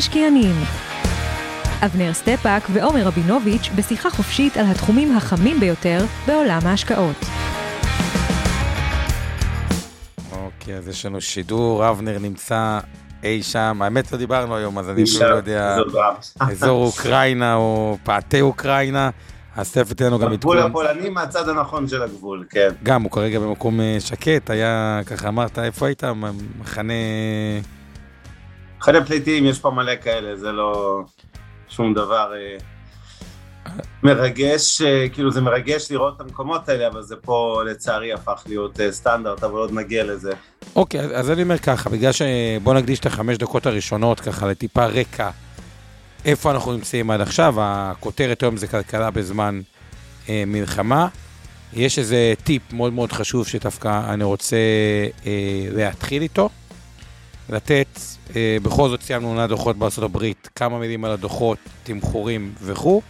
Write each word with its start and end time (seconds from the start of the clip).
המשקיענים 0.00 0.54
אבנר 1.84 2.12
סטפאק 2.12 2.62
ועומר 2.72 3.02
רבינוביץ' 3.06 3.70
בשיחה 3.76 4.10
חופשית 4.10 4.56
על 4.56 4.66
התחומים 4.66 5.16
החמים 5.16 5.60
ביותר 5.60 6.04
בעולם 6.26 6.60
ההשקעות. 6.64 7.16
אוקיי, 10.32 10.76
אז 10.76 10.88
יש 10.88 11.06
לנו 11.06 11.20
שידור, 11.20 11.90
אבנר 11.90 12.18
נמצא 12.18 12.78
אי 13.22 13.42
שם, 13.42 13.82
האמת 13.82 14.12
לא 14.12 14.18
דיברנו 14.18 14.56
היום, 14.56 14.78
אז 14.78 14.90
אני 14.90 15.02
אפילו 15.02 15.30
לא 15.30 15.34
יודע, 15.34 15.76
אזור 16.40 16.86
אוקראינה 16.86 17.54
או 17.54 17.96
פאתי 18.02 18.40
אוקראינה, 18.40 19.10
אז 19.56 19.72
תכף 19.72 19.92
תן 19.92 20.04
לנו 20.04 20.18
גם 20.18 20.32
עדכון. 20.32 20.56
עדכון. 20.56 20.66
הגבול 20.66 20.86
הפולני 20.86 21.10
מהצד 21.10 21.48
הנכון 21.48 21.88
של 21.88 22.02
הגבול, 22.02 22.44
כן. 22.50 22.68
גם, 22.82 23.02
הוא 23.02 23.10
כרגע 23.10 23.38
במקום 23.38 23.80
אה, 23.80 23.96
שקט, 23.98 24.50
היה, 24.50 25.00
ככה 25.06 25.28
אמרת, 25.28 25.58
איפה 25.58 25.86
היית? 25.86 26.02
מחנה... 26.60 26.92
מחנה 28.80 29.04
פליטים, 29.04 29.46
יש 29.46 29.58
פה 29.58 29.70
מלא 29.70 29.92
כאלה, 30.02 30.36
זה 30.36 30.52
לא 30.52 31.02
שום 31.68 31.94
דבר 31.94 32.32
אה, 32.34 32.56
מרגש, 34.02 34.82
אה, 34.82 35.06
כאילו 35.12 35.30
זה 35.30 35.40
מרגש 35.40 35.90
לראות 35.90 36.16
את 36.16 36.20
המקומות 36.20 36.68
האלה, 36.68 36.88
אבל 36.88 37.02
זה 37.02 37.16
פה 37.16 37.62
לצערי 37.66 38.12
הפך 38.12 38.42
להיות 38.46 38.80
אה, 38.80 38.92
סטנדרט, 38.92 39.44
אבל 39.44 39.58
עוד 39.58 39.72
נגיע 39.72 40.04
לזה. 40.04 40.32
אוקיי, 40.76 41.00
אז 41.00 41.30
אני 41.30 41.42
אומר 41.42 41.58
ככה, 41.58 41.90
בגלל 41.90 42.12
שבוא 42.12 42.74
נקדיש 42.74 42.98
את 42.98 43.06
החמש 43.06 43.36
דקות 43.36 43.66
הראשונות 43.66 44.20
ככה 44.20 44.46
לטיפה 44.46 44.86
רקע, 44.86 45.30
איפה 46.24 46.50
אנחנו 46.50 46.72
נמצאים 46.72 47.10
עד 47.10 47.20
עכשיו, 47.20 47.54
הכותרת 47.58 48.42
היום 48.42 48.56
זה 48.56 48.66
כלכלה 48.66 49.10
בזמן 49.10 49.60
אה, 50.28 50.44
מלחמה. 50.46 51.08
יש 51.72 51.98
איזה 51.98 52.32
טיפ 52.44 52.72
מאוד 52.72 52.92
מאוד 52.92 53.12
חשוב 53.12 53.46
שדווקא 53.46 54.00
אני 54.08 54.24
רוצה 54.24 54.56
אה, 55.26 55.66
להתחיל 55.72 56.22
איתו. 56.22 56.48
לתת, 57.50 58.00
אה, 58.36 58.56
בכל 58.62 58.88
זאת 58.88 59.02
סיימנו 59.02 59.28
עונה 59.28 59.46
דוחות 59.46 59.76
בארצות 59.76 60.04
הברית, 60.04 60.48
כמה 60.54 60.78
מילים 60.78 61.04
על 61.04 61.10
הדוחות, 61.10 61.58
תמחורים 61.82 62.52
וכו'. 62.62 63.02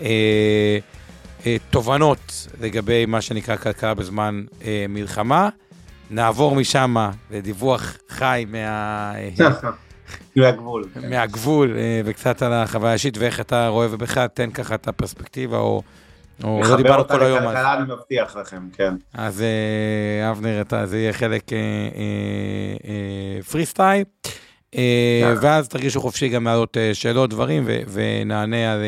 אה, 0.00 0.78
אה, 1.46 1.56
תובנות 1.70 2.48
לגבי 2.60 3.06
מה 3.06 3.20
שנקרא 3.20 3.56
כלכלה 3.56 3.94
בזמן 3.94 4.44
אה, 4.64 4.86
מלחמה. 4.88 5.48
נעבור 6.10 6.54
משם 6.54 6.96
לדיווח 7.30 7.96
חי 8.08 8.46
מה... 8.48 9.12
מהגבול. 10.36 10.84
מהגבול, 11.10 11.76
אה, 11.76 12.00
וקצת 12.04 12.42
על 12.42 12.52
החוויה 12.52 12.90
האישית 12.90 13.18
ואיך 13.18 13.40
אתה 13.40 13.68
רואה, 13.68 13.86
ובכלל 13.90 14.26
תן 14.26 14.50
ככה 14.50 14.74
את 14.74 14.88
הפרספקטיבה, 14.88 15.58
או, 15.58 15.82
או 16.44 16.60
לא 16.70 16.76
דיברנו 16.76 17.08
כל 17.08 17.22
היום. 17.22 17.38
מחבר 17.38 17.48
אותה 17.48 17.50
לכלכלה, 17.50 17.74
אני 17.74 17.92
מבטיח 17.92 18.36
לכם, 18.36 18.68
כן. 18.72 18.94
אז 19.14 19.42
אה, 19.42 20.30
אבנר, 20.30 20.60
אתה, 20.60 20.86
זה 20.86 20.98
יהיה 20.98 21.12
חלק 21.12 21.52
אה, 21.52 21.58
אה, 22.84 23.42
פרי 23.42 23.66
סטייל, 23.66 24.04
ואז 25.42 25.68
תרגישו 25.68 26.00
חופשי 26.00 26.28
גם 26.28 26.44
להעלות 26.44 26.76
שאלות, 26.92 27.30
דברים, 27.30 27.64
ונענה 27.66 28.72
על 28.72 28.80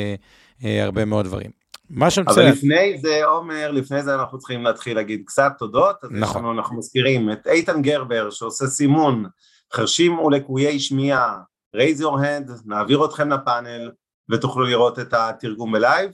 הרבה 0.62 1.04
מאוד 1.04 1.26
דברים. 1.26 1.50
מה 1.90 2.10
שאני 2.10 2.26
רוצה... 2.28 2.40
אבל 2.40 2.50
לפני 2.50 2.98
זה, 2.98 3.24
עומר, 3.24 3.70
לפני 3.70 4.02
זה 4.02 4.14
אנחנו 4.14 4.38
צריכים 4.38 4.64
להתחיל 4.64 4.96
להגיד 4.96 5.22
קצת 5.26 5.52
תודות. 5.58 5.96
אז 6.04 6.10
נכון. 6.12 6.42
לנו, 6.42 6.52
אנחנו 6.52 6.78
מזכירים 6.78 7.32
את 7.32 7.46
איתן 7.46 7.82
גרבר, 7.82 8.30
שעושה 8.30 8.66
סימון 8.66 9.24
חרשים 9.74 10.18
ולקויי 10.18 10.80
שמיעה, 10.80 11.38
raise 11.76 12.00
your 12.00 12.16
hand, 12.16 12.52
נעביר 12.66 13.04
אתכם 13.04 13.32
לפאנל, 13.32 13.90
ותוכלו 14.30 14.64
לראות 14.64 14.98
את 14.98 15.14
התרגום 15.14 15.72
בלייב. 15.72 16.10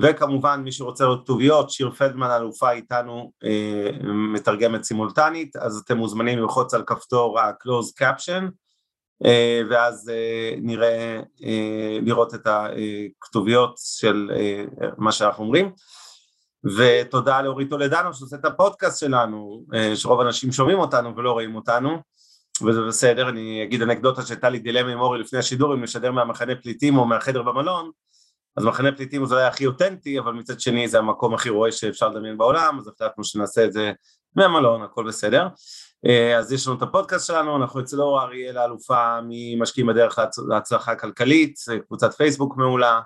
וכמובן, 0.00 0.60
מי 0.64 0.72
שרוצה 0.72 1.04
לראות 1.04 1.24
כתוביות, 1.24 1.70
שיר 1.70 1.90
פלדמן 1.90 2.30
אלופה 2.30 2.70
איתנו 2.70 3.32
אה, 3.44 3.90
מתרגמת 4.04 4.82
סימולטנית, 4.82 5.56
אז 5.56 5.82
אתם 5.84 5.96
מוזמנים 5.96 6.38
ללחוץ 6.38 6.74
על 6.74 6.82
כפתור 6.86 7.40
ה-close 7.40 8.02
caption, 8.02 8.42
אה, 9.24 9.60
ואז 9.70 10.08
אה, 10.08 10.54
נראה, 10.62 11.20
אה, 11.44 11.98
לראות 12.02 12.34
את 12.34 12.46
הכתוביות 12.46 13.74
של 13.78 14.30
אה, 14.36 14.64
מה 14.98 15.12
שאנחנו 15.12 15.44
אומרים. 15.44 15.72
ותודה 16.76 17.42
לאורית 17.42 17.70
טולדנו 17.70 18.14
שעושה 18.14 18.36
את 18.36 18.44
הפודקאסט 18.44 19.00
שלנו, 19.00 19.64
אה, 19.74 19.96
שרוב 19.96 20.20
האנשים 20.20 20.52
שומעים 20.52 20.78
אותנו 20.78 21.16
ולא 21.16 21.32
רואים 21.32 21.54
אותנו, 21.54 21.98
וזה 22.66 22.80
בסדר, 22.88 23.28
אני 23.28 23.64
אגיד 23.64 23.82
אנקדוטה 23.82 24.22
שהייתה 24.22 24.48
לי 24.48 24.58
דילמה 24.58 24.92
עם 24.92 25.00
אורי 25.00 25.18
לפני 25.18 25.38
השידור, 25.38 25.74
אם 25.74 25.82
לשדר 25.82 26.12
מהמחנה 26.12 26.52
פליטים 26.62 26.98
או 26.98 27.04
מהחדר 27.04 27.42
במלון, 27.42 27.90
אז 28.56 28.64
מחנה 28.64 28.92
פליטים 28.92 29.26
זה 29.26 29.38
היה 29.38 29.48
הכי 29.48 29.66
אותנטי, 29.66 30.18
אבל 30.18 30.32
מצד 30.32 30.60
שני 30.60 30.88
זה 30.88 30.98
המקום 30.98 31.34
הכי 31.34 31.48
רואה 31.48 31.72
שאפשר 31.72 32.08
לדמיין 32.08 32.38
בעולם, 32.38 32.78
אז 32.78 32.88
החלטנו 32.88 33.24
שנעשה 33.24 33.64
את 33.64 33.72
זה 33.72 33.92
מהמלון, 34.36 34.82
הכל 34.82 35.06
בסדר. 35.08 35.48
אז 36.38 36.52
יש 36.52 36.66
לנו 36.66 36.76
את 36.76 36.82
הפודקאסט 36.82 37.26
שלנו, 37.26 37.56
אנחנו 37.56 37.80
אצל 37.80 38.00
אור 38.00 38.22
אריאל 38.22 38.58
האלופה 38.58 39.18
ממשקיעים 39.28 39.86
בדרך 39.86 40.18
להצלחה 40.48 40.94
כלכלית, 40.94 41.54
קבוצת 41.86 42.14
פייסבוק 42.14 42.56
מעולה, 42.56 43.00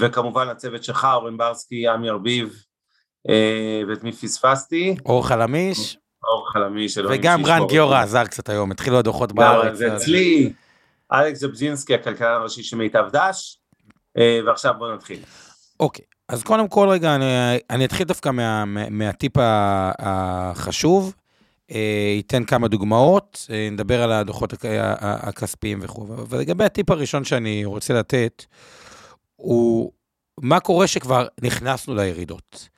וכמובן 0.00 0.48
הצוות 0.48 0.84
שלך, 0.84 1.06
אורן 1.14 1.36
ברסקי, 1.36 1.88
עמי 1.88 2.10
ארביב, 2.10 2.62
ואת 3.88 4.04
מי 4.04 4.12
פספסתי? 4.12 4.96
אור 5.06 5.28
חלמיש. 5.28 5.98
אור 6.24 6.52
חלמיש. 6.52 6.98
וגם 6.98 7.46
רן 7.46 7.66
גיורא 7.68 7.98
עזר 7.98 8.24
קצת 8.24 8.48
היום, 8.48 8.70
התחילו 8.70 8.98
הדוחות 8.98 9.32
בארץ. 9.32 9.76
זה 9.76 9.96
אצלי, 9.96 10.52
אלכס 11.12 11.38
ז'בז'ינסקי, 11.38 11.94
הכלכלן 11.94 12.32
הראשי 12.32 12.62
של 12.62 12.76
מיטב 12.76 13.08
דש, 13.12 13.59
ועכשיו 14.16 14.74
בואו 14.78 14.94
נתחיל. 14.94 15.20
אוקיי, 15.80 16.04
אז 16.28 16.42
קודם 16.42 16.68
כל 16.68 16.88
רגע, 16.88 17.14
אני, 17.14 17.24
אני 17.70 17.84
אתחיל 17.84 18.06
דווקא 18.06 18.28
מה, 18.28 18.64
מה, 18.64 18.90
מהטיפ 18.90 19.32
החשוב, 19.98 21.14
ייתן 22.16 22.44
כמה 22.44 22.68
דוגמאות, 22.68 23.46
נדבר 23.72 24.02
על 24.02 24.12
הדוחות 24.12 24.54
הכספיים 25.00 25.78
וכו'. 25.82 26.06
ולגבי 26.28 26.64
הטיפ 26.64 26.90
הראשון 26.90 27.24
שאני 27.24 27.64
רוצה 27.64 27.94
לתת, 27.94 28.44
הוא 29.36 29.92
מה 30.40 30.60
קורה 30.60 30.86
שכבר 30.86 31.26
נכנסנו 31.40 31.94
לירידות. 31.94 32.68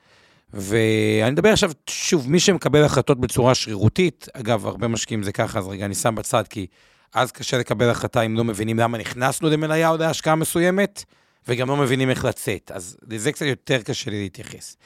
ואני 0.54 1.30
מדבר 1.30 1.52
עכשיו, 1.52 1.70
שוב, 1.90 2.30
מי 2.30 2.40
שמקבל 2.40 2.84
החלטות 2.84 3.20
בצורה 3.20 3.54
שרירותית, 3.54 4.28
אגב, 4.32 4.66
הרבה 4.66 4.88
משקיעים 4.88 5.22
זה 5.22 5.32
ככה, 5.32 5.58
אז 5.58 5.68
רגע, 5.68 5.84
אני 5.84 5.94
שם 5.94 6.14
בצד, 6.14 6.48
כי 6.48 6.66
אז 7.14 7.32
קשה 7.32 7.58
לקבל 7.58 7.90
החלטה 7.90 8.22
אם 8.22 8.36
לא 8.36 8.44
מבינים 8.44 8.78
למה 8.78 8.98
נכנסנו 8.98 9.50
למניה 9.50 9.88
או 9.88 9.96
להשקעה 9.96 10.34
מסוימת, 10.34 11.04
וגם 11.48 11.68
לא 11.68 11.76
מבינים 11.76 12.10
איך 12.10 12.24
לצאת. 12.24 12.70
אז 12.74 12.96
לזה 13.08 13.32
קצת 13.32 13.46
יותר 13.46 13.82
קשה 13.82 14.10
לי 14.10 14.22
להתייחס. 14.22 14.76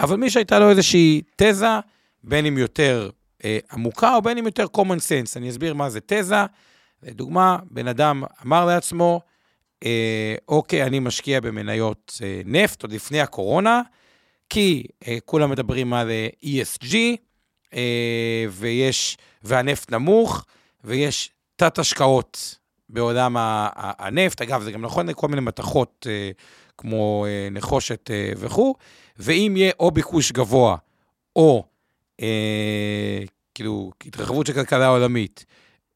אבל 0.00 0.16
מי 0.16 0.30
שהייתה 0.30 0.58
לו 0.58 0.70
איזושהי 0.70 1.22
תזה, 1.36 1.66
בין 2.24 2.46
אם 2.46 2.58
יותר 2.58 3.10
אה, 3.44 3.58
עמוקה 3.72 4.14
או 4.14 4.22
בין 4.22 4.38
אם 4.38 4.46
יותר 4.46 4.66
common 4.76 4.98
sense, 4.98 5.36
אני 5.36 5.50
אסביר 5.50 5.74
מה 5.74 5.90
זה 5.90 6.00
תזה. 6.06 6.44
לדוגמה, 7.02 7.58
בן 7.70 7.88
אדם 7.88 8.22
אמר 8.46 8.66
לעצמו, 8.66 9.20
אה, 9.84 10.34
אוקיי, 10.48 10.82
אני 10.82 10.98
משקיע 10.98 11.40
במניות 11.40 12.20
אה, 12.22 12.40
נפט 12.44 12.82
עוד 12.82 12.92
לפני 12.92 13.20
הקורונה, 13.20 13.82
כי 14.50 14.86
אה, 15.06 15.18
כולם 15.24 15.50
מדברים 15.50 15.94
על 15.94 16.10
אה, 16.10 16.28
ESG, 16.44 16.94
אה, 17.74 18.44
ויש, 18.50 19.16
והנפט 19.42 19.92
נמוך, 19.92 20.44
ויש 20.84 21.30
תת 21.56 21.78
השקעות 21.78 22.58
בעולם 22.88 23.36
הנפט, 23.38 24.42
אגב, 24.42 24.62
זה 24.62 24.72
גם 24.72 24.82
נכון 24.82 25.08
לכל 25.08 25.28
מיני 25.28 25.40
מתכות 25.40 26.06
אה, 26.10 26.30
כמו 26.78 27.26
אה, 27.28 27.48
נחושת 27.50 28.10
אה, 28.10 28.32
וכו', 28.36 28.74
ואם 29.16 29.54
יהיה 29.56 29.72
או 29.80 29.90
ביקוש 29.90 30.32
גבוה, 30.32 30.76
או 31.36 31.64
אה, 32.20 33.22
כאילו 33.54 33.90
התרחבות 34.06 34.46
של 34.46 34.52
כלכלה 34.52 34.86
עולמית, 34.86 35.44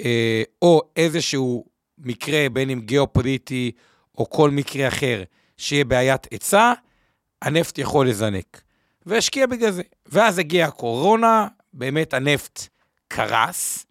אה, 0.00 0.42
או 0.62 0.80
איזשהו 0.96 1.64
מקרה, 1.98 2.46
בין 2.52 2.70
אם 2.70 2.80
גיאופוליטי 2.80 3.72
או 4.18 4.30
כל 4.30 4.50
מקרה 4.50 4.88
אחר, 4.88 5.22
שיהיה 5.56 5.84
בעיית 5.84 6.26
היצע, 6.30 6.72
הנפט 7.42 7.78
יכול 7.78 8.08
לזנק. 8.08 8.62
והשקיע 9.06 9.46
בגלל 9.46 9.70
זה. 9.70 9.82
ואז 10.06 10.38
הגיעה 10.38 10.68
הקורונה, 10.68 11.48
באמת 11.72 12.14
הנפט 12.14 12.68
קרס, 13.08 13.86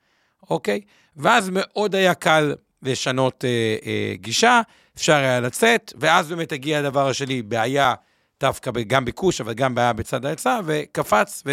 אוקיי? 0.50 0.81
ואז 1.15 1.50
מאוד 1.54 1.95
היה 1.95 2.13
קל 2.13 2.56
לשנות 2.83 3.45
אה, 3.45 3.75
אה, 3.86 4.13
גישה, 4.16 4.62
אפשר 4.95 5.16
היה 5.16 5.39
לצאת, 5.39 5.94
ואז 6.00 6.30
באמת 6.30 6.51
הגיע 6.51 6.80
הדבר 6.80 7.07
השני, 7.07 7.42
בעיה 7.42 7.94
דווקא 8.39 8.72
גם 8.88 9.06
ביקוש, 9.06 9.42
אבל 9.42 9.54
גם 9.54 9.75
בעיה 9.75 9.94
בצד 9.94 10.25
ההיצע, 10.25 10.60
וקפץ 10.66 11.44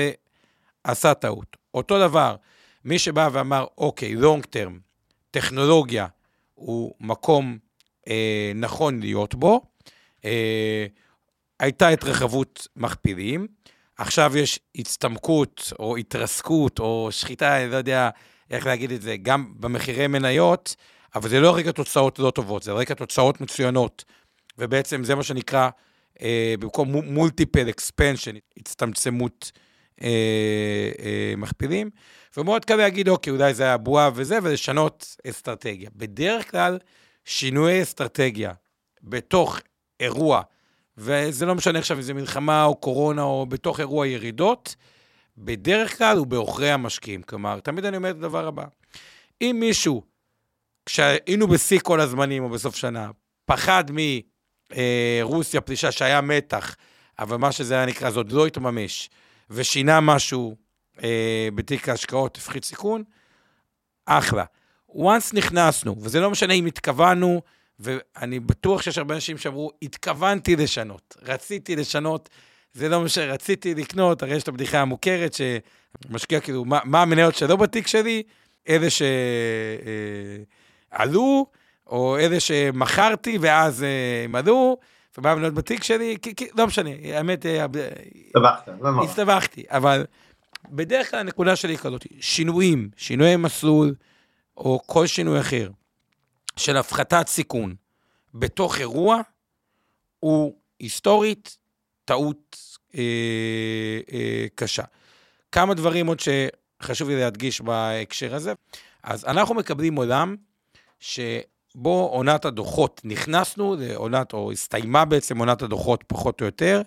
ועשה 0.84 1.14
טעות. 1.14 1.56
אותו 1.74 1.98
דבר, 1.98 2.36
מי 2.84 2.98
שבא 2.98 3.28
ואמר, 3.32 3.66
אוקיי, 3.78 4.14
לונג 4.14 4.44
טרם, 4.44 4.78
טכנולוגיה 5.30 6.06
הוא 6.54 6.94
מקום 7.00 7.58
אה, 8.08 8.52
נכון 8.54 9.00
להיות 9.00 9.34
בו, 9.34 9.60
אה, 10.24 10.86
הייתה 11.60 11.88
התרחבות 11.88 12.68
מכפילים, 12.76 13.46
עכשיו 13.96 14.36
יש 14.36 14.60
הצטמקות 14.76 15.72
או 15.78 15.96
התרסקות 15.96 16.78
או 16.78 17.08
שחיטה, 17.10 17.62
אני 17.62 17.70
לא 17.70 17.76
יודע 17.76 18.10
איך 18.50 18.66
להגיד 18.66 18.92
את 18.92 19.02
זה, 19.02 19.16
גם 19.16 19.54
במחירי 19.56 20.06
מניות, 20.06 20.76
אבל 21.14 21.28
זה 21.28 21.40
לא 21.40 21.56
רקע 21.56 21.72
תוצאות 21.72 22.18
לא 22.18 22.30
טובות, 22.30 22.62
זה 22.62 22.72
רקע 22.72 22.94
תוצאות 22.94 23.40
מצוינות. 23.40 24.04
ובעצם 24.58 25.04
זה 25.04 25.14
מה 25.14 25.22
שנקרא, 25.22 25.68
אה, 26.22 26.54
במקום 26.58 26.88
מולטיפל 26.88 27.68
אקספנשן, 27.68 28.34
הצטמצמות 28.56 29.52
אה, 30.02 30.08
אה, 30.98 31.34
מכפילים. 31.36 31.90
ומאוד 32.36 32.64
קל 32.64 32.76
להגיד, 32.76 33.08
אוקיי, 33.08 33.32
אולי 33.32 33.54
זה 33.54 33.62
היה 33.62 33.76
בועה 33.76 34.10
וזה, 34.14 34.38
ולשנות 34.42 35.16
אסטרטגיה. 35.30 35.90
בדרך 35.96 36.50
כלל, 36.50 36.78
שינויי 37.24 37.82
אסטרטגיה 37.82 38.52
בתוך 39.02 39.60
אירוע, 40.00 40.42
וזה 40.98 41.46
לא 41.46 41.54
משנה 41.54 41.78
עכשיו 41.78 41.96
אם 41.96 42.02
זה 42.02 42.14
מלחמה 42.14 42.64
או 42.64 42.74
קורונה 42.74 43.22
או 43.22 43.46
בתוך 43.46 43.80
אירוע 43.80 44.06
ירידות, 44.06 44.76
בדרך 45.38 45.98
כלל 45.98 46.16
הוא 46.16 46.26
בעוכרי 46.26 46.70
המשקיעים. 46.70 47.22
כלומר, 47.22 47.60
תמיד 47.60 47.84
אני 47.84 47.96
אומר 47.96 48.10
את 48.10 48.16
הדבר 48.16 48.46
הבא, 48.46 48.64
אם 49.40 49.56
מישהו, 49.60 50.02
כשהיינו 50.88 51.46
בשיא 51.46 51.80
כל 51.80 52.00
הזמנים 52.00 52.44
או 52.44 52.48
בסוף 52.48 52.76
שנה, 52.76 53.10
פחד 53.44 53.84
מרוסיה, 54.70 55.60
פלישה 55.60 55.92
שהיה 55.92 56.20
מתח, 56.20 56.76
אבל 57.18 57.36
מה 57.36 57.52
שזה 57.52 57.74
היה 57.74 57.86
נקרא, 57.86 58.10
זה 58.10 58.18
עוד 58.18 58.32
לא 58.32 58.46
התממש, 58.46 59.10
ושינה 59.50 60.00
משהו 60.00 60.56
אה, 61.02 61.48
בתיק 61.54 61.88
ההשקעות, 61.88 62.36
הפחית 62.36 62.64
סיכון, 62.64 63.02
אחלה. 64.06 64.44
once 64.90 65.30
נכנסנו, 65.34 65.96
וזה 66.00 66.20
לא 66.20 66.30
משנה 66.30 66.54
אם 66.54 66.66
התכוונו, 66.66 67.42
ואני 67.78 68.40
בטוח 68.40 68.82
שיש 68.82 68.98
הרבה 68.98 69.14
אנשים 69.14 69.38
שאמרו, 69.38 69.70
התכוונתי 69.82 70.56
לשנות, 70.56 71.16
רציתי 71.22 71.76
לשנות, 71.76 72.28
זה 72.72 72.88
לא 72.88 73.02
מה 73.02 73.08
שרציתי 73.08 73.74
לקנות, 73.74 74.22
הרי 74.22 74.34
יש 74.36 74.42
את 74.42 74.48
הבדיחה 74.48 74.80
המוכרת 74.80 75.34
שמשקיע 75.34 76.40
כאילו, 76.40 76.64
מה, 76.64 76.78
מה 76.84 77.02
המניות 77.02 77.34
שלא 77.34 77.56
בתיק 77.56 77.86
שלי? 77.86 78.22
אלה 78.68 78.90
שעלו, 78.90 79.08
אה, 79.86 80.57
או 81.86 82.18
אלה 82.18 82.40
שמכרתי 82.40 83.38
ואז 83.40 83.82
אה, 83.82 84.24
הם 84.24 84.34
עלו, 84.34 84.76
ומה 85.18 85.30
המניות 85.32 85.54
בתיק 85.54 85.82
שלי? 85.82 86.16
כי, 86.22 86.34
כי, 86.34 86.48
לא 86.56 86.66
משנה, 86.66 86.90
האמת... 87.14 87.46
אה, 87.46 87.64
הסתבכת, 87.64 88.68
לא 88.80 88.92
נורא. 88.92 89.04
הסתבכתי, 89.04 89.64
אבל 89.68 90.04
בדרך 90.70 91.10
כלל 91.10 91.20
הנקודה 91.20 91.56
שלי 91.56 91.72
היא 91.72 91.78
כזאת, 91.78 92.06
שינויים, 92.20 92.90
שינויי 92.96 93.36
מסלול, 93.36 93.94
או 94.56 94.80
כל 94.86 95.06
שינוי 95.06 95.40
אחר, 95.40 95.70
של 96.56 96.76
הפחתת 96.76 97.28
סיכון 97.28 97.74
בתוך 98.34 98.78
אירוע, 98.78 99.20
הוא 100.20 100.54
היסטורית 100.80 101.58
טעות 102.04 102.56
אה, 102.94 103.02
אה, 104.12 104.46
קשה. 104.54 104.82
כמה 105.52 105.74
דברים 105.74 106.06
עוד 106.06 106.20
שחשוב 106.20 107.08
לי 107.08 107.16
להדגיש 107.16 107.60
בהקשר 107.60 108.34
הזה. 108.34 108.52
אז 109.02 109.24
אנחנו 109.24 109.54
מקבלים 109.54 109.96
עולם 109.96 110.36
שבו 111.00 112.10
עונת 112.12 112.44
הדוחות, 112.44 113.00
נכנסנו 113.04 113.76
לעונת, 113.78 114.32
או 114.32 114.52
הסתיימה 114.52 115.04
בעצם 115.04 115.38
עונת 115.38 115.62
הדוחות 115.62 116.04
פחות 116.06 116.40
או 116.40 116.46
יותר, 116.46 116.82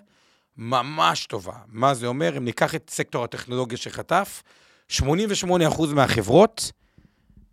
ממש 0.56 1.26
טובה. 1.26 1.54
מה 1.66 1.94
זה 1.94 2.06
אומר? 2.06 2.36
אם 2.36 2.44
ניקח 2.44 2.74
את 2.74 2.90
סקטור 2.90 3.24
הטכנולוגיה 3.24 3.78
שחטף, 3.78 4.42
88% 4.92 5.02
מהחברות 5.94 6.72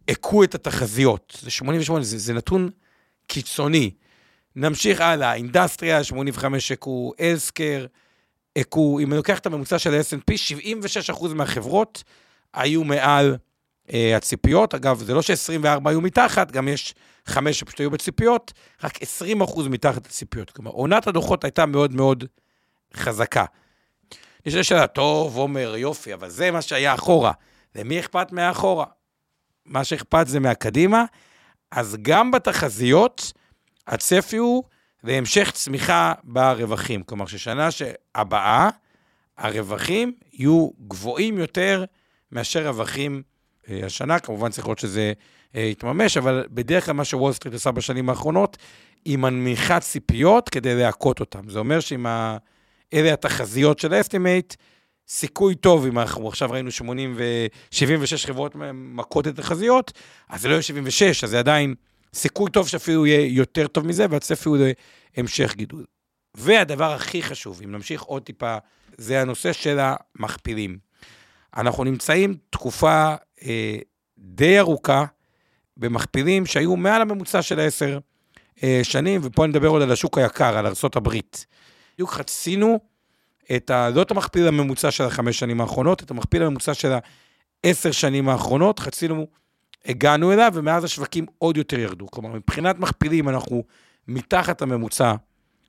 הכו 0.09 0.43
את 0.43 0.55
התחזיות. 0.55 1.37
זה 1.41 1.51
88, 1.51 2.03
זה, 2.03 2.17
זה 2.17 2.33
נתון 2.33 2.69
קיצוני. 3.27 3.91
נמשיך 4.55 5.01
הלאה, 5.01 5.33
אינדסטריה, 5.33 6.03
85 6.03 6.71
הכו, 6.71 7.13
אלסקר, 7.19 7.85
הכו, 8.55 8.99
אם 8.99 9.07
אני 9.07 9.17
לוקח 9.17 9.39
את 9.39 9.45
הממוצע 9.45 9.79
של 9.79 9.93
ה-S&P, 9.93 10.33
76% 11.13 11.33
מהחברות 11.33 12.03
היו 12.53 12.83
מעל 12.83 13.37
הציפיות. 14.15 14.75
אגב, 14.75 14.99
זה 14.99 15.13
לא 15.13 15.21
ש-24 15.21 15.89
היו 15.89 16.01
מתחת, 16.01 16.51
גם 16.51 16.67
יש 16.67 16.93
5 17.25 17.59
שפשוט 17.59 17.79
היו 17.79 17.91
בציפיות, 17.91 18.53
רק 18.83 18.97
20% 18.97 19.69
מתחת 19.69 20.05
לציפיות. 20.05 20.51
כלומר, 20.51 20.71
עונת 20.71 21.07
הדוחות 21.07 21.43
הייתה 21.43 21.65
מאוד 21.65 21.93
מאוד 21.95 22.23
חזקה. 22.93 23.45
נשאלה 24.45 24.63
שאלה, 24.63 24.87
טוב, 24.87 25.37
עומר, 25.37 25.73
יופי, 25.77 26.13
אבל 26.13 26.29
זה 26.29 26.51
מה 26.51 26.61
שהיה 26.61 26.93
אחורה. 26.93 27.31
למי 27.75 27.99
אכפת 27.99 28.31
מהאחורה? 28.31 28.85
מה 29.65 29.83
שאכפת 29.83 30.27
זה 30.27 30.39
מהקדימה. 30.39 31.05
אז 31.71 31.97
גם 32.01 32.31
בתחזיות, 32.31 33.31
הצפי 33.87 34.37
הוא 34.37 34.63
להמשך 35.03 35.51
צמיחה 35.53 36.13
ברווחים. 36.23 37.03
כלומר, 37.03 37.25
ששנה 37.25 37.69
הבאה, 38.15 38.69
הרווחים 39.37 40.13
יהיו 40.33 40.69
גבוהים 40.87 41.37
יותר 41.37 41.85
מאשר 42.31 42.67
רווחים 42.67 43.15
אה, 43.15 43.28
השנה. 43.83 44.19
כמובן, 44.19 44.49
צריך 44.49 44.67
לראות 44.67 44.79
שזה 44.79 45.13
אה, 45.55 45.61
יתממש, 45.61 46.17
אבל 46.17 46.45
בדרך 46.51 46.85
כלל 46.85 46.93
מה 46.93 47.05
שוול 47.05 47.33
סטריט 47.33 47.53
עושה 47.53 47.71
בשנים 47.71 48.09
האחרונות, 48.09 48.57
היא 49.05 49.17
מנמיכה 49.17 49.79
ציפיות 49.79 50.49
כדי 50.49 50.75
להכות 50.75 51.19
אותם. 51.19 51.49
זה 51.49 51.59
אומר 51.59 51.79
שאם 51.79 52.05
ה... 52.05 52.37
אלה 52.93 53.13
התחזיות 53.13 53.79
של 53.79 53.93
ה 53.93 54.00
estimate, 54.00 54.55
סיכוי 55.07 55.55
טוב, 55.55 55.85
אם 55.85 55.99
אנחנו 55.99 56.27
עכשיו 56.27 56.51
ראינו 56.51 56.71
80 56.71 57.15
ו-76 57.17 58.27
חברות 58.27 58.55
מכות 58.73 59.27
את 59.27 59.39
התחזיות, 59.39 59.91
אז 60.29 60.41
זה 60.41 60.47
לא 60.47 60.53
יהיה 60.53 60.61
76, 60.61 61.23
אז 61.23 61.29
זה 61.29 61.39
עדיין 61.39 61.75
סיכוי 62.13 62.51
טוב 62.51 62.67
שאפילו 62.67 63.05
יהיה 63.05 63.27
יותר 63.27 63.67
טוב 63.67 63.87
מזה, 63.87 64.05
והצפי 64.09 64.49
הוא 64.49 64.57
להמשך 65.17 65.55
גידול. 65.55 65.85
והדבר 66.37 66.91
הכי 66.93 67.23
חשוב, 67.23 67.61
אם 67.63 67.71
נמשיך 67.71 68.01
עוד 68.01 68.23
טיפה, 68.23 68.57
זה 68.97 69.21
הנושא 69.21 69.53
של 69.53 69.79
המכפילים. 69.79 70.77
אנחנו 71.57 71.83
נמצאים 71.83 72.37
תקופה 72.49 73.15
אה, 73.45 73.77
די 74.17 74.59
ארוכה 74.59 75.05
במכפילים 75.77 76.45
שהיו 76.45 76.75
מעל 76.75 77.01
הממוצע 77.01 77.41
של 77.41 77.59
עשר 77.59 77.99
אה, 78.63 78.79
שנים, 78.83 79.21
ופה 79.23 79.47
נדבר 79.47 79.67
עוד 79.67 79.81
על 79.81 79.91
השוק 79.91 80.17
היקר, 80.17 80.57
על 80.57 80.65
ארה"ב. 80.65 81.09
בדיוק 81.93 82.11
חצינו 82.11 82.79
את 83.55 83.69
ה... 83.69 83.89
לא 83.89 84.01
את 84.01 84.11
המכפיל 84.11 84.47
הממוצע 84.47 84.91
של 84.91 85.03
החמש 85.03 85.39
שנים 85.39 85.61
האחרונות, 85.61 86.03
את 86.03 86.11
המכפיל 86.11 86.43
הממוצע 86.43 86.73
של 86.73 86.91
העשר 87.63 87.91
שנים 87.91 88.29
האחרונות, 88.29 88.79
חצינו, 88.79 89.27
הגענו 89.85 90.33
אליו, 90.33 90.51
ומאז 90.55 90.83
השווקים 90.83 91.25
עוד 91.37 91.57
יותר 91.57 91.79
ירדו. 91.79 92.07
כלומר, 92.07 92.29
מבחינת 92.29 92.79
מכפילים 92.79 93.29
אנחנו 93.29 93.63
מתחת 94.07 94.61
הממוצע 94.61 95.13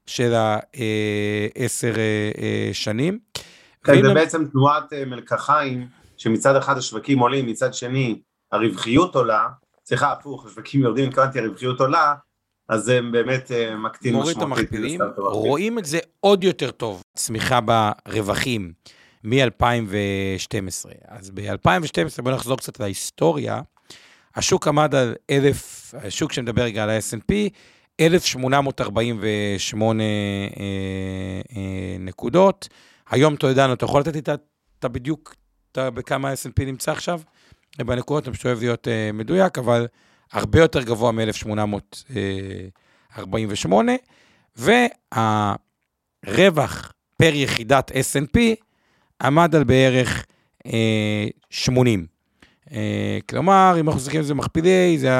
של 0.06 0.34
העשר 0.34 1.94
אה, 1.96 2.30
אה, 2.42 2.70
שנים. 2.72 3.18
כן, 3.84 4.06
זה 4.06 4.14
בעצם 4.14 4.44
תנועת 4.44 4.92
אה, 4.92 5.04
מלקחיים, 5.04 5.86
שמצד 6.20 6.56
אחד 6.56 6.78
השווקים 6.78 7.18
עולים, 7.18 7.46
מצד 7.46 7.74
שני 7.74 8.20
הרווחיות 8.52 9.14
עולה, 9.14 9.48
סליחה, 9.84 10.12
הפוך, 10.12 10.46
השווקים 10.46 10.80
יורדים, 10.80 11.08
התכוונתי, 11.08 11.38
הרווחיות 11.38 11.80
עולה, 11.80 12.14
אז 12.68 12.84
זה 12.84 13.00
באמת 13.12 13.52
אה, 13.52 13.76
מקטין 13.76 14.14
משמעותית. 14.14 14.36
מוריד 14.36 14.36
את 14.36 14.42
המכפילים, 14.42 15.00
רואים 15.16 15.78
את 15.78 15.84
זה 15.84 15.98
עוד 16.20 16.44
יותר 16.44 16.70
טוב, 16.70 17.02
צמיחה 17.16 17.60
ברווחים 17.60 18.72
מ-2012. 19.24 20.90
אז 21.08 21.30
ב-2012, 21.30 22.22
בואו 22.22 22.34
נחזור 22.34 22.56
קצת 22.56 22.80
להיסטוריה, 22.80 23.60
השוק 24.34 24.68
עמד 24.68 24.94
על 24.94 25.14
אלף, 25.30 25.94
השוק 25.94 26.32
שמדבר 26.32 26.62
רגע 26.62 26.82
על 26.82 26.90
ה-S&P, 26.90 27.32
1,848 28.00 30.02
אה, 30.02 30.08
אה, 31.56 31.96
נקודות. 31.98 32.68
היום 33.10 33.36
טולדנו, 33.36 33.72
אתה 33.72 33.84
יכול 33.84 34.00
לתת 34.00 34.14
לי 34.14 34.20
את 34.20 34.84
בדיוק, 34.84 35.34
אתה 35.72 35.90
בכמה 35.90 36.32
S&P 36.32 36.64
נמצא 36.64 36.92
עכשיו? 36.92 37.20
בנקודות 37.78 38.28
אני 38.28 38.34
פשוט 38.34 38.46
אוהב 38.46 38.58
להיות 38.58 38.88
אה, 38.88 39.10
מדויק, 39.12 39.58
אבל 39.58 39.86
הרבה 40.32 40.60
יותר 40.60 40.82
גבוה 40.82 41.12
מ-1848, 41.12 43.72
אה, 45.16 45.56
והרווח 46.26 46.92
פר 47.16 47.34
יחידת 47.34 47.90
S&P 47.90 48.38
עמד 49.22 49.56
על 49.56 49.64
בערך 49.64 50.24
אה, 50.66 51.26
80. 51.50 52.06
אה, 52.72 53.18
כלומר, 53.28 53.76
אם 53.80 53.88
אנחנו 53.88 54.00
מסתכלים 54.00 54.20
על 54.20 54.26
זה 54.26 54.34
מכפילי, 54.34 54.98
זה, 54.98 55.10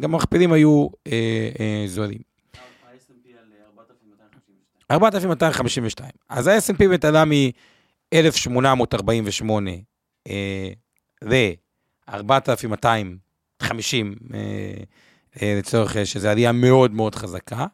גם 0.00 0.14
המכפילים 0.14 0.52
היו 0.52 0.88
אה, 1.06 1.48
אה, 1.60 1.84
זולים. 1.86 2.20
ה-S&P 2.54 3.28
על 3.38 3.44
4,252. 4.90 6.10
אז 6.28 6.46
ה-S&P 6.46 6.76
באמת 6.78 7.04
עלה 7.04 7.24
מ... 7.24 7.30
1848 8.12 9.70
ו-4250 11.24 12.12
אה, 12.82 13.02
אה, 14.34 14.72
אה, 15.42 15.54
לצורך 15.58 15.96
שזו 16.04 16.28
עלייה 16.28 16.52
מאוד 16.52 16.94
מאוד 16.94 17.14
חזקה, 17.14 17.66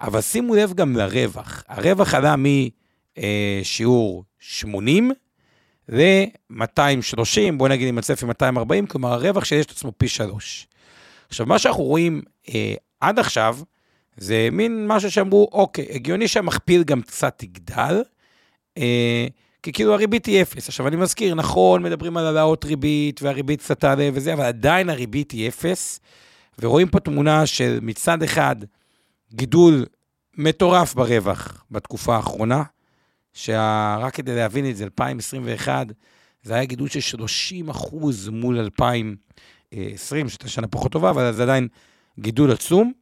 אבל 0.00 0.20
שימו 0.20 0.54
לב 0.54 0.72
גם 0.72 0.96
לרווח. 0.96 1.64
הרווח 1.68 2.14
עלה 2.14 2.34
משיעור 3.18 4.24
80 4.38 5.10
ל-230, 5.88 7.52
בואו 7.56 7.68
נגיד 7.70 7.88
עם 7.88 7.98
הצפי 7.98 8.26
240, 8.26 8.86
כלומר 8.86 9.12
הרווח 9.12 9.44
שיש 9.44 9.66
את 9.66 9.70
עצמו 9.70 9.92
פי 9.96 10.08
שלוש. 10.08 10.66
עכשיו, 11.28 11.46
מה 11.46 11.58
שאנחנו 11.58 11.84
רואים 11.84 12.22
עד 13.00 13.18
עכשיו, 13.18 13.58
זה 14.16 14.48
מין 14.52 14.86
משהו 14.86 15.10
שאמרו, 15.10 15.48
אוקיי, 15.52 15.86
הגיוני 15.90 16.28
שהמכפיל 16.28 16.82
גם 16.84 17.02
קצת 17.02 17.42
יגדל, 17.42 18.02
אה, 18.78 19.26
כי 19.62 19.72
כאילו 19.72 19.94
הריבית 19.94 20.26
היא 20.26 20.42
אפס. 20.42 20.68
עכשיו, 20.68 20.88
אני 20.88 20.96
מזכיר, 20.96 21.34
נכון, 21.34 21.82
מדברים 21.82 22.16
על 22.16 22.26
העלאות 22.26 22.64
ריבית, 22.64 23.22
והריבית 23.22 23.60
קצת 23.60 23.80
תעלה 23.80 24.08
וזה, 24.12 24.32
אבל 24.32 24.44
עדיין 24.44 24.90
הריבית 24.90 25.30
היא 25.30 25.48
אפס, 25.48 26.00
ורואים 26.58 26.88
פה 26.88 27.00
תמונה 27.00 27.46
של 27.46 27.78
מצד 27.82 28.22
אחד, 28.22 28.56
גידול 29.32 29.86
מטורף 30.36 30.94
ברווח 30.94 31.64
בתקופה 31.70 32.16
האחרונה, 32.16 32.62
שרק 33.32 34.14
כדי 34.14 34.34
להבין 34.34 34.70
את 34.70 34.76
זה, 34.76 34.84
2021, 34.84 35.86
זה 36.42 36.54
היה 36.54 36.64
גידול 36.64 36.88
של 36.88 37.00
30 37.00 37.68
אחוז 37.68 38.28
מול 38.28 38.58
2020, 38.58 40.28
שהייתה 40.28 40.48
שנה 40.48 40.66
פחות 40.66 40.92
טובה, 40.92 41.10
אבל 41.10 41.32
זה 41.32 41.42
עדיין 41.42 41.68
גידול 42.18 42.52
עצום. 42.52 42.92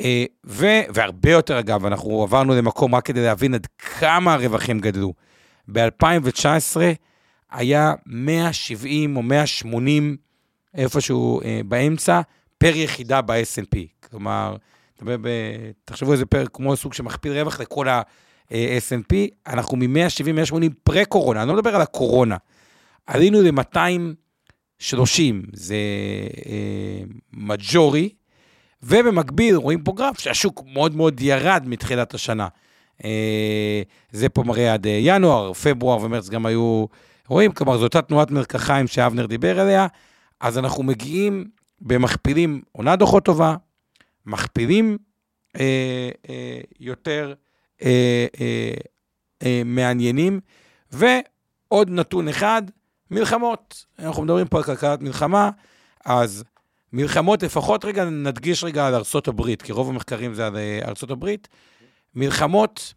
אה, 0.00 0.24
ו, 0.46 0.66
והרבה 0.94 1.30
יותר, 1.30 1.58
אגב, 1.58 1.86
אנחנו 1.86 2.22
עברנו 2.22 2.54
למקום 2.54 2.94
רק 2.94 3.04
כדי 3.04 3.22
להבין 3.22 3.54
עד 3.54 3.66
כמה 3.78 4.34
הרווחים 4.34 4.78
גדלו. 4.78 5.12
ב-2019 5.72 6.76
היה 7.50 7.92
170 8.06 9.16
או 9.16 9.22
180 9.22 10.16
איפשהו 10.74 11.40
אה, 11.40 11.60
באמצע, 11.68 12.20
פר 12.58 12.76
יחידה 12.76 13.22
ב-S&P. 13.22 14.08
כלומר, 14.10 14.56
תחשבו 15.84 16.12
איזה 16.12 16.26
פר, 16.26 16.44
כמו 16.52 16.76
סוג 16.76 16.94
שמכפיל 16.94 17.32
רווח 17.32 17.60
לכל 17.60 17.88
ה-S&P, 17.88 19.14
אנחנו 19.46 19.76
מ-170-180 19.76 20.54
פרה-קורונה, 20.82 21.42
אני 21.42 21.48
לא 21.48 21.54
מדבר 21.54 21.74
על 21.74 21.82
הקורונה. 21.82 22.36
עלינו 23.06 23.42
ל-230, 23.42 25.20
זה 25.52 25.76
מג'ורי, 27.32 28.02
אה, 28.02 28.08
ובמקביל 28.82 29.56
רואים 29.56 29.82
פה 29.82 29.92
גרף 29.92 30.20
שהשוק 30.20 30.62
מאוד 30.72 30.96
מאוד 30.96 31.20
ירד 31.20 31.62
מתחילת 31.66 32.14
השנה. 32.14 32.48
אה, 33.04 33.82
זה 34.10 34.28
פה 34.28 34.42
מראה 34.42 34.74
עד 34.74 34.86
אה, 34.86 34.98
ינואר, 35.02 35.52
פברואר 35.52 36.02
ומרץ 36.02 36.28
גם 36.28 36.46
היו 36.46 36.86
רואים, 37.28 37.52
כלומר 37.52 37.78
זו 37.78 37.84
אותה 37.84 38.02
תנועת 38.02 38.30
מרקחיים 38.30 38.86
שאבנר 38.86 39.26
דיבר 39.26 39.60
עליה, 39.60 39.86
אז 40.40 40.58
אנחנו 40.58 40.82
מגיעים 40.82 41.44
במכפילים, 41.80 42.62
עונה 42.72 42.96
דוחות 42.96 43.24
טובה, 43.24 43.56
מכפילים 44.26 44.98
אה, 45.60 46.10
אה, 46.28 46.60
יותר 46.80 47.34
אה, 47.82 48.26
אה, 48.40 48.74
אה, 49.42 49.62
מעניינים, 49.64 50.40
ועוד 50.92 51.90
נתון 51.90 52.28
אחד, 52.28 52.62
מלחמות. 53.10 53.84
אנחנו 53.98 54.22
מדברים 54.22 54.46
פה 54.46 54.58
על 54.58 54.64
כלכלת 54.64 55.02
מלחמה, 55.02 55.50
אז 56.04 56.44
מלחמות, 56.92 57.42
לפחות 57.42 57.84
רגע 57.84 58.04
נדגיש 58.04 58.64
רגע 58.64 58.86
על 58.86 58.94
הברית, 59.28 59.62
כי 59.62 59.72
רוב 59.72 59.88
המחקרים 59.88 60.34
זה 60.34 60.46
על 60.46 60.56
אה, 60.56 60.80
ארצות 60.88 61.10
הברית. 61.10 61.48
מלחמות 62.14 62.94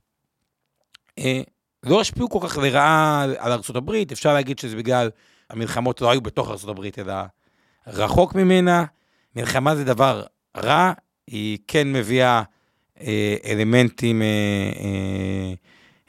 אה, 1.20 1.42
לא 1.84 2.02
השפיעו 2.02 2.30
כל 2.30 2.40
כך 2.48 2.58
לרעה 2.58 3.26
על 3.38 3.52
הברית, 3.78 4.12
אפשר 4.12 4.34
להגיד 4.34 4.60
שזה 4.60 4.76
בגלל 4.76 5.10
המלחמות 5.50 6.02
לא 6.02 6.12
היו 6.12 6.22
בתוך 6.22 6.50
הברית, 6.70 7.00
אלא 7.00 7.14
רחוק 7.88 8.36
ממנה. 8.36 8.86
מלחמה 9.36 9.76
זה 9.76 9.84
דבר 9.84 10.24
רע, 10.58 10.92
היא 11.28 11.58
כן 11.68 11.94
מביאה 11.94 12.44
אה, 13.02 13.36
אלמנטים 13.46 14.22
אה, 14.22 14.28
אה, 14.80 15.54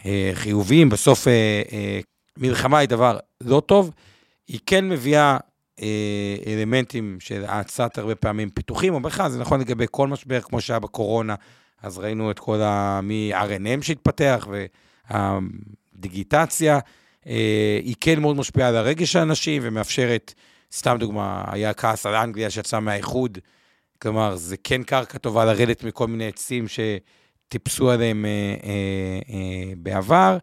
אה, 0.07 0.31
חיוביים. 0.35 0.89
בסוף 0.89 1.29
אה, 1.29 1.63
אה, 1.73 2.01
מלחמה 2.37 2.79
היא 2.79 2.89
דבר 2.89 3.19
לא 3.41 3.63
טוב, 3.67 3.91
היא 4.49 4.61
כן 4.67 4.89
מביאה 4.89 5.37
אה, 5.83 6.37
אלמנטים 6.47 7.17
של 7.21 7.45
האצת 7.49 7.99
הרבה 7.99 8.15
פעמים 8.15 8.51
פיתוחים, 8.51 8.95
או 8.95 9.01
בכלל, 9.01 9.31
זה 9.31 9.39
נכון 9.39 9.61
לגבי 9.61 9.87
כל 9.91 10.09
משבר, 10.09 10.41
כמו 10.41 10.61
שהיה 10.61 10.79
בקורונה, 10.79 11.35
אז 11.85 11.99
ראינו 11.99 12.31
את 12.31 12.39
כל 12.39 12.61
ה... 12.63 13.01
מ-RNM 13.03 13.83
שהתפתח, 13.83 14.49
והדיגיטציה, 15.11 16.79
אה, 17.27 17.79
היא 17.83 17.95
כן 18.01 18.21
מאוד 18.21 18.37
משפיעה 18.37 18.69
על 18.69 18.77
הרגש 18.77 19.13
של 19.13 19.19
האנשים, 19.19 19.63
ומאפשרת, 19.65 20.35
סתם 20.73 20.97
דוגמה, 21.01 21.45
היה 21.47 21.73
כעס 21.73 22.07
על 22.07 22.15
אנגליה 22.15 22.51
שיצא 22.51 22.81
מהאיחוד, 22.81 23.39
כלומר, 24.03 24.37
זה 24.37 24.57
כן 24.65 24.83
קרקע 24.83 25.19
טובה 25.19 25.45
לרדת 25.45 25.85
מכל 25.85 26.07
מיני 26.07 26.29
עצים 26.29 26.65
שטיפסו 26.69 27.91
עליהם 27.91 28.25
אה, 28.25 28.31
אה, 29.35 29.73
בעבר, 29.77 30.39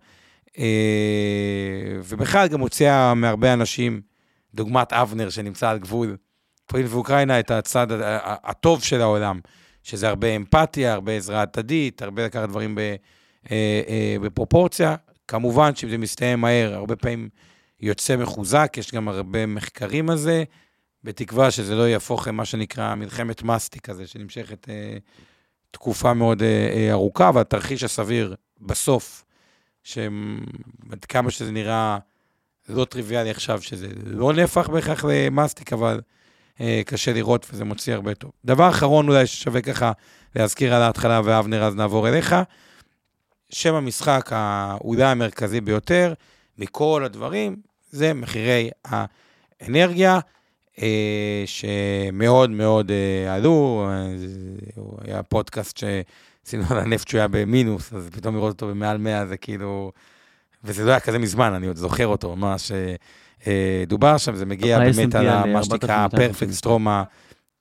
ובכלל 2.04 2.48
גם 2.48 2.60
הוציאה 2.60 3.14
מהרבה 3.14 3.54
אנשים, 3.54 4.02
דוגמת 4.54 4.94
אבנר 4.94 5.30
שנמצא 5.30 5.70
על 5.70 5.80
גבול 5.80 6.18
פולין 6.66 6.86
ואוקראינה, 6.90 7.40
את 7.40 7.52
הצד 7.52 7.88
הטוב 8.44 8.84
של 8.84 9.02
העולם, 9.02 9.40
שזה 9.84 10.10
הרבה 10.10 10.36
אמפתיה, 10.36 10.94
הרבה 10.94 11.12
עזרה 11.12 11.42
הדדית, 11.42 12.02
הרבה 12.02 12.26
לקחת 12.26 12.50
דברים 12.50 12.76
ב, 12.76 12.80
אה, 12.80 12.96
אה, 13.88 14.16
בפרופורציה. 14.22 14.96
כמובן 15.28 15.76
שאם 15.76 15.90
זה 15.90 15.98
מסתיים 15.98 16.42
מהר, 16.42 16.74
הרבה 16.74 16.96
פעמים 16.96 17.30
יוצא 17.80 18.16
מחוזק, 18.16 18.74
יש 18.78 18.92
גם 18.92 19.08
הרבה 19.08 19.46
מחקרים 19.46 20.10
על 20.10 20.18
זה, 20.18 20.44
בתקווה 21.04 21.52
שזה 21.52 21.76
לא 21.76 21.88
יהפוך 21.88 22.28
למה 22.28 22.46
שנקרא 22.46 22.96
מלחמת 22.96 23.44
מסטיק 23.44 23.86
כזה, 23.86 24.08
שנמשכת 24.08 24.70
אה, 24.70 24.98
תקופה 25.72 26.14
מאוד 26.14 26.44
אה, 26.44 26.74
אה, 26.76 26.92
ארוכה, 26.92 27.32
והתרחיש 27.34 27.84
הסביר 27.84 28.36
בסוף, 28.62 29.26
שעד 29.84 31.06
כמה 31.10 31.32
שזה 31.32 31.52
נראה 31.52 31.98
לא 32.70 32.86
טריוויאלי 32.86 33.30
עכשיו, 33.30 33.62
שזה 33.62 33.88
לא 34.06 34.34
נהפך 34.34 34.70
בהכרח 34.70 35.06
ל 35.06 35.14
mastic, 35.14 35.74
אבל 35.74 36.02
קשה 36.86 37.14
לראות 37.14 37.48
וזה 37.54 37.66
מוציא 37.66 37.94
הרבה 37.94 38.16
טוב. 38.16 38.32
דבר 38.46 38.70
אחרון 38.70 39.08
אולי 39.08 39.28
ששווה 39.28 39.62
ככה 39.62 39.92
להזכיר 40.36 40.76
על 40.76 40.82
ההתחלה, 40.82 41.22
ואבנר, 41.24 41.64
אז 41.64 41.76
נעבור 41.76 42.10
אליך. 42.10 42.36
שם 43.50 43.74
המשחק 43.74 44.30
האולי 44.32 45.04
המרכזי 45.04 45.62
ביותר 45.62 46.14
מכל 46.58 47.04
הדברים, 47.06 47.56
זה 47.92 48.14
מחירי 48.14 48.70
האנרגיה, 48.86 50.20
אה, 50.82 51.44
שמאוד 51.46 52.50
מאוד 52.50 52.92
אה, 52.92 53.36
עלו. 53.36 53.88
אה, 53.90 54.08
היה 55.02 55.24
פודקאסט 55.24 55.78
שעשינו 55.78 56.64
על 56.70 56.80
הנפט 56.80 57.08
שהוא 57.08 57.20
היה 57.20 57.28
במינוס, 57.28 57.94
אז 57.94 58.10
פתאום 58.12 58.36
לראות 58.36 58.54
אותו 58.54 58.68
במעל 58.68 58.98
100 58.98 59.28
זה 59.28 59.38
כאילו... 59.38 59.92
וזה 60.64 60.86
לא 60.86 60.92
היה 60.92 61.00
כזה 61.00 61.20
מזמן, 61.20 61.54
אני 61.54 61.68
עוד 61.68 61.76
זוכר 61.76 62.08
אותו, 62.08 62.36
ממש 62.36 62.72
אה, 62.72 62.96
דובר 63.88 64.18
שם, 64.18 64.36
זה 64.36 64.46
מגיע 64.46 64.80
באמת 64.80 65.16
על 65.16 65.28
אה, 65.28 65.46
מה 65.46 65.64
שנקרא 65.64 66.06
הפרפקט 66.06 66.52
סטרום 66.52 66.88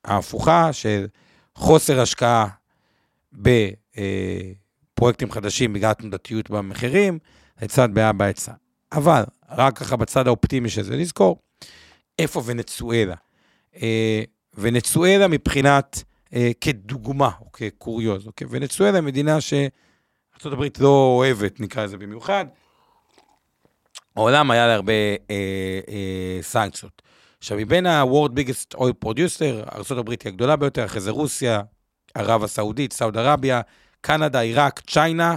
ההפוכה, 0.05 0.73
של 0.73 1.07
חוסר 1.55 2.01
השקעה 2.01 2.47
בפרויקטים 3.33 5.27
אה, 5.27 5.33
חדשים 5.33 5.73
בגלל 5.73 5.93
תנודתיות 5.93 6.49
במחירים, 6.49 7.19
לצד 7.61 7.89
בעיה 7.93 8.13
בהיצע. 8.13 8.51
אבל, 8.91 9.23
רק 9.49 9.77
ככה 9.77 9.95
בצד 9.95 10.27
האופטימי 10.27 10.69
של 10.69 10.83
זה, 10.83 10.95
לזכור 10.95 11.39
איפה 12.19 12.41
ונצואלה. 12.45 13.15
ונצואלה 14.57 15.27
מבחינת, 15.27 16.03
כדוגמה, 16.61 17.29
או 17.41 17.51
כקוריוז, 17.51 18.27
אוקיי? 18.27 18.47
ונצואלה 18.49 19.01
מדינה 19.01 19.41
שארה"ב 19.41 20.63
לא 20.79 21.13
אוהבת, 21.17 21.59
נקרא 21.59 21.83
לזה 21.83 21.97
במיוחד, 21.97 22.45
העולם 24.15 24.51
היה 24.51 24.67
לה 24.67 24.73
הרבה 24.73 24.93
אה, 25.29 25.79
אה, 25.89 26.37
סנקציות. 26.41 27.01
עכשיו, 27.37 27.57
מבין 27.57 27.85
ה-World 27.85 28.31
Biggest 28.31 28.77
Oil 28.77 29.05
Producer, 29.05 29.75
ארה"ב 29.75 30.09
היא 30.09 30.17
הגדולה 30.25 30.55
ביותר, 30.55 30.85
אחרי 30.85 31.01
זה 31.01 31.11
רוסיה, 31.11 31.61
ערב 32.15 32.43
הסעודית, 32.43 32.93
סעוד 32.93 33.17
ערביה, 33.17 33.61
קנדה, 34.01 34.39
עיראק, 34.39 34.79
צ'יינה, 34.79 35.35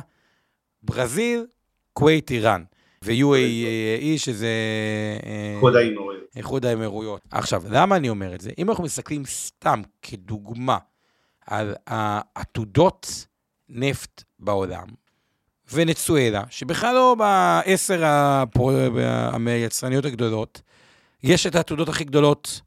ברזיל, 0.82 1.46
כווית, 1.92 2.30
איראן. 2.30 2.62
ו-UAE, 3.04 4.18
שזה... 4.18 4.48
אה, 5.26 5.54
איחוד 5.54 5.76
האמירויות. 5.76 6.24
איחוד 6.36 6.66
האמירויות. 6.66 7.20
עכשיו, 7.30 7.62
למה 7.70 7.96
אני 7.96 8.08
אומר 8.08 8.34
את 8.34 8.40
זה? 8.40 8.50
אם 8.58 8.70
אנחנו 8.70 8.84
מסתכלים 8.84 9.24
סתם 9.24 9.82
כדוגמה 10.02 10.78
על 11.46 11.74
העתודות 11.86 13.26
נפט 13.68 14.22
בעולם, 14.38 14.86
ונצואלה, 15.72 16.42
שבכלל 16.50 16.94
לא 16.94 17.16
בעשר 17.18 18.04
היצרניות 19.46 20.04
הגדולות, 20.04 20.60
יש 21.22 21.46
את 21.46 21.54
העתודות 21.54 21.88
הכי 21.88 22.04
גדולות 22.04 22.60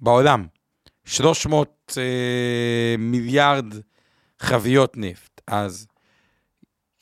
בעולם, 0.00 0.46
300 1.04 1.98
אה, 1.98 2.94
מיליארד 2.98 3.74
חביות 4.40 4.96
נפט. 4.96 5.40
אז 5.46 5.86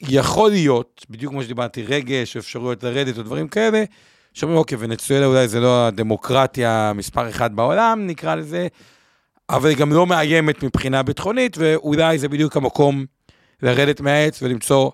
יכול 0.01 0.51
להיות, 0.51 1.07
בדיוק 1.11 1.33
כמו 1.33 1.43
שדיברתי, 1.43 1.83
רגש, 1.83 2.37
אפשרויות 2.37 2.83
לרדת 2.83 3.19
או 3.19 3.23
דברים 3.23 3.49
כאלה, 3.49 3.85
שאומרים, 4.33 4.59
אוקיי, 4.59 4.79
ונצואלה 4.81 5.27
אולי 5.27 5.49
זה 5.49 5.61
לא 5.61 5.87
הדמוקרטיה 5.87 6.93
מספר 6.95 7.29
אחת 7.29 7.51
בעולם, 7.51 8.07
נקרא 8.07 8.35
לזה, 8.35 8.67
אבל 9.51 9.69
היא 9.69 9.77
גם 9.77 9.93
לא 9.93 10.07
מאיימת 10.07 10.63
מבחינה 10.63 11.03
ביטחונית, 11.03 11.57
ואולי 11.59 12.19
זה 12.19 12.29
בדיוק 12.29 12.57
המקום 12.57 13.05
לרדת 13.63 14.01
מהעץ 14.01 14.43
ולמצוא 14.43 14.91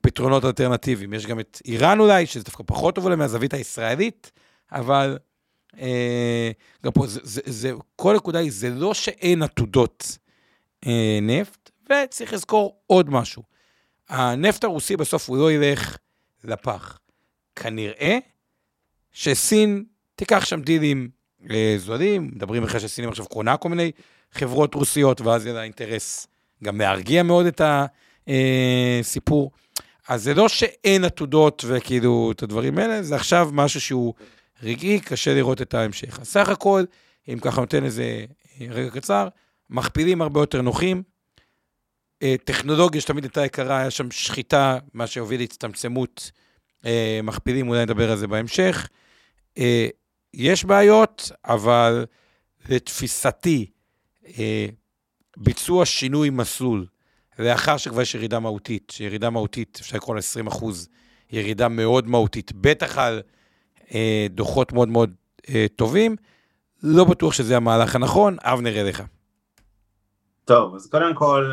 פתרונות 0.00 0.44
אלטרנטיביים. 0.44 1.14
יש 1.14 1.26
גם 1.26 1.40
את 1.40 1.62
איראן 1.64 2.00
אולי, 2.00 2.26
שזה 2.26 2.44
דווקא 2.44 2.62
פחות 2.66 2.94
טוב 2.94 3.04
אולי 3.04 3.16
מהזווית 3.16 3.54
הישראלית, 3.54 4.30
אבל 4.72 5.18
אה, 5.78 6.50
גם 6.84 6.92
פה, 6.92 7.06
זה, 7.06 7.20
זה, 7.22 7.40
זה, 7.46 7.72
כל 7.96 8.16
נקודה 8.16 8.38
היא, 8.38 8.52
זה 8.52 8.70
לא 8.70 8.94
שאין 8.94 9.42
עתודות 9.42 10.18
אה, 10.86 11.18
נפט, 11.22 11.70
וצריך 11.90 12.32
לזכור 12.32 12.80
עוד 12.86 13.10
משהו. 13.10 13.42
הנפט 14.08 14.64
הרוסי 14.64 14.96
בסוף 14.96 15.28
הוא 15.28 15.36
לא 15.36 15.52
ילך 15.52 15.96
לפח. 16.44 16.98
כנראה 17.56 18.18
שסין 19.12 19.84
תיקח 20.16 20.44
שם 20.44 20.60
דילים 20.60 21.08
אה, 21.50 21.74
זולים, 21.78 22.30
מדברים 22.34 22.64
אחרי 22.64 22.80
שסין 22.80 23.08
עכשיו 23.08 23.26
קונה 23.26 23.56
כל 23.56 23.68
מיני 23.68 23.90
חברות 24.32 24.74
רוסיות, 24.74 25.20
ואז 25.20 25.46
יהיה 25.46 25.54
לה 25.54 25.62
אינטרס 25.62 26.26
גם 26.64 26.80
להרגיע 26.80 27.22
מאוד 27.22 27.46
את 27.46 27.60
הסיפור. 29.00 29.50
אז 30.10 30.22
זה 30.22 30.34
לא 30.34 30.48
שאין 30.48 31.04
עתודות 31.04 31.64
וכאילו 31.68 32.32
את 32.32 32.42
הדברים 32.42 32.78
האלה, 32.78 33.02
זה 33.02 33.16
עכשיו 33.16 33.48
משהו 33.52 33.80
שהוא 33.80 34.14
רגעי, 34.62 35.00
קשה 35.00 35.34
לראות 35.34 35.62
את 35.62 35.74
ההמשך. 35.74 36.20
אז 36.20 36.28
סך 36.28 36.48
הכל, 36.48 36.84
אם 37.28 37.38
ככה 37.40 37.60
נותן 37.60 37.84
איזה 37.84 38.24
אה, 38.60 38.66
רגע 38.70 38.90
קצר, 38.90 39.28
מכפילים 39.70 40.22
הרבה 40.22 40.40
יותר 40.40 40.62
נוחים. 40.62 41.02
אה, 42.22 42.34
טכנולוגיה 42.44 43.00
שתמיד 43.00 43.24
הייתה 43.24 43.44
יקרה, 43.44 43.78
היה 43.78 43.90
שם 43.90 44.10
שחיטה, 44.10 44.78
מה 44.94 45.06
שהוביל 45.06 45.40
להצטמצמות 45.40 46.30
אה, 46.86 47.20
מכפילים, 47.22 47.68
אולי 47.68 47.82
נדבר 47.82 48.10
על 48.10 48.16
זה 48.16 48.26
בהמשך. 48.26 48.88
יש 50.34 50.64
בעיות, 50.64 51.32
אבל 51.44 52.06
לתפיסתי, 52.68 53.66
ביצוע 55.36 55.86
שינוי 55.86 56.30
מסלול, 56.30 56.86
לאחר 57.40 57.76
שכבר 57.76 58.02
יש 58.02 58.14
ירידה 58.14 58.40
מהותית, 58.40 58.92
שירידה 58.92 59.30
מהותית, 59.30 59.78
אפשר 59.80 59.96
לקרוא 59.96 60.14
לה 60.14 60.18
20 60.18 60.46
אחוז, 60.46 60.88
ירידה 61.30 61.68
מאוד 61.68 62.08
מהותית, 62.08 62.52
בטח 62.52 62.98
על 62.98 63.22
אה, 63.94 64.26
דוחות 64.30 64.72
מאוד 64.72 64.88
מאוד 64.88 65.10
אה, 65.48 65.66
טובים. 65.76 66.16
לא 66.82 67.04
בטוח 67.04 67.32
שזה 67.32 67.56
המהלך 67.56 67.94
הנכון, 67.94 68.36
אבנר 68.40 68.80
אליך. 68.80 69.02
טוב, 70.44 70.74
אז 70.74 70.86
קודם 70.90 71.14
כל, 71.14 71.52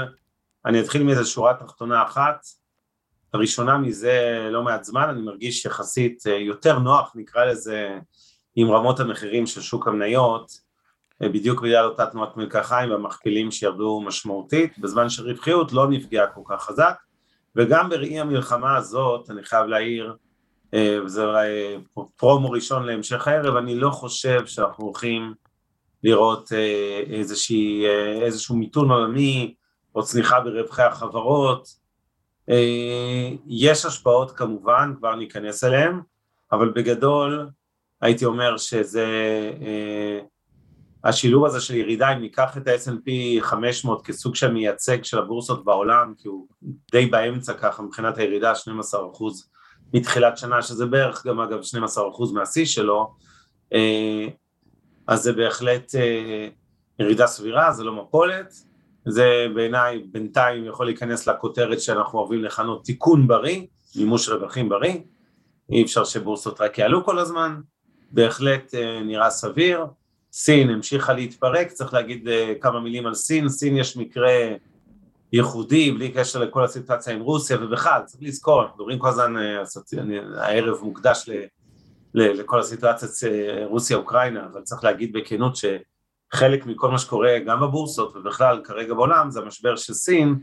אני 0.65 0.79
אתחיל 0.79 1.03
מאיזה 1.03 1.25
שורה 1.25 1.53
תחתונה 1.53 2.03
אחת. 2.03 2.45
הראשונה 3.33 3.77
מזה 3.77 4.47
לא 4.51 4.63
מעט 4.63 4.83
זמן, 4.83 5.09
אני 5.09 5.21
מרגיש 5.21 5.65
יחסית 5.65 6.27
אה, 6.27 6.31
יותר 6.31 6.79
נוח, 6.79 7.11
נקרא 7.15 7.45
לזה, 7.45 7.99
עם 8.55 8.71
רמות 8.71 8.99
המחירים 8.99 9.45
של 9.45 9.61
שוק 9.61 9.87
המניות, 9.87 10.66
בדיוק 11.21 11.61
בגלל 11.61 11.85
אותה 11.85 12.05
תנועת 12.05 12.37
מלקחיים 12.37 12.91
והמכפילים 12.91 13.51
שירדו 13.51 14.01
משמעותית, 14.01 14.79
בזמן 14.79 15.09
שרווחיות 15.09 15.73
לא 15.73 15.87
נפגעה 15.87 16.27
כל 16.27 16.41
כך 16.45 16.63
חזק, 16.63 16.95
וגם 17.55 17.89
בראי 17.89 18.19
המלחמה 18.19 18.77
הזאת, 18.77 19.29
אני 19.29 19.43
חייב 19.43 19.65
להעיר, 19.65 20.15
אה, 20.73 20.99
וזה 21.05 21.25
אולי 21.25 21.77
פרומו 22.15 22.51
ראשון 22.51 22.83
להמשך 22.83 23.27
הערב, 23.27 23.55
אני 23.55 23.75
לא 23.75 23.89
חושב 23.89 24.45
שאנחנו 24.45 24.85
הולכים 24.85 25.33
לראות 26.03 26.53
אה, 26.53 27.03
איזושהי, 27.09 27.85
אה, 27.85 28.21
איזשהו 28.21 28.55
מיתון 28.55 28.91
עולמי 28.91 29.55
או 29.95 30.03
צניחה 30.03 30.39
ברווחי 30.39 30.83
החברות. 30.83 31.87
יש 33.47 33.85
השפעות 33.85 34.31
כמובן, 34.31 34.93
כבר 34.97 35.15
ניכנס 35.15 35.63
אליהן, 35.63 35.99
אבל 36.51 36.69
בגדול 36.69 37.49
הייתי 38.01 38.25
אומר 38.25 38.57
שזה, 38.57 39.05
השילוב 41.07 41.45
הזה 41.45 41.61
של 41.61 41.75
ירידה, 41.75 42.13
אם 42.13 42.19
ניקח 42.19 42.57
את 42.57 42.67
ה-S&P 42.67 43.41
500 43.41 44.05
כסוג 44.05 44.35
של 44.35 44.51
מייצג 44.51 45.03
של 45.03 45.19
הבורסות 45.19 45.65
בעולם, 45.65 46.13
כי 46.17 46.27
הוא 46.27 46.47
די 46.91 47.05
באמצע 47.05 47.53
ככה 47.53 47.83
מבחינת 47.83 48.17
הירידה, 48.17 48.55
12 48.55 49.11
אחוז 49.11 49.49
מתחילת 49.93 50.37
שנה, 50.37 50.61
שזה 50.61 50.85
בערך 50.85 51.25
גם 51.27 51.39
אגב 51.39 51.59
12% 51.59 52.33
מהשיא 52.33 52.65
שלו, 52.65 53.13
אה, 53.73 54.27
אז 55.07 55.23
זה 55.23 55.33
בהחלט 55.33 55.95
אה, 55.95 56.47
ירידה 56.99 57.27
סבירה, 57.27 57.71
זה 57.71 57.83
לא 57.83 58.03
מפולת, 58.03 58.53
זה 59.05 59.47
בעיניי 59.55 59.99
בינתיים 60.11 60.65
יכול 60.65 60.85
להיכנס 60.85 61.27
לכותרת 61.27 61.81
שאנחנו 61.81 62.19
אוהבים 62.19 62.43
לכנות 62.43 62.85
תיקון 62.85 63.27
בריא, 63.27 63.65
מימוש 63.95 64.29
רווחים 64.29 64.69
בריא, 64.69 64.99
אי 65.71 65.83
אפשר 65.83 66.03
שבורסות 66.03 66.61
רק 66.61 66.77
יעלו 66.77 67.05
כל 67.05 67.19
הזמן, 67.19 67.59
בהחלט 68.11 68.75
אה, 68.75 68.99
נראה 69.03 69.29
סביר, 69.29 69.85
סין 70.33 70.69
המשיכה 70.69 71.13
להתפרק, 71.13 71.67
צריך 71.67 71.93
להגיד 71.93 72.29
כמה 72.61 72.79
מילים 72.79 73.05
על 73.05 73.13
סין, 73.13 73.49
סין 73.49 73.77
יש 73.77 73.97
מקרה 73.97 74.31
ייחודי, 75.33 75.91
בלי 75.91 76.11
קשר 76.11 76.39
לכל 76.39 76.63
הסיטואציה 76.63 77.13
עם 77.13 77.21
רוסיה, 77.21 77.57
ובכלל, 77.61 78.01
צריך 78.05 78.23
לזכור, 78.23 78.61
אנחנו 78.61 78.75
מדברים 78.75 78.99
כל 78.99 79.07
הזמן, 79.07 79.37
אה, 79.37 79.63
הערב 80.37 80.77
מוקדש 80.81 81.29
ל, 81.29 81.33
ל, 82.13 82.39
לכל 82.39 82.59
הסיטואציה 82.59 83.09
אה, 83.29 83.65
רוסיה-אוקראינה, 83.65 84.45
אבל 84.45 84.61
צריך 84.61 84.83
להגיד 84.83 85.13
בכנות 85.13 85.55
שחלק 85.55 86.65
מכל 86.65 86.91
מה 86.91 86.97
שקורה 86.97 87.39
גם 87.45 87.61
בבורסות 87.61 88.15
ובכלל 88.15 88.61
כרגע 88.63 88.93
בעולם 88.93 89.31
זה 89.31 89.39
המשבר 89.39 89.75
של 89.75 89.93
סין, 89.93 90.35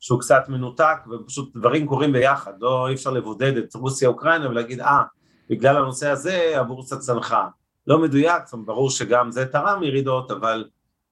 שהוא 0.00 0.20
קצת 0.20 0.42
מנותק 0.48 0.96
ופשוט 1.10 1.56
דברים 1.56 1.86
קורים 1.86 2.12
ביחד, 2.12 2.52
לא 2.60 2.88
אי 2.88 2.94
אפשר 2.94 3.10
לבודד 3.10 3.56
את 3.56 3.74
רוסיה-אוקראינה 3.74 4.48
ולהגיד 4.48 4.80
אה, 4.80 5.02
בגלל 5.50 5.76
הנושא 5.76 6.08
הזה 6.08 6.52
הבורסה 6.60 6.96
צנחה. 6.96 7.48
לא 7.86 7.98
מדויק, 7.98 8.42
ברור 8.64 8.90
שגם 8.90 9.30
זה 9.30 9.46
תרם 9.46 9.82
ירידות, 9.82 10.30
אבל 10.30 10.64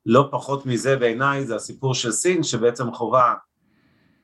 לא 0.06 0.28
פחות 0.30 0.66
מזה 0.66 0.96
בעיניי 0.96 1.46
זה 1.46 1.56
הסיפור 1.56 1.94
של 1.94 2.12
סין 2.12 2.42
שבעצם 2.42 2.92
חובה 2.92 3.34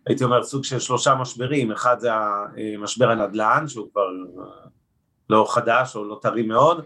הייתי 0.07 0.25
אומר 0.25 0.43
סוג 0.43 0.65
של 0.65 0.79
שלושה 0.79 1.15
משברים, 1.15 1.73
אחד 1.73 1.99
זה 1.99 2.11
משבר 2.79 3.11
הנדל"ן 3.11 3.65
שהוא 3.69 3.91
כבר 3.93 4.07
לא 5.31 5.47
חדש 5.49 5.97
או 5.97 6.05
לא 6.05 6.19
טרי 6.23 6.43
מאוד, 6.43 6.85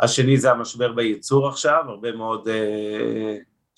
השני 0.00 0.38
זה 0.38 0.50
המשבר 0.50 0.92
בייצור 0.92 1.48
עכשיו, 1.48 1.84
הרבה 1.88 2.12
מאוד, 2.12 2.48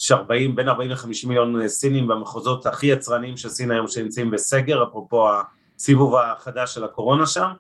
יש 0.01 0.13
40, 0.13 0.57
בין 0.57 0.69
40 0.69 0.91
ל-50 0.91 1.29
מיליון 1.29 1.69
סינים 1.69 2.09
במחוזות 2.09 2.67
הכי 2.67 2.87
יצרניים 2.87 3.37
של 3.37 3.49
סין 3.49 3.71
היום 3.71 3.89
שנמצאים 3.89 4.31
בסגר, 4.31 4.85
אפרופו 4.85 5.29
הסיבוב 5.79 6.17
החדש 6.17 6.75
של 6.75 6.85
הקורונה 6.85 7.27
שם, 7.27 7.51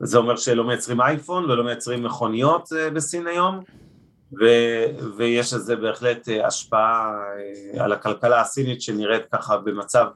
זה 0.00 0.18
אומר 0.18 0.36
שלא 0.36 0.64
מייצרים 0.64 1.00
אייפון 1.00 1.44
ולא 1.44 1.64
מייצרים 1.64 2.02
מכוניות 2.02 2.72
אה, 2.72 2.90
בסין 2.90 3.26
היום, 3.26 3.60
ו, 4.32 4.44
ויש 5.16 5.54
לזה 5.54 5.76
בהחלט 5.76 6.28
אה, 6.28 6.46
השפעה 6.46 7.14
אה, 7.74 7.84
על 7.84 7.92
הכלכלה 7.92 8.40
הסינית 8.40 8.82
שנראית 8.82 9.22
ככה 9.32 9.56
במצב 9.56 10.06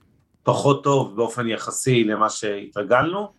פחות 0.42 0.85
טוב 0.85 1.16
באופן 1.16 1.49
יחסי 1.49 2.05
למה 2.05 2.31
שהתרגלנו 2.31 3.33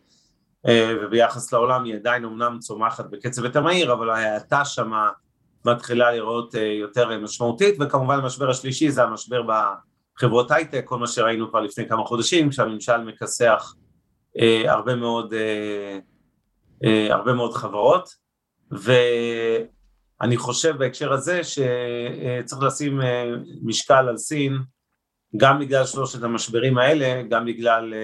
אה, 0.68 0.94
וביחס 1.02 1.54
לעולם 1.54 1.84
היא 1.84 1.96
עדיין 1.96 2.26
אמנם 2.26 2.58
צומחת 2.60 3.06
בקצב 3.06 3.44
יותר 3.44 3.62
מהיר 3.62 3.94
אבל 3.94 4.10
ההאטה 4.10 4.66
שמה 4.66 5.10
מתחילה 5.66 6.12
לראות 6.12 6.54
יותר 6.82 7.20
משמעותית 7.20 7.76
וכמובן 7.80 8.20
המשבר 8.20 8.50
השלישי 8.50 8.92
זה 8.92 9.04
המשבר 9.04 9.42
בחברות 10.18 10.52
הייטק, 10.52 10.82
כל 10.86 10.98
מה 10.98 11.08
שראינו 11.08 11.50
כבר 11.50 11.62
לפני 11.62 11.90
כמה 11.90 12.04
חודשים 12.04 12.50
כשהממשל 12.50 12.98
מכסח 12.98 13.74
הרבה 14.68 14.96
מאוד, 14.96 15.34
הרבה 17.10 17.34
מאוד 17.34 17.54
חברות 17.54 18.10
ו... 18.74 18.92
אני 20.24 20.38
חושב 20.38 20.78
בהקשר 20.78 21.14
הזה 21.14 21.42
שצריך 21.44 22.64
לשים 22.64 23.02
אה, 23.02 23.32
משקל 23.64 24.08
על 24.10 24.18
סין 24.18 24.58
גם 25.38 25.60
בגלל 25.60 25.86
שלושת 25.86 26.24
המשברים 26.24 26.78
האלה, 26.78 27.22
גם 27.30 27.46
בגלל 27.46 27.94
אה, 27.94 28.00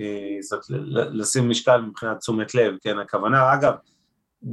אה, 0.00 0.36
זאת, 0.40 0.60
לשים 0.90 1.48
משקל 1.48 1.80
מבחינת 1.80 2.18
תשומת 2.18 2.54
לב, 2.54 2.74
כן, 2.82 2.98
הכוונה, 2.98 3.54
אגב, 3.54 3.74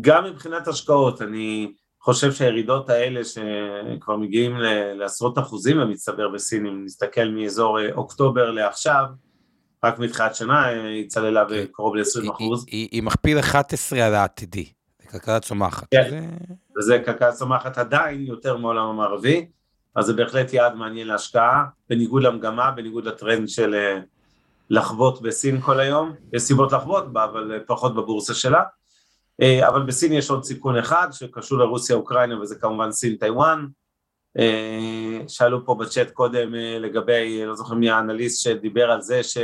גם 0.01 0.25
מבחינת 0.25 0.67
השקעות, 0.67 1.21
אני 1.21 1.73
חושב 2.01 2.31
שהירידות 2.31 2.89
האלה 2.89 3.21
שכבר 3.23 4.17
מגיעים 4.17 4.57
לעשרות 4.95 5.39
אחוזים 5.39 5.77
במצטבר 5.77 6.29
בסין, 6.29 6.65
אם 6.65 6.85
נסתכל 6.85 7.25
מאזור 7.29 7.79
אוקטובר 7.91 8.51
לעכשיו, 8.51 9.03
רק 9.83 9.99
מתחילת 9.99 10.35
שנה 10.35 10.65
היא 10.65 11.09
צללה 11.09 11.45
בקרוב 11.49 11.95
ל-20 11.95 12.31
אחוז. 12.31 12.65
היא, 12.67 12.79
היא, 12.79 12.89
היא 12.91 13.03
מכפיל 13.03 13.39
11 13.39 14.05
על 14.05 14.15
העתידי. 14.15 14.65
כלכלה 15.11 15.39
צומחת. 15.39 15.87
כן, 15.91 16.09
זה... 16.09 16.19
וזה 16.77 17.01
כלכלה 17.05 17.31
צומחת 17.31 17.77
עדיין 17.77 18.21
יותר 18.21 18.57
מעולם 18.57 18.85
המערבי, 18.85 19.47
אז 19.95 20.05
זה 20.05 20.13
בהחלט 20.13 20.53
יעד 20.53 20.75
מעניין 20.75 21.07
להשקעה, 21.07 21.65
בניגוד 21.89 22.23
למגמה, 22.23 22.71
בניגוד 22.71 23.05
לטרנד 23.05 23.49
של 23.49 23.75
אה, 23.75 23.99
לחוות 24.69 25.21
בסין 25.21 25.61
כל 25.61 25.79
היום, 25.79 26.13
יש 26.33 26.41
סיבות 26.41 26.71
לחוות 26.71 27.13
בה, 27.13 27.23
אבל 27.23 27.51
אה, 27.51 27.57
פחות 27.67 27.95
בבורסה 27.95 28.33
שלה. 28.33 28.63
אה, 29.41 29.67
אבל 29.67 29.81
בסין 29.83 30.13
יש 30.13 30.29
עוד 30.29 30.43
סיכון 30.43 30.77
אחד 30.77 31.07
שקשור 31.11 31.59
לרוסיה-אוקראינה 31.59 32.41
וזה 32.41 32.55
כמובן 32.55 32.91
סין-טיוואן. 32.91 33.67
שאלו 35.27 35.65
פה 35.65 35.75
בצ'אט 35.75 36.11
קודם 36.11 36.53
לגבי, 36.79 37.45
לא 37.45 37.55
זוכר 37.55 37.75
מי 37.75 37.89
האנליסט 37.89 38.43
שדיבר 38.43 38.91
על 38.91 39.01
זה 39.01 39.23
ש... 39.23 39.37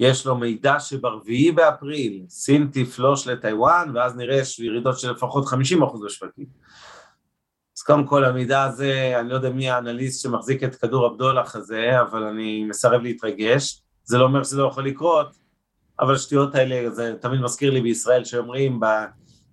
יש 0.00 0.26
לו 0.26 0.36
מידע 0.36 0.80
שברביעי 0.80 1.52
באפריל 1.52 2.22
סין 2.28 2.68
תפלוש 2.72 3.26
לטיוואן, 3.26 3.90
ואז 3.94 4.16
נראה 4.16 4.40
ירידות 4.58 4.98
של 4.98 5.10
לפחות 5.10 5.44
50% 5.44 5.56
בשווקים. 6.06 6.46
אז 7.78 7.82
קודם 7.82 8.06
כל 8.06 8.24
המידע 8.24 8.62
הזה, 8.62 9.12
אני 9.20 9.28
לא 9.28 9.34
יודע 9.34 9.50
מי 9.50 9.70
האנליסט 9.70 10.22
שמחזיק 10.22 10.64
את 10.64 10.74
כדור 10.74 11.06
הבדולח 11.06 11.56
הזה, 11.56 12.00
אבל 12.00 12.22
אני 12.22 12.64
מסרב 12.64 13.02
להתרגש. 13.02 13.82
זה 14.04 14.18
לא 14.18 14.24
אומר 14.24 14.44
שזה 14.44 14.56
לא 14.56 14.68
יכול 14.68 14.86
לקרות, 14.86 15.36
אבל 16.00 16.14
השטויות 16.14 16.54
האלה, 16.54 16.90
זה 16.90 17.14
תמיד 17.20 17.40
מזכיר 17.40 17.70
לי 17.70 17.80
בישראל 17.80 18.24
שאומרים, 18.24 18.80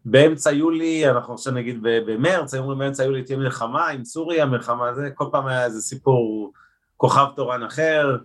באמצע 0.06 0.52
יולי, 0.52 1.10
אנחנו 1.10 1.34
עכשיו 1.34 1.54
נגיד 1.54 1.80
במרץ, 1.82 2.54
היו 2.54 2.62
אומרים 2.62 2.80
באמצע 2.80 3.04
יולי 3.04 3.24
תהיה 3.24 3.38
מלחמה 3.38 3.88
עם 3.88 4.06
סוריה, 4.06 4.46
מלחמה 4.46 4.94
זה, 4.94 5.10
כל 5.16 5.26
פעם 5.32 5.48
היה 5.48 5.66
איזה 5.66 5.82
סיפור 5.82 6.54
כוכב 6.98 7.26
תורן 7.36 7.64
אחר, 7.64 8.18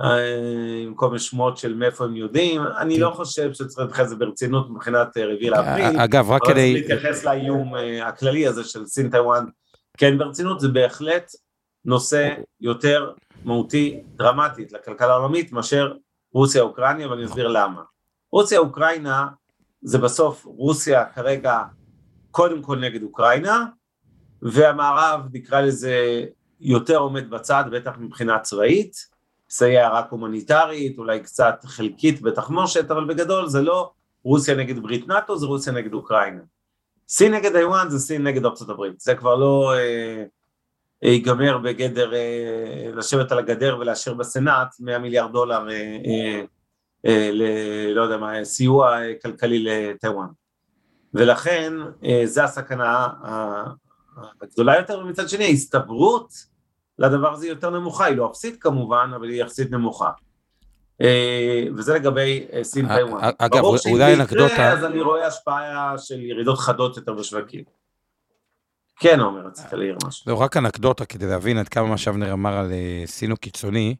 אה, 0.00 0.82
עם 0.86 0.94
כל 0.94 1.06
מיני 1.06 1.18
שמועות 1.18 1.56
של 1.56 1.74
מאיפה 1.74 2.04
הם 2.04 2.16
יודעים, 2.16 2.62
אני 2.78 3.00
לא 3.00 3.10
חושב 3.10 3.52
שצריך 3.52 3.78
להתייחס 3.78 4.06
לזה 4.06 4.16
ברצינות 4.16 4.70
מבחינת 4.70 5.16
אה, 5.16 5.26
רביעי 5.26 5.50
לאפריל. 5.50 6.00
אגב, 6.00 6.30
רק 6.30 6.42
כדי... 6.44 6.52
אבל 6.52 6.80
להתייחס 6.80 7.24
לאיום 7.24 7.76
אה, 7.76 8.08
הכללי 8.08 8.46
הזה 8.46 8.64
של 8.64 8.86
סין 8.86 9.10
טיוואן, 9.10 9.44
כן 9.96 10.18
ברצינות, 10.18 10.60
זה 10.60 10.68
בהחלט 10.68 11.32
נושא 11.84 12.34
יותר 12.60 13.12
מהותי, 13.44 14.00
דרמטית 14.16 14.72
לכלכלה 14.72 15.12
העולמית 15.12 15.52
מאשר 15.52 15.92
רוסיה-אוקראינה, 16.32 17.10
ואני 17.10 17.24
אסביר 17.24 17.48
למה. 17.48 17.82
רוסיה-אוקראינה 18.32 19.26
זה 19.86 19.98
בסוף 19.98 20.44
רוסיה 20.44 21.04
כרגע 21.04 21.62
קודם 22.30 22.62
כל 22.62 22.78
נגד 22.78 23.02
אוקראינה, 23.02 23.66
והמערב 24.42 25.20
נקרא 25.32 25.60
לזה 25.60 26.24
יותר 26.60 26.96
עומד 26.96 27.30
בצד, 27.30 27.64
בטח 27.72 27.92
מבחינה 27.98 28.38
צבאית, 28.38 28.96
מסייע 29.50 29.88
רק 29.88 30.06
הומניטרית, 30.10 30.98
אולי 30.98 31.20
קצת 31.20 31.54
חלקית 31.64 32.22
בתחמושת, 32.22 32.90
אבל 32.90 33.04
בגדול 33.04 33.48
זה 33.48 33.62
לא 33.62 33.90
רוסיה 34.22 34.54
נגד 34.54 34.78
ברית 34.78 35.08
נאט"ו, 35.08 35.38
זה 35.38 35.46
רוסיה 35.46 35.72
נגד 35.72 35.94
אוקראינה. 35.94 36.42
סין 37.08 37.34
נגד 37.34 37.56
איואן 37.56 37.90
זה 37.90 37.98
סין 37.98 38.22
נגד 38.22 38.44
ארצות 38.44 38.68
הברית, 38.68 39.00
זה 39.00 39.14
כבר 39.14 39.34
לא 39.34 39.74
אה, 39.74 40.24
ייגמר 41.02 41.58
בגדר 41.58 42.14
אה, 42.14 42.90
לשבת 42.94 43.32
על 43.32 43.38
הגדר 43.38 43.76
ולאשר 43.80 44.14
בסנאט 44.14 44.68
100 44.80 44.98
מיליארד 44.98 45.32
דולר 45.32 45.68
אה, 45.70 45.96
אה, 46.06 46.42
ל... 47.10 47.42
לא 47.94 48.02
יודע 48.02 48.16
מה, 48.16 48.44
סיוע 48.44 49.02
אה, 49.02 49.12
כלכלי 49.22 49.64
לטיוואן. 49.64 50.26
ולכן 51.14 51.72
אה, 52.04 52.22
זו 52.24 52.42
הסכנה 52.42 53.08
הגדולה 54.42 54.76
יותר, 54.76 54.98
ומצד 54.98 55.28
שני 55.28 55.44
ההסתברות 55.44 56.32
לדבר 56.98 57.32
הזה 57.32 57.48
יותר 57.48 57.70
נמוכה, 57.70 58.04
היא 58.04 58.16
לא 58.16 58.30
אפסית 58.30 58.62
כמובן, 58.62 59.10
אבל 59.16 59.28
היא 59.28 59.42
יחסית 59.42 59.70
נמוכה. 59.70 60.10
וזה 61.76 61.94
לגבי 61.94 62.46
סין 62.62 62.88
טיוואן. 62.96 63.30
אגב, 63.38 63.64
אולי 63.64 64.14
אנקדוטה... 64.14 64.72
אז 64.72 64.84
אני 64.84 65.00
רואה 65.00 65.26
השפעה 65.26 65.94
של 65.98 66.20
ירידות 66.20 66.58
חדות 66.58 66.96
יותר 66.96 67.12
בשווקים. 67.12 67.64
כן, 69.00 69.20
עומר, 69.20 69.46
רצית 69.46 69.72
להעיר 69.72 69.96
משהו. 70.06 70.30
לא, 70.30 70.40
רק 70.40 70.56
אנקדוטה 70.56 71.04
כדי 71.04 71.26
להבין 71.26 71.58
עד 71.58 71.68
כמה 71.68 71.86
מה 71.86 71.98
שאבנר 71.98 72.32
אמר 72.32 72.56
על 72.56 72.72
סין 73.06 73.30
הוא 73.30 73.38
קיצוני. 73.38 73.96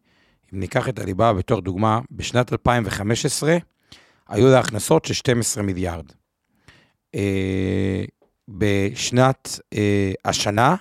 אם 0.55 0.61
ניקח 0.61 0.89
את 0.89 0.99
הליבה 0.99 1.33
בתור 1.33 1.61
דוגמה, 1.61 2.01
בשנת 2.11 2.53
2015 2.53 3.57
היו 4.29 4.47
לה 4.47 4.59
הכנסות 4.59 5.05
של 5.05 5.15
12 5.15 5.63
מיליארד. 5.63 6.05
אה, 7.15 8.05
בשנת 8.49 9.61
אה, 9.75 10.13
השנה 10.25 10.77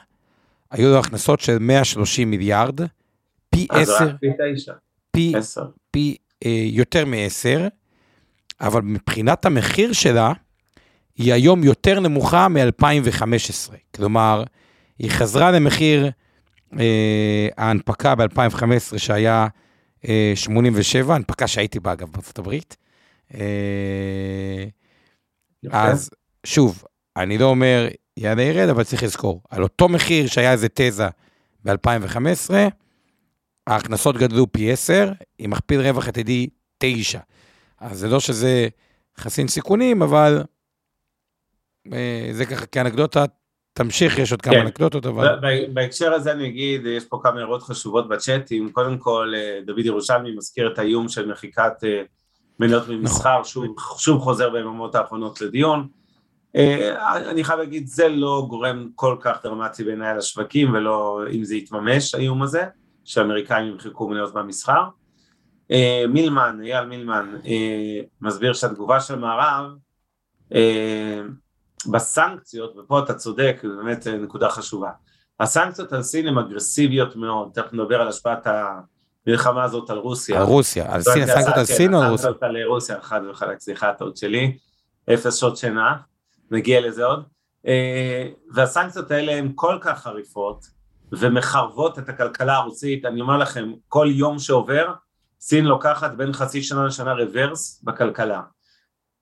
היו 0.71 0.89
לו 0.89 0.99
הכנסות 0.99 1.39
של 1.39 1.57
130 1.59 2.31
מיליארד, 2.31 2.79
פי 3.49 3.67
10, 3.69 4.15
פי, 5.11 5.33
פי 5.91 6.17
אה, 6.45 6.63
יותר 6.65 7.05
מ-10, 7.05 7.69
אבל 8.61 8.81
מבחינת 8.81 9.45
המחיר 9.45 9.93
שלה, 9.93 10.33
היא 11.17 11.33
היום 11.33 11.63
יותר 11.63 11.99
נמוכה 11.99 12.47
מ-2015. 12.47 13.73
כלומר, 13.95 14.43
היא 14.99 15.11
חזרה 15.11 15.51
למחיר 15.51 16.05
אה, 16.05 16.09
ההנפקה 17.57 18.15
ב-2015 18.15 18.97
שהיה 18.97 19.47
87, 20.35 21.09
אה, 21.09 21.15
הנפקה 21.15 21.47
שהייתי 21.47 21.79
בה 21.79 21.93
אגב 21.93 22.11
בארצות 22.11 22.39
הברית. 22.39 22.77
אה, 23.33 24.65
אז 25.71 26.09
שוב, 26.45 26.83
אני 27.17 27.37
לא 27.37 27.45
אומר 27.45 27.87
יעלה 28.17 28.41
ירד, 28.41 28.69
אבל 28.69 28.83
צריך 28.83 29.03
לזכור, 29.03 29.41
על 29.49 29.63
אותו 29.63 29.89
מחיר 29.89 30.27
שהיה 30.27 30.51
איזה 30.51 30.67
תזה 30.73 31.07
ב-2015, 31.65 32.53
ההכנסות 33.67 34.17
גדלו 34.17 34.51
פי 34.51 34.71
10, 34.71 35.11
עם 35.39 35.49
מכפיל 35.49 35.81
רווח 35.81 36.07
עתידי 36.07 36.47
9. 36.77 37.19
אז 37.79 37.99
זה 37.99 38.07
לא 38.07 38.19
שזה 38.19 38.67
חסין 39.17 39.47
סיכונים, 39.47 40.01
אבל 40.01 40.43
זה 42.31 42.45
ככה 42.45 42.65
כאנקדוטה 42.65 43.25
תמשיך, 43.77 44.19
יש 44.19 44.31
עוד 44.31 44.41
כמה 44.41 44.53
כן. 44.53 44.61
אנקדוטות, 44.61 45.05
אבל... 45.05 45.39
בהקשר 45.73 46.13
הזה 46.13 46.31
אני 46.31 46.47
אגיד, 46.47 46.85
יש 46.85 47.05
פה 47.05 47.19
כמה 47.23 47.39
הערות 47.39 47.63
חשובות 47.63 48.09
בצ'אטים. 48.09 48.71
קודם 48.71 48.97
כל, 48.97 49.33
אה, 49.35 49.59
דוד 49.65 49.85
ירושלמי 49.85 50.35
מזכיר 50.35 50.73
את 50.73 50.79
האיום 50.79 51.09
של 51.09 51.31
מחיקת 51.31 51.73
אה, 51.83 52.01
מניות 52.59 52.87
ממסחר, 52.87 53.39
נכון. 53.39 53.43
שוב, 53.43 53.75
שוב 53.97 54.21
חוזר 54.21 54.49
ביממות 54.49 54.95
האחרונות 54.95 55.41
לדיון. 55.41 55.87
אה, 56.55 57.31
אני 57.31 57.43
חייב 57.43 57.59
להגיד, 57.59 57.87
זה 57.87 58.07
לא 58.07 58.45
גורם 58.49 58.89
כל 58.95 59.17
כך 59.21 59.37
דרמטי 59.43 59.83
בעיניי 59.83 60.17
לשווקים, 60.17 60.73
ולא 60.73 61.21
אם 61.31 61.43
זה 61.43 61.55
יתממש, 61.55 62.15
האיום 62.15 62.41
הזה, 62.43 62.63
שהאמריקאים 63.03 63.67
ימחקו 63.67 64.09
מניות 64.09 64.35
מהמסחר. 64.35 64.83
מילמן, 66.09 66.59
אייל 66.63 66.85
מילמן, 66.85 67.35
מסביר 68.21 68.53
שהתגובה 68.53 68.99
של 68.99 69.15
מערב, 69.15 69.65
בסנקציות, 71.87 72.75
ופה 72.77 72.99
אתה 72.99 73.13
צודק, 73.13 73.57
זו 73.63 73.77
באמת 73.77 74.07
נקודה 74.07 74.49
חשובה, 74.49 74.89
הסנקציות 75.39 75.93
על 75.93 76.01
סין 76.01 76.27
הן 76.27 76.37
אגרסיביות 76.37 77.15
מאוד, 77.15 77.49
תכף 77.53 77.73
נדבר 77.73 78.01
על 78.01 78.07
השפעת 78.07 78.47
המלחמה 79.27 79.63
הזאת 79.63 79.89
על 79.89 79.97
רוסיה. 79.97 80.37
על 80.39 80.43
רוסיה, 80.43 80.93
על 80.93 81.01
סין, 81.01 81.23
הסנקציות 81.23 81.57
על 81.57 81.65
סין 81.65 81.93
או 81.93 82.01
על 82.01 82.11
רוסיה? 82.11 82.29
הסנקציות 82.29 82.43
על 82.43 82.63
רוסיה, 82.63 83.01
חד 83.01 83.21
וחלק, 83.29 83.59
סליחה, 83.59 83.93
טעות 83.93 84.17
שלי, 84.17 84.57
אפס 85.13 85.35
שעות 85.35 85.57
שינה, 85.57 85.95
נגיע 86.51 86.81
לזה 86.81 87.05
עוד. 87.05 87.23
אה, 87.67 88.27
והסנקציות 88.51 89.11
האלה 89.11 89.31
הן 89.31 89.51
כל 89.55 89.77
כך 89.81 90.01
חריפות 90.01 90.65
ומחרבות 91.11 91.99
את 91.99 92.09
הכלכלה 92.09 92.55
הרוסית, 92.55 93.05
אני 93.05 93.21
אומר 93.21 93.37
לכם, 93.37 93.71
כל 93.87 94.07
יום 94.11 94.39
שעובר, 94.39 94.93
סין 95.39 95.65
לוקחת 95.65 96.11
בין 96.11 96.33
חצי 96.33 96.63
שנה 96.63 96.85
לשנה 96.85 97.13
רוורס 97.13 97.81
בכלכלה. 97.83 98.41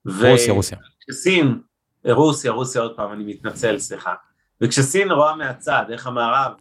רוסיה, 0.05 0.53
רוסיה. 0.53 0.77
סין 1.11 1.59
רוסיה, 2.11 2.51
רוסיה 2.51 2.81
עוד 2.81 2.95
פעם, 2.95 3.13
אני 3.13 3.23
מתנצל, 3.23 3.79
סליחה. 3.79 4.13
וכשסין 4.61 5.11
רואה 5.11 5.35
מהצד 5.35 5.85
איך 5.89 6.07
המערב 6.07 6.51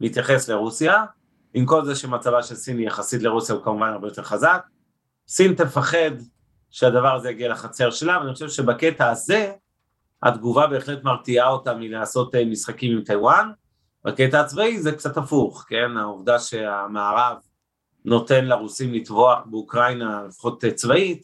מתייחס 0.00 0.48
לרוסיה, 0.48 1.04
עם 1.54 1.66
כל 1.66 1.84
זה 1.84 1.94
שמצבה 1.94 2.42
של 2.42 2.54
סין 2.54 2.80
יחסית 2.80 3.22
לרוסיה 3.22 3.54
הוא 3.54 3.64
כמובן 3.64 3.88
הרבה 3.88 4.08
יותר 4.08 4.22
חזק, 4.22 4.62
סין 5.28 5.54
תפחד 5.54 6.10
שהדבר 6.70 7.14
הזה 7.14 7.30
יגיע 7.30 7.48
לחצר 7.48 7.90
שלה, 7.90 8.18
ואני 8.20 8.32
חושב 8.32 8.48
שבקטע 8.48 9.10
הזה 9.10 9.52
התגובה 10.22 10.66
בהחלט 10.66 11.04
מרתיעה 11.04 11.48
אותה 11.48 11.74
מלעשות 11.74 12.34
אה, 12.34 12.44
משחקים 12.44 12.96
עם 12.96 13.04
טיוואן. 13.04 13.50
בקטע 14.04 14.40
הצבאי 14.40 14.78
זה 14.78 14.92
קצת 14.92 15.16
הפוך, 15.16 15.64
כן? 15.68 15.96
העובדה 15.96 16.38
שהמערב 16.38 17.36
נותן 18.04 18.44
לרוסים 18.44 18.94
לטבוח 18.94 19.38
באוקראינה, 19.46 20.22
לפחות 20.28 20.64
אה, 20.64 20.70
צבאית, 20.70 21.22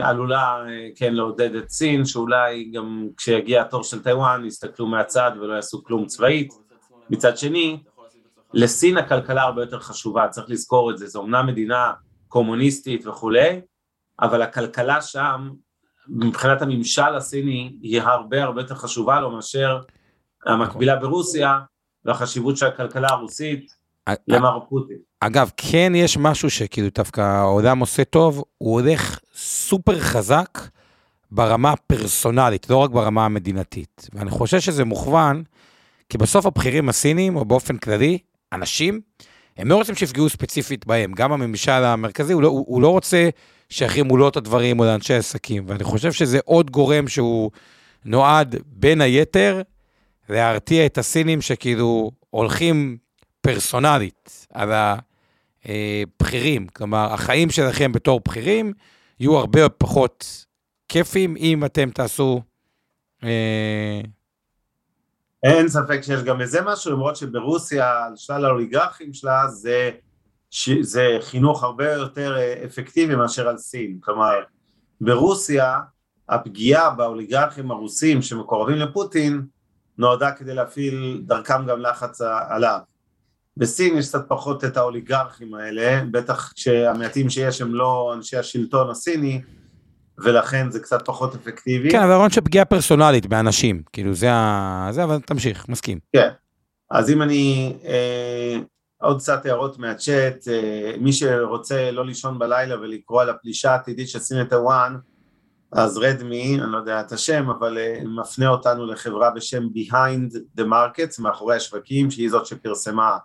עלולה 0.00 0.64
אה, 0.68 0.88
כן 0.96 1.14
לעודד 1.14 1.54
את 1.54 1.70
סין, 1.70 2.04
שאולי 2.04 2.64
גם 2.64 3.08
כשיגיע 3.16 3.62
התור 3.62 3.82
של 3.82 4.02
טיוואן 4.02 4.44
יסתכלו 4.44 4.86
מהצד 4.86 5.30
ולא 5.40 5.54
יעשו 5.54 5.84
כלום 5.84 6.06
צבאית. 6.06 6.52
מצד 7.10 7.38
שני, 7.38 7.82
לסין 8.52 8.96
הכלכלה 8.96 9.42
הרבה 9.42 9.62
יותר 9.62 9.80
חשובה, 9.80 10.28
צריך 10.28 10.50
לזכור 10.50 10.90
את 10.90 10.98
זה, 10.98 11.06
זו 11.06 11.18
אומנם 11.18 11.46
מדינה 11.46 11.92
קומוניסטית 12.28 13.06
וכולי, 13.06 13.60
אבל 14.20 14.42
הכלכלה 14.42 15.02
שם, 15.02 15.50
מבחינת 16.08 16.62
הממשל 16.62 17.14
הסיני, 17.16 17.76
היא 17.82 18.00
הרבה 18.00 18.42
הרבה 18.42 18.60
יותר 18.60 18.74
חשובה 18.74 19.20
לו 19.20 19.30
מאשר 19.30 19.80
המקבילה 20.46 20.96
ברוסיה, 20.96 21.58
והחשיבות 22.04 22.56
של 22.56 22.66
הכלכלה 22.66 23.08
הרוסית 23.10 23.74
למר 24.28 24.58
פוטין. 24.68 24.96
אגב, 25.20 25.50
כן 25.56 25.92
יש 25.96 26.16
משהו 26.16 26.50
שכאילו 26.50 26.88
דווקא 26.94 27.20
העולם 27.20 27.78
עושה 27.78 28.04
טוב, 28.04 28.44
הוא 28.58 28.80
הולך 28.80 29.18
סופר 29.34 30.00
חזק 30.00 30.58
ברמה 31.30 31.72
הפרסונלית, 31.72 32.70
לא 32.70 32.76
רק 32.76 32.90
ברמה 32.90 33.24
המדינתית. 33.24 34.08
ואני 34.12 34.30
חושב 34.30 34.60
שזה 34.60 34.84
מוכוון, 34.84 35.42
כי 36.08 36.18
בסוף 36.18 36.46
הבכירים 36.46 36.88
הסינים, 36.88 37.36
או 37.36 37.44
באופן 37.44 37.76
כללי, 37.76 38.18
אנשים, 38.52 39.00
הם 39.56 39.68
לא 39.68 39.76
רוצים 39.76 39.94
שיפגעו 39.94 40.28
ספציפית 40.28 40.86
בהם. 40.86 41.12
גם 41.12 41.32
הממשל 41.32 41.70
המרכזי, 41.70 42.32
הוא 42.32 42.42
לא, 42.42 42.48
הוא, 42.48 42.64
הוא 42.68 42.82
לא 42.82 42.88
רוצה 42.88 43.28
שיחרימו 43.68 44.16
לו 44.16 44.28
את 44.28 44.36
הדברים 44.36 44.80
או 44.80 44.84
לאנשי 44.84 45.14
עסקים. 45.14 45.64
ואני 45.66 45.84
חושב 45.84 46.12
שזה 46.12 46.38
עוד 46.44 46.70
גורם 46.70 47.08
שהוא 47.08 47.50
נועד, 48.04 48.56
בין 48.66 49.00
היתר, 49.00 49.62
להרתיע 50.28 50.86
את 50.86 50.98
הסינים 50.98 51.40
שכאילו 51.40 52.10
הולכים 52.30 52.96
פרסונלית 53.44 54.46
על 54.52 54.72
ה... 54.72 54.96
אה. 55.68 56.02
כלומר, 56.72 57.12
החיים 57.12 57.50
שלכם 57.50 57.92
בתור 57.92 58.20
בכירים 58.28 58.72
יהיו 59.20 59.38
הרבה 59.38 59.68
פחות 59.68 60.46
כיפים 60.88 61.36
אם 61.36 61.64
אתם 61.64 61.90
תעשו... 61.90 62.42
אה... 63.24 64.00
אין 65.42 65.68
ספק 65.68 66.00
שיש 66.02 66.22
גם 66.22 66.40
איזה 66.40 66.60
משהו, 66.62 66.92
למרות 66.92 67.16
שברוסיה, 67.16 68.04
על 68.04 68.12
שלל 68.16 68.44
האוליגרכים 68.44 69.12
שלה, 69.12 69.48
זה, 69.48 69.90
ש... 70.50 70.70
זה 70.80 71.18
חינוך 71.20 71.62
הרבה 71.62 71.92
יותר 71.92 72.36
אה, 72.36 72.64
אפקטיבי 72.64 73.16
מאשר 73.16 73.48
על 73.48 73.58
סין. 73.58 73.98
כלומר, 74.00 74.34
ברוסיה, 75.00 75.80
הפגיעה 76.28 76.90
באוליגרכים 76.90 77.70
הרוסים 77.70 78.22
שמקורבים 78.22 78.76
לפוטין, 78.76 79.42
נועדה 79.98 80.32
כדי 80.32 80.54
להפעיל 80.54 81.22
דרכם 81.26 81.66
גם 81.66 81.80
לחץ 81.80 82.20
עליו. 82.48 82.78
בסין 83.56 83.96
יש 83.96 84.08
קצת 84.08 84.24
פחות 84.28 84.64
את 84.64 84.76
האוליגרכים 84.76 85.54
האלה, 85.54 86.04
בטח 86.10 86.52
שהמעטים 86.56 87.30
שיש 87.30 87.60
הם 87.60 87.74
לא 87.74 88.12
אנשי 88.16 88.36
השלטון 88.36 88.90
הסיני, 88.90 89.42
ולכן 90.18 90.70
זה 90.70 90.80
קצת 90.80 91.02
פחות 91.04 91.34
אפקטיבי. 91.34 91.90
כן, 91.90 92.02
אבל 92.02 92.10
הרעיון 92.10 92.30
של 92.30 92.40
פגיעה 92.40 92.64
פרסונלית 92.64 93.26
באנשים, 93.26 93.82
כאילו 93.92 94.14
זה 94.14 94.32
ה... 94.32 94.88
זה, 94.90 95.04
אבל 95.04 95.20
תמשיך, 95.20 95.68
מסכים. 95.68 95.98
כן, 96.12 96.28
אז 96.90 97.10
אם 97.10 97.22
אני... 97.22 97.76
אה, 97.84 98.58
עוד 99.04 99.18
קצת 99.18 99.46
הערות 99.46 99.78
מהצ'אט, 99.78 100.48
אה, 100.48 100.92
מי 101.00 101.12
שרוצה 101.12 101.90
לא 101.90 102.06
לישון 102.06 102.38
בלילה 102.38 102.80
ולקרוא 102.80 103.22
על 103.22 103.30
הפלישה 103.30 103.72
העתידית 103.72 104.08
של 104.08 104.18
סין 104.18 104.38
לטוואן, 104.38 104.96
אז 105.72 105.98
רדמי, 105.98 106.60
אני 106.60 106.72
לא 106.72 106.78
יודע 106.78 107.00
את 107.00 107.12
השם, 107.12 107.50
אבל 107.50 107.78
אה, 107.78 107.98
מפנה 108.04 108.48
אותנו 108.48 108.86
לחברה 108.86 109.30
בשם 109.30 109.62
Behind 109.62 110.36
the 110.58 110.62
Markets, 110.62 111.22
מאחורי 111.22 111.56
השווקים, 111.56 112.10
שהיא 112.10 112.30
זאת 112.30 112.46
שפרסמה 112.46 113.16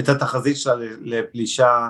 את 0.00 0.08
התחזית 0.08 0.56
שלה 0.56 0.74
לפלישה 1.00 1.88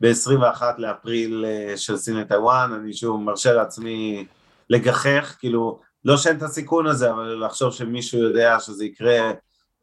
ב-21 0.00 0.62
לאפריל 0.78 1.44
אה, 1.48 1.76
של 1.76 1.96
סין 1.96 2.16
לטיוואן, 2.16 2.72
אני 2.72 2.92
שוב 2.92 3.20
מרשה 3.20 3.52
לעצמי 3.52 4.26
לגחך, 4.70 5.36
כאילו, 5.38 5.80
לא 6.04 6.16
שאין 6.16 6.36
את 6.36 6.42
הסיכון 6.42 6.86
הזה, 6.86 7.10
אבל 7.10 7.44
לחשוב 7.46 7.72
שמישהו 7.72 8.18
יודע 8.18 8.60
שזה 8.60 8.84
יקרה 8.84 9.32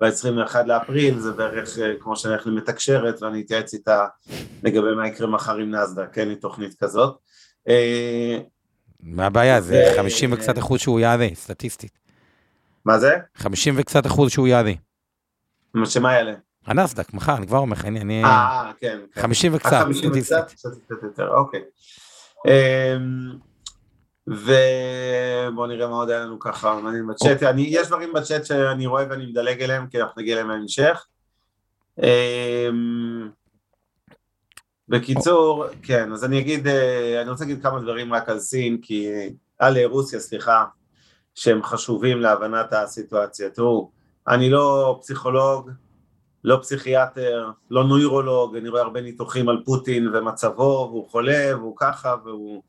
ב-21 0.02 0.56
לאפריל, 0.66 1.20
זה 1.20 1.32
בערך 1.32 1.80
אה, 1.80 1.94
כמו 2.00 2.16
שאני 2.16 2.34
הולך 2.34 2.48
למתקשרת 2.48 3.22
ואני 3.22 3.42
אתייעץ 3.42 3.74
איתה 3.74 4.06
לגבי 4.64 4.96
מה 4.96 5.08
יקרה 5.08 5.28
מחר 5.28 5.58
עם 5.58 5.76
נסדק, 5.76 6.14
כן, 6.14 6.28
לי 6.28 6.36
תוכנית 6.36 6.76
כזאת. 6.80 7.18
מה 9.00 9.26
הבעיה? 9.26 9.62
זה 9.62 9.94
50 9.98 10.34
וקצת 10.34 10.58
אחוז 10.58 10.80
שהוא 10.80 11.00
יעלה, 11.00 11.28
סטטיסטית. 11.34 12.00
מה 12.86 13.00
זה? 13.00 13.16
50 13.36 13.74
וקצת 13.78 14.06
אחוז 14.06 14.32
שהוא 14.32 14.48
יעלה. 14.48 14.72
שמה 15.86 16.14
יעלה? 16.14 16.34
הנסדק, 16.66 17.14
מחר, 17.14 17.36
אני 17.36 17.48
כבר 17.48 17.58
אומר 17.58 17.74
לך, 17.74 17.86
אני... 17.86 18.24
אה, 18.24 18.72
כן. 18.80 19.00
50 19.16 19.52
כן. 19.52 19.58
וקצת, 19.58 19.86
סטטיסטית. 19.94 20.44
קצת 20.86 21.04
יותר, 21.04 21.34
אוקיי. 21.34 21.62
אמ, 22.48 23.32
ובואו 24.28 25.68
נראה 25.68 25.88
מה 25.88 25.96
עוד 25.96 26.10
היה 26.10 26.20
לנו 26.20 26.40
ככה, 26.40 26.80
מעניין 26.84 27.08
בצ'אט, 27.08 27.42
יש 27.58 27.88
דברים 27.88 28.14
בצ'אט 28.14 28.46
שאני 28.46 28.86
רואה 28.86 29.06
ואני 29.10 29.26
מדלג 29.26 29.62
אליהם, 29.64 29.88
כי 29.88 30.02
אנחנו 30.02 30.22
נגיע 30.22 30.34
אליהם 30.34 30.48
בהמשך. 30.48 31.06
אמ, 32.04 33.30
בקיצור, 34.90 35.66
כן, 35.84 36.12
אז 36.12 36.26
אני 36.26 36.40
אגיד, 36.40 36.68
אה, 36.68 37.22
אני 37.22 37.30
רוצה 37.30 37.44
להגיד 37.44 37.64
כמה 37.64 37.80
דברים 37.80 38.14
רק 38.14 38.30
על 38.30 38.40
סין, 38.40 38.78
כי, 38.82 39.10
על 39.60 39.78
רוסיה, 39.86 40.20
סליחה, 40.20 40.66
שהם 41.36 41.64
חשובים 41.64 42.22
להבנת 42.22 42.74
הסיטואציה. 42.74 43.50
תראו, 43.50 43.92
אני 44.28 44.50
לא 44.50 44.98
פסיכולוג, 45.02 45.70
לא 46.46 46.58
פסיכיאטר, 46.62 47.50
לא 47.72 47.84
נוירולוג, 47.84 48.56
אני 48.56 48.70
רואה 48.70 48.82
הרבה 48.82 49.02
ניתוחים 49.02 49.50
על 49.50 49.62
פוטין 49.66 50.08
ומצבו, 50.08 50.88
והוא 50.92 51.10
חולה, 51.10 51.58
והוא 51.58 51.74
ככה, 51.78 52.16
והוא... 52.26 52.64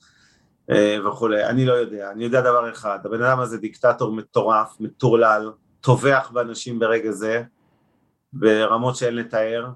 אה, 0.71 0.97
וכולי, 1.07 1.45
אני 1.45 1.67
לא 1.67 1.73
יודע, 1.73 2.11
אני 2.11 2.25
יודע 2.25 2.41
דבר 2.41 2.71
אחד, 2.71 2.99
הבן 3.05 3.23
אדם 3.23 3.41
הזה 3.41 3.59
דיקטטור 3.59 4.12
מטורף, 4.12 4.77
מטורלל, 4.81 5.51
טובח 5.81 6.31
באנשים 6.33 6.79
ברגע 6.79 7.11
זה, 7.11 7.43
ברמות 8.33 8.97
שאין 8.97 9.17
לתאר, 9.17 9.67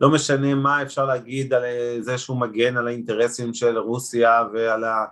לא 0.00 0.10
משנה 0.10 0.54
מה 0.54 0.82
אפשר 0.82 1.04
להגיד 1.04 1.54
על 1.54 1.62
זה 2.00 2.18
שהוא 2.18 2.40
מגן 2.40 2.76
על 2.76 2.88
האינטרסים 2.88 3.54
של 3.54 3.78
רוסיה 3.78 4.44
ועל 4.52 4.84
ה, 4.84 5.04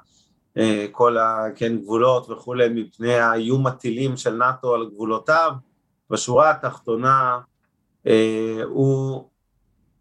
אה, 0.56 0.86
כל 0.92 1.16
הגבולות 1.18 2.26
כן, 2.26 2.32
וכולי 2.32 2.68
מפני 2.68 3.14
האיום 3.14 3.66
הטילים 3.66 4.16
של 4.16 4.34
נאט"ו 4.34 4.74
על 4.74 4.90
גבולותיו, 4.94 5.52
בשורה 6.10 6.50
התחתונה 6.50 7.38
הוא 8.64 9.28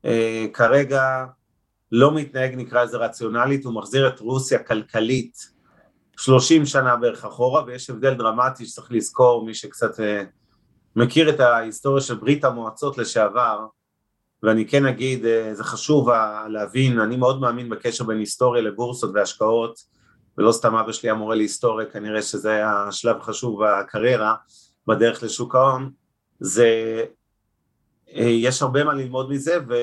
אה, 0.05 0.45
כרגע 0.53 1.25
לא 1.91 2.15
מתנהג 2.15 2.55
נקרא 2.55 2.83
לזה 2.83 2.97
רציונלית, 2.97 3.65
הוא 3.65 3.73
מחזיר 3.73 4.07
את 4.07 4.19
רוסיה 4.19 4.59
כלכלית 4.59 5.55
30 6.17 6.65
שנה 6.65 6.95
בערך 6.95 7.25
אחורה 7.25 7.63
ויש 7.65 7.89
הבדל 7.89 8.13
דרמטי 8.13 8.65
שצריך 8.65 8.91
לזכור 8.91 9.45
מי 9.45 9.53
שקצת 9.53 9.91
מכיר 10.95 11.29
את 11.29 11.39
ההיסטוריה 11.39 12.01
של 12.01 12.15
ברית 12.15 12.43
המועצות 12.43 12.97
לשעבר 12.97 13.65
ואני 14.45 14.67
כן 14.67 14.85
אגיד, 14.85 15.25
אה, 15.25 15.53
זה 15.53 15.63
חשוב 15.63 16.09
להבין, 16.49 16.99
אני 16.99 17.15
מאוד 17.15 17.41
מאמין 17.41 17.69
בקשר 17.69 18.03
בין 18.03 18.17
היסטוריה 18.17 18.61
לבורסות 18.61 19.11
והשקעות, 19.13 19.79
ולא 20.37 20.51
סתם 20.51 20.75
אבא 20.75 20.91
שלי 20.91 21.09
המורה 21.09 21.35
להיסטוריה, 21.35 21.85
כנראה 21.85 22.21
שזה 22.21 22.51
היה 22.51 22.87
שלב 22.91 23.21
חשוב 23.21 23.59
בקריירה, 23.63 24.35
בדרך 24.87 25.23
לשוק 25.23 25.55
ההון, 25.55 25.91
זה, 26.39 26.65
אה, 26.65 27.03
יש 28.15 28.61
הרבה 28.61 28.83
מה 28.83 28.93
ללמוד 28.93 29.29
מזה, 29.29 29.57
ו, 29.69 29.73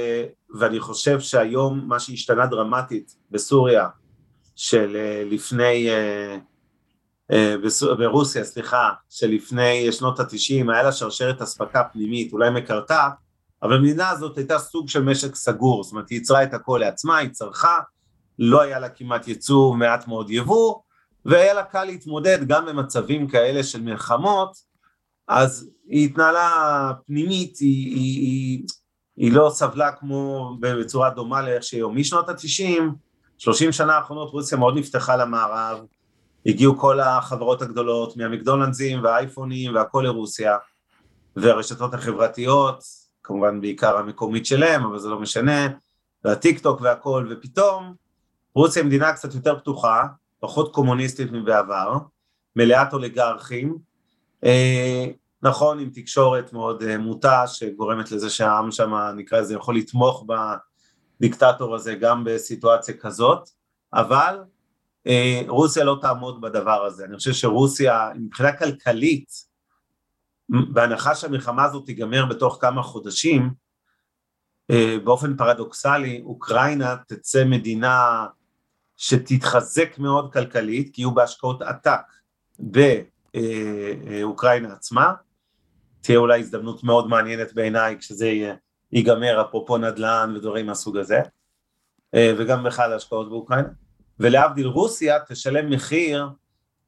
ואני 0.59 0.81
חושב 0.81 1.21
שהיום 1.21 1.85
מה 1.89 2.01
שהשתנה 2.01 2.47
דרמטית 2.47 3.17
בסוריה, 3.31 3.89
של 4.57 4.97
אה, 4.97 5.23
לפני, 5.31 5.89
ברוסיה, 7.99 8.45
סליחה, 8.45 8.91
שלפני 9.11 9.93
שנות 9.93 10.21
התשעים, 10.21 10.71
היה 10.71 10.83
לה 10.83 10.93
שרשרת 10.93 11.43
אספקה 11.43 11.83
פנימית, 11.93 12.33
אולי 12.33 12.51
מקרטע, 12.51 13.09
אבל 13.63 13.77
המדינה 13.77 14.11
הזאת 14.11 14.37
הייתה 14.39 14.59
סוג 14.59 14.89
של 14.89 15.03
משק 15.03 15.35
סגור, 15.35 15.83
זאת 15.83 15.93
אומרת 15.93 16.09
היא 16.11 16.19
ייצרה 16.19 16.43
את 16.43 16.55
הכל 16.55 16.79
לעצמה, 16.81 17.17
היא 17.17 17.31
צרכה, 17.31 17.79
לא 18.39 18.61
היה 18.61 18.79
לה 18.81 18.89
כמעט 18.89 19.29
ייצוא, 19.29 19.75
מעט 19.75 20.09
מאוד 20.09 20.31
יבוא, 20.31 20.75
והיה 21.25 21.55
לה 21.55 21.63
קל 21.63 21.85
להתמודד 21.85 22.39
גם 22.49 22.67
במצבים 22.67 23.29
כאלה 23.29 23.63
של 23.63 23.83
מלחמות, 23.83 24.57
אז 25.29 25.71
היא 25.89 26.05
התנהלה 26.09 26.93
פנימית, 27.07 27.57
היא, 27.59 27.97
היא, 27.97 28.21
היא, 28.21 28.63
היא 29.17 29.33
לא 29.33 29.51
סבלה 29.55 29.93
כמו 29.93 30.51
בצורה 30.61 31.11
דומה 31.11 31.43
לאיך 31.43 31.63
שהיום. 31.63 31.97
משנות 31.97 32.29
התשעים, 32.29 32.95
שלושים 33.39 33.73
שנה 33.73 33.97
האחרונות 33.97 34.31
רוסיה 34.31 34.59
מאוד 34.59 34.79
נפתחה 34.79 35.17
למערב, 35.17 35.85
הגיעו 36.47 36.79
כל 36.79 37.01
החברות 37.01 37.63
הגדולות 37.63 38.17
מהמקדונלדסים 38.17 39.05
והאייפונים 39.05 39.75
והכל 39.75 40.03
לרוסיה, 40.07 40.57
והרשתות 41.37 41.95
החברתיות, 41.95 42.85
כמובן 43.23 43.61
בעיקר 43.61 43.97
המקומית 43.97 44.47
שלהם, 44.47 44.85
אבל 44.85 44.99
זה 44.99 45.09
לא 45.09 45.21
משנה, 45.21 45.69
והטיק 46.25 46.59
טוק 46.59 46.81
והכל, 46.81 47.29
ופתאום 47.31 47.95
רוסיה 48.55 48.83
היא 48.83 48.87
מדינה 48.87 49.13
קצת 49.13 49.35
יותר 49.35 49.59
פתוחה, 49.59 50.07
פחות 50.41 50.75
קומוניסטית 50.75 51.33
מבעבר, 51.33 51.99
מלאת 52.57 52.93
אוליגרכים, 52.93 53.79
נכון 55.43 55.79
עם 55.79 55.91
תקשורת 55.91 56.53
מאוד 56.53 56.83
אה, 56.83 56.99
מוטה 56.99 57.47
שגורמת 57.47 58.11
לזה 58.11 58.31
שהעם 58.31 58.71
שם 58.71 58.95
נקרא 59.17 59.41
לזה 59.41 59.55
יכול 59.55 59.77
לתמוך 59.77 60.27
בדיקטטור 61.21 61.75
הזה 61.75 61.95
גם 61.95 62.25
בסיטואציה 62.25 62.95
כזאת, 62.97 63.49
אבל 63.95 64.39
אה, 65.07 65.43
רוסיה 65.49 65.85
לא 65.85 65.99
תעמוד 66.01 66.41
בדבר 66.41 66.85
הזה, 66.85 67.05
אני 67.05 67.17
חושב 67.17 67.33
שרוסיה 67.33 68.09
מבחינה 68.15 68.53
כלכלית 68.53 69.33
בהנחה 70.49 71.15
שהמלחמה 71.15 71.65
הזאת 71.65 71.87
תיגמר 71.87 72.27
בתוך 72.27 72.59
כמה 72.61 72.83
חודשים, 72.83 73.51
אה, 74.71 74.97
באופן 75.05 75.37
פרדוקסלי, 75.37 76.23
אוקראינה 76.25 76.97
תצא 77.09 77.45
מדינה 77.45 78.27
שתתחזק 78.97 79.99
מאוד 79.99 80.33
כלכלית, 80.33 80.95
כי 80.95 81.03
יהיו 81.03 81.15
בהשקעות 81.15 81.63
עתק 81.63 82.01
באוקראינה 83.35 84.73
עצמה, 84.73 85.13
תהיה 86.01 86.19
אולי 86.19 86.41
הזדמנות 86.41 86.85
מאוד 86.85 87.09
מעניינת 87.09 87.55
בעיניי 87.55 87.99
כשזה 87.99 88.33
ייגמר, 88.93 89.43
אפרופו 89.43 89.79
נדל"ן 89.79 90.35
ודברים 90.37 90.67
מהסוג 90.67 90.97
הזה, 90.97 91.21
אה, 92.15 92.33
וגם 92.39 92.65
בכלל 92.65 92.93
השקעות 92.93 93.29
באוקראינה. 93.29 93.69
ולהבדיל 94.21 94.67
רוסיה 94.67 95.19
תשלם 95.29 95.71
מחיר 95.71 96.29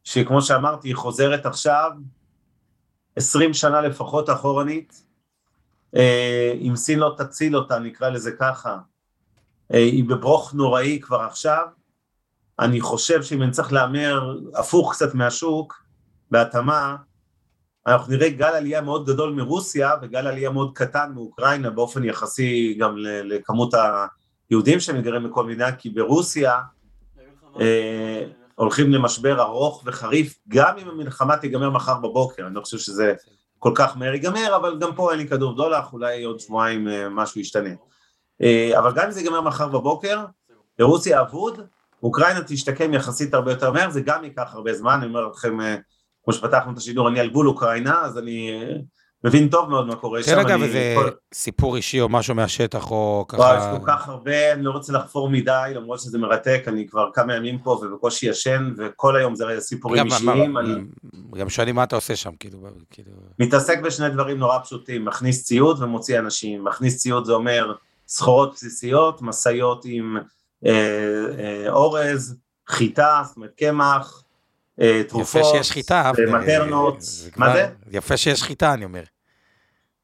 שכמו 0.04 0.42
שאמרתי 0.42 0.88
היא 0.88 0.96
חוזרת 0.96 1.46
עכשיו 1.46 1.90
עשרים 3.16 3.54
שנה 3.54 3.80
לפחות 3.80 4.30
אחורנית, 4.30 5.04
אה, 5.96 6.54
אם 6.60 6.76
סין 6.76 6.98
לא 6.98 7.14
תציל 7.18 7.56
אותה, 7.56 7.78
נקרא 7.78 8.08
לזה 8.08 8.32
ככה, 8.32 8.78
אה, 9.74 9.78
היא 9.78 10.04
בברוך 10.04 10.54
נוראי 10.54 10.98
כבר 11.02 11.20
עכשיו, 11.20 11.66
אני 12.58 12.80
חושב 12.80 13.22
שאם 13.22 13.42
אני 13.42 13.50
צריך 13.50 13.72
להמר 13.72 14.36
הפוך 14.54 14.92
קצת 14.92 15.14
מהשוק, 15.14 15.83
בהתאמה, 16.30 16.96
אנחנו 17.86 18.12
נראה 18.12 18.28
גל 18.28 18.44
עלייה 18.44 18.80
מאוד 18.80 19.06
גדול 19.06 19.32
מרוסיה 19.32 19.90
וגל 20.02 20.26
עלייה 20.26 20.50
מאוד 20.50 20.72
קטן 20.74 21.12
מאוקראינה 21.14 21.70
באופן 21.70 22.04
יחסי 22.04 22.74
גם 22.78 22.94
לכמות 22.98 23.74
יהודים 24.50 24.80
שמתגיירים 24.80 25.30
בכל 25.30 25.46
מדינה, 25.46 25.72
כי 25.72 25.90
ברוסיה 25.90 26.60
אה, 27.60 28.24
הולכים 28.54 28.92
למשבר 28.92 29.42
ארוך 29.42 29.82
וחריף, 29.86 30.38
גם 30.48 30.78
אם 30.78 30.88
המלחמה 30.88 31.36
תיגמר 31.36 31.70
מחר 31.70 31.94
בבוקר, 31.98 32.46
אני 32.46 32.54
לא 32.54 32.60
חושב 32.60 32.78
שזה 32.78 33.14
כל 33.58 33.72
כך 33.74 33.96
מהר 33.96 34.12
ייגמר, 34.12 34.56
אבל 34.56 34.78
גם 34.78 34.94
פה 34.94 35.10
אין 35.10 35.18
לי 35.18 35.28
כדור 35.28 35.56
דולח, 35.56 35.92
אולי 35.92 36.24
עוד 36.24 36.40
שבועיים 36.40 36.88
אה, 36.88 37.08
משהו 37.08 37.40
ישתנה. 37.40 37.70
אה, 38.42 38.78
אבל 38.78 38.92
גם 38.94 39.04
אם 39.04 39.10
זה 39.10 39.20
ייגמר 39.20 39.40
מחר 39.40 39.68
בבוקר, 39.68 40.24
לרוסיה 40.78 41.20
אבוד, 41.20 41.60
אוקראינה 42.02 42.40
תשתקם 42.46 42.94
יחסית 42.94 43.34
הרבה 43.34 43.52
יותר 43.52 43.72
מהר, 43.72 43.90
זה 43.90 44.00
גם 44.00 44.24
ייקח 44.24 44.54
הרבה 44.54 44.74
זמן, 44.74 44.92
אני 44.92 45.06
אומר 45.06 45.28
לכם, 45.28 45.60
אה, 45.60 45.76
כמו 46.24 46.34
שפתחנו 46.34 46.72
את 46.72 46.78
השידור, 46.78 47.08
אני 47.08 47.20
על 47.20 47.30
גבול 47.30 47.48
אוקראינה, 47.48 48.00
אז 48.02 48.18
אני 48.18 48.50
אה, 48.52 48.76
מבין 49.24 49.48
טוב 49.48 49.68
מאוד 49.70 49.86
מה 49.86 49.96
קורה 49.96 50.22
כן, 50.22 50.30
שם. 50.30 50.38
אגב, 50.38 50.50
אני- 50.50 50.64
איזה 50.64 50.94
כל- 50.96 51.10
סיפור 51.34 51.76
אישי 51.76 52.00
או 52.00 52.08
משהו 52.08 52.34
מהשטח, 52.34 52.90
או 52.90 53.26
וואי, 53.32 53.56
יש 53.56 53.62
ככה... 53.62 53.78
כל 53.78 53.86
כך 53.86 54.08
הרבה, 54.08 54.52
אני 54.52 54.64
לא 54.64 54.70
רוצה 54.70 54.92
לחפור 54.92 55.30
מדי, 55.30 55.72
למרות 55.74 56.00
שזה 56.00 56.18
מרתק, 56.18 56.64
אני 56.66 56.88
כבר 56.88 57.10
כמה 57.14 57.34
ימים 57.36 57.58
פה 57.58 57.70
ובקושי 57.70 58.26
ישן, 58.26 58.72
וכל 58.78 59.16
היום 59.16 59.34
זה 59.36 59.44
סיפורים 59.60 60.00
גם, 60.00 60.06
אישיים, 60.06 60.52
מה- 60.52 60.60
אני 60.60 60.74
גם 61.40 61.48
שואלים 61.48 61.74
מה 61.74 61.84
אתה 61.84 61.96
עושה 61.96 62.16
שם, 62.16 62.30
כאילו, 62.40 62.58
כאילו... 62.90 63.10
מתעסק 63.38 63.78
בשני 63.80 64.08
דברים 64.10 64.38
נורא 64.38 64.58
פשוטים, 64.58 65.04
מכניס 65.04 65.44
ציוד 65.44 65.82
ומוציא 65.82 66.18
אנשים. 66.18 66.64
מכניס 66.64 66.96
ציוד 66.98 67.24
זה 67.24 67.32
אומר 67.32 67.72
סחורות 68.08 68.52
בסיסיות, 68.54 69.22
משאיות 69.22 69.82
עם 69.84 70.16
אה, 70.66 70.70
אה, 71.38 71.70
אורז, 71.72 72.36
חיטה, 72.68 73.22
זאת 73.24 73.36
אומרת 73.36 73.50
קמח, 73.58 74.23
תרופות, 75.08 75.40
יפה 75.40 75.50
שיש 75.52 75.70
חיטה. 75.70 76.12
מטרנות, 76.32 76.98
מה 77.36 77.52
זה? 77.52 77.68
יפה 77.90 78.16
שיש 78.16 78.42
חיטה, 78.42 78.74
אני 78.74 78.84
אומר. 78.84 79.02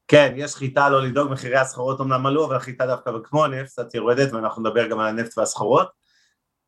כן, 0.07 0.33
יש 0.35 0.55
חיטה, 0.55 0.89
לא 0.89 1.01
לדאוג, 1.01 1.31
מחירי 1.31 1.57
הסחורות 1.57 1.99
אומנם 1.99 2.25
עלו, 2.25 2.45
אבל 2.45 2.55
החיטה 2.55 2.85
דווקא 2.85 3.11
כמו 3.23 3.45
הנפט, 3.45 3.71
קצת 3.71 3.95
יורדת, 3.95 4.33
ואנחנו 4.33 4.61
נדבר 4.61 4.87
גם 4.87 4.99
על 4.99 5.07
הנפט 5.07 5.37
והסחורות. 5.37 5.87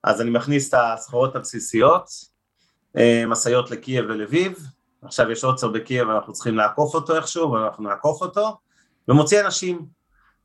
אז 0.04 0.22
אני 0.22 0.30
מכניס 0.30 0.70
את 0.70 0.80
הסחורות 0.80 1.36
הבסיסיות, 1.36 2.10
אה, 2.98 3.24
משאיות 3.28 3.72
לקייב 3.72 4.06
ולביב, 4.10 4.68
עכשיו 5.02 5.32
יש 5.32 5.44
עוצר 5.44 5.68
בקייב, 5.68 6.10
אנחנו 6.10 6.34
צריכים 6.34 6.58
לעקוף 6.58 6.96
אותו 6.96 7.16
איכשהו, 7.16 7.52
ואנחנו 7.52 7.84
נעקוף 7.84 8.22
אותו, 8.22 8.58
ומוציא 9.08 9.42
אנשים. 9.42 9.86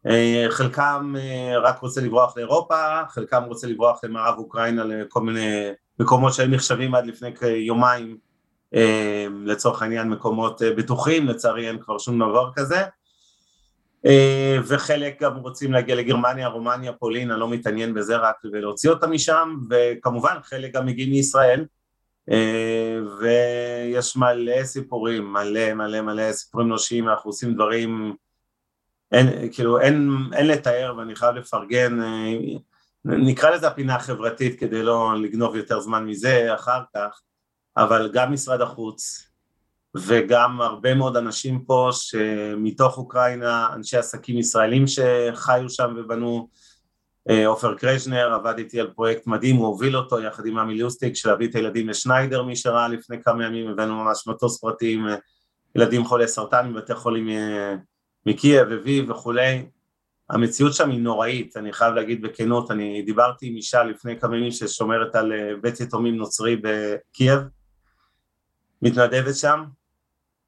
אה, 0.06 0.46
חלקם 0.50 1.14
אה, 1.18 1.58
רק 1.58 1.78
רוצה 1.78 2.00
לברוח 2.00 2.36
לאירופה, 2.36 3.00
חלקם 3.08 3.42
רוצה 3.44 3.66
לברוח 3.66 4.04
למערב 4.04 4.38
אוקראינה 4.38 4.84
לכל 4.84 5.20
מיני 5.20 5.70
מקומות 6.00 6.34
שהיו 6.34 6.48
נחשבים 6.48 6.94
עד 6.94 7.06
לפני 7.06 7.36
כיומיים 7.36 8.18
אה, 8.74 9.26
לצורך 9.44 9.82
העניין 9.82 10.08
מקומות 10.08 10.62
אה, 10.62 10.74
בטוחים, 10.74 11.26
לצערי 11.26 11.68
אין 11.68 11.78
כבר 11.78 11.98
שום 11.98 12.18
דבר 12.18 12.50
כזה. 12.54 12.82
אה, 14.06 14.56
וחלק 14.66 15.22
גם 15.22 15.36
רוצים 15.36 15.72
להגיע 15.72 15.94
לגרמניה, 15.94 16.48
רומניה, 16.48 16.92
פולין, 16.92 17.30
אני 17.30 17.40
לא 17.40 17.48
מתעניין 17.48 17.94
בזה 17.94 18.16
רק 18.16 18.36
ולהוציא 18.52 18.90
אותם 18.90 19.12
משם, 19.12 19.56
וכמובן 19.70 20.36
חלק 20.42 20.74
גם 20.74 20.86
מגיעים 20.86 21.10
מישראל, 21.10 21.64
ויש 23.20 24.16
מלא 24.16 24.64
סיפורים, 24.64 25.32
מלא 25.32 25.74
מלא 25.74 26.00
מלא 26.00 26.32
סיפורים 26.32 26.66
אנושיים, 26.66 27.08
אנחנו 27.08 27.28
עושים 27.28 27.54
דברים, 27.54 28.14
אין, 29.12 29.52
כאילו 29.52 29.80
אין, 29.80 30.10
אין 30.32 30.46
לתאר 30.46 30.94
ואני 30.98 31.16
חייב 31.16 31.34
לפרגן, 31.34 31.98
נקרא 33.04 33.50
לזה 33.50 33.68
הפינה 33.68 33.96
החברתית 33.96 34.60
כדי 34.60 34.82
לא 34.82 35.12
לגנוב 35.22 35.56
יותר 35.56 35.80
זמן 35.80 36.04
מזה 36.04 36.54
אחר 36.54 36.82
כך, 36.94 37.20
אבל 37.76 38.10
גם 38.12 38.32
משרד 38.32 38.60
החוץ 38.60 39.28
וגם 39.96 40.60
הרבה 40.60 40.94
מאוד 40.94 41.16
אנשים 41.16 41.64
פה 41.64 41.88
שמתוך 41.92 42.98
אוקראינה, 42.98 43.68
אנשי 43.74 43.96
עסקים 43.96 44.38
ישראלים 44.38 44.84
שחיו 44.86 45.68
שם 45.68 45.94
ובנו, 45.96 46.48
אה, 47.30 47.46
עופר 47.46 47.74
קרז'נר 47.74 48.32
עבד 48.34 48.58
איתי 48.58 48.80
על 48.80 48.90
פרויקט 48.90 49.26
מדהים, 49.26 49.56
הוא 49.56 49.66
הוביל 49.66 49.96
אותו 49.96 50.20
יחד 50.20 50.46
עם 50.46 50.58
עמי 50.58 50.74
ליוסטיק 50.74 51.14
של 51.14 51.28
להביא 51.28 51.48
את 51.48 51.54
הילדים 51.54 51.88
לשניידר 51.88 52.42
מי 52.42 52.56
שראה 52.56 52.88
לפני 52.88 53.22
כמה 53.22 53.44
ימים, 53.44 53.68
הבאנו 53.68 54.04
ממש 54.04 54.28
מטוס 54.28 54.60
פרטי 54.60 54.94
עם 54.94 55.08
אה, 55.08 55.14
ילדים 55.76 56.04
חולי 56.04 56.28
סרטן 56.28 56.70
מבתי 56.70 56.94
חולים 56.94 57.28
אה, 57.28 57.74
מקייב, 58.26 58.72
אביב 58.72 59.10
וכולי, 59.10 59.66
המציאות 60.30 60.74
שם 60.74 60.90
היא 60.90 61.00
נוראית, 61.00 61.56
אני 61.56 61.72
חייב 61.72 61.94
להגיד 61.94 62.22
בכנות, 62.22 62.70
אני 62.70 63.02
דיברתי 63.02 63.46
עם 63.46 63.56
אישה 63.56 63.82
לפני 63.84 64.20
כמה 64.20 64.36
ימים 64.36 64.50
ששומרת 64.50 65.14
על 65.14 65.32
אה, 65.32 65.52
בית 65.60 65.80
יתומים 65.80 66.16
נוצרי 66.16 66.56
בקייב, 66.62 67.40
מתנדבת 68.82 69.34
שם, 69.34 69.64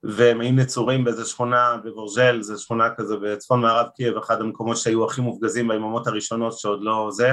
והם 0.02 0.40
היו 0.40 0.52
נצורים 0.52 1.04
באיזה 1.04 1.24
שכונה 1.24 1.76
בבורג'ל, 1.84 2.42
זו 2.42 2.58
שכונה 2.58 2.94
כזה 2.94 3.16
בצפון 3.16 3.60
מערב 3.60 3.86
קייב, 3.96 4.16
אחד 4.16 4.40
המקומות 4.40 4.76
שהיו 4.76 5.04
הכי 5.04 5.20
מופגזים 5.20 5.68
ביממות 5.68 6.06
הראשונות 6.06 6.58
שעוד 6.58 6.82
לא 6.82 7.08
זה, 7.12 7.30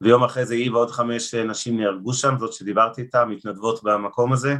ויום 0.00 0.24
אחרי 0.24 0.46
זה 0.46 0.54
היא 0.54 0.70
ועוד 0.70 0.90
חמש 0.90 1.34
נשים 1.34 1.80
נהרגו 1.80 2.14
שם, 2.14 2.34
זאת 2.38 2.52
שדיברתי 2.52 3.02
איתה, 3.02 3.24
מתנדבות 3.24 3.84
במקום 3.84 4.32
הזה, 4.32 4.56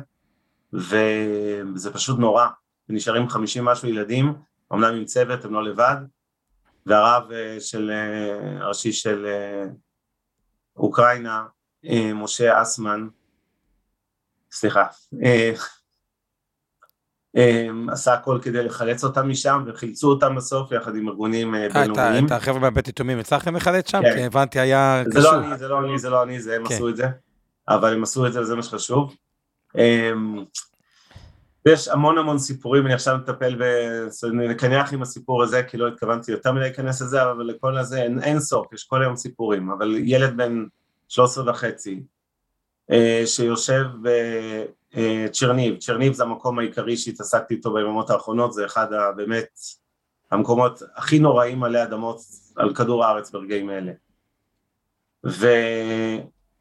וזה 0.72 1.92
פשוט 1.92 2.18
נורא, 2.18 2.46
ונשארים 2.88 3.28
חמישים 3.28 3.64
משהו 3.64 3.88
ילדים, 3.88 4.34
אמנם 4.72 4.94
עם 4.94 5.04
צוות, 5.04 5.44
הם 5.44 5.54
לא 5.54 5.64
לבד, 5.64 5.96
והרב 6.86 7.32
אה, 7.32 7.56
של, 7.60 7.90
אה, 7.90 8.64
הראשי 8.64 8.92
של 8.92 9.26
אה, 9.26 9.64
אוקראינה, 10.76 11.44
משה 12.14 12.62
אסמן, 12.62 13.08
סליחה, 14.52 14.86
עשה 17.92 18.14
הכל 18.14 18.38
כדי 18.42 18.64
לחלץ 18.64 19.04
אותם 19.04 19.28
משם, 19.28 19.64
וחילצו 19.66 20.10
אותם 20.10 20.34
בסוף 20.36 20.72
יחד 20.72 20.96
עם 20.96 21.08
ארגונים 21.08 21.54
בינלאומיים. 21.72 22.26
את 22.26 22.30
החבר'ה 22.30 22.60
מהבית 22.60 22.88
יתומים 22.88 23.18
הצלחתם 23.18 23.56
לחלץ 23.56 23.90
שם? 23.90 24.02
כן. 24.02 24.14
כי 24.14 24.24
הבנתי, 24.24 24.60
היה 24.60 25.02
זה 25.06 25.20
לא 25.20 25.28
קשור. 25.28 25.38
אני, 25.38 25.58
זה 25.58 25.68
לא 25.68 25.84
אני, 25.84 25.98
זה 25.98 26.10
לא 26.10 26.22
אני, 26.22 26.40
זה 26.40 26.56
הם 26.56 26.68
כן. 26.68 26.74
עשו 26.74 26.88
את 26.88 26.96
זה, 26.96 27.06
אבל 27.68 27.92
הם 27.92 28.02
עשו 28.02 28.26
את 28.26 28.32
זה 28.32 28.40
וזה 28.40 28.56
מה 28.56 28.62
שחשוב. 28.62 29.16
ויש 31.66 31.88
המון 31.88 32.18
המון 32.18 32.38
סיפורים, 32.38 32.86
אני 32.86 32.94
עכשיו 32.94 33.16
מטפל 33.16 33.56
ב... 33.58 33.64
נקנח 34.32 34.92
עם 34.92 35.02
הסיפור 35.02 35.42
הזה, 35.42 35.62
כי 35.62 35.76
לא 35.76 35.88
התכוונתי 35.88 36.32
יותר 36.32 36.52
מדי 36.52 36.60
להיכנס 36.60 37.02
לזה, 37.02 37.22
אבל 37.22 37.44
לכל 37.44 37.78
הזה 37.78 38.02
אין, 38.02 38.22
אין 38.22 38.40
סוף, 38.40 38.72
יש 38.72 38.84
כל 38.84 39.02
היום 39.02 39.16
סיפורים, 39.16 39.70
אבל 39.70 39.94
ילד 39.98 40.36
בן 40.36 40.64
13 41.08 41.50
וחצי, 41.50 42.02
אה, 42.90 43.22
שיושב 43.26 43.84
בצ'רניב, 44.94 45.76
צ'רניב 45.78 46.12
זה 46.12 46.22
המקום 46.22 46.58
העיקרי 46.58 46.96
שהתעסקתי 46.96 47.54
איתו 47.54 47.72
ביממות 47.72 48.10
האחרונות, 48.10 48.52
זה 48.52 48.66
אחד 48.66 48.92
ה... 48.92 49.12
באמת 49.12 49.58
המקומות 50.30 50.82
הכי 50.94 51.18
נוראים 51.18 51.64
עלי 51.64 51.82
אדמות 51.82 52.20
על 52.56 52.74
כדור 52.74 53.04
הארץ 53.04 53.30
ברגעים 53.30 53.70
אלה. 53.70 53.92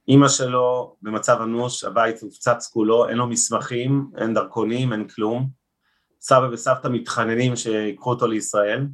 ואימא 0.07 0.27
שלו 0.27 0.95
במצב 1.01 1.37
אנוש, 1.43 1.83
הבית 1.83 2.21
הופצץ 2.21 2.69
כולו, 2.73 3.09
אין 3.09 3.17
לו 3.17 3.27
מסמכים, 3.27 4.07
אין 4.17 4.33
דרכונים, 4.33 4.93
אין 4.93 5.07
כלום. 5.07 5.49
סבא 6.21 6.47
וסבתא 6.51 6.87
מתחננים 6.87 7.55
שיקחו 7.55 8.09
אותו 8.09 8.27
לישראל. 8.27 8.87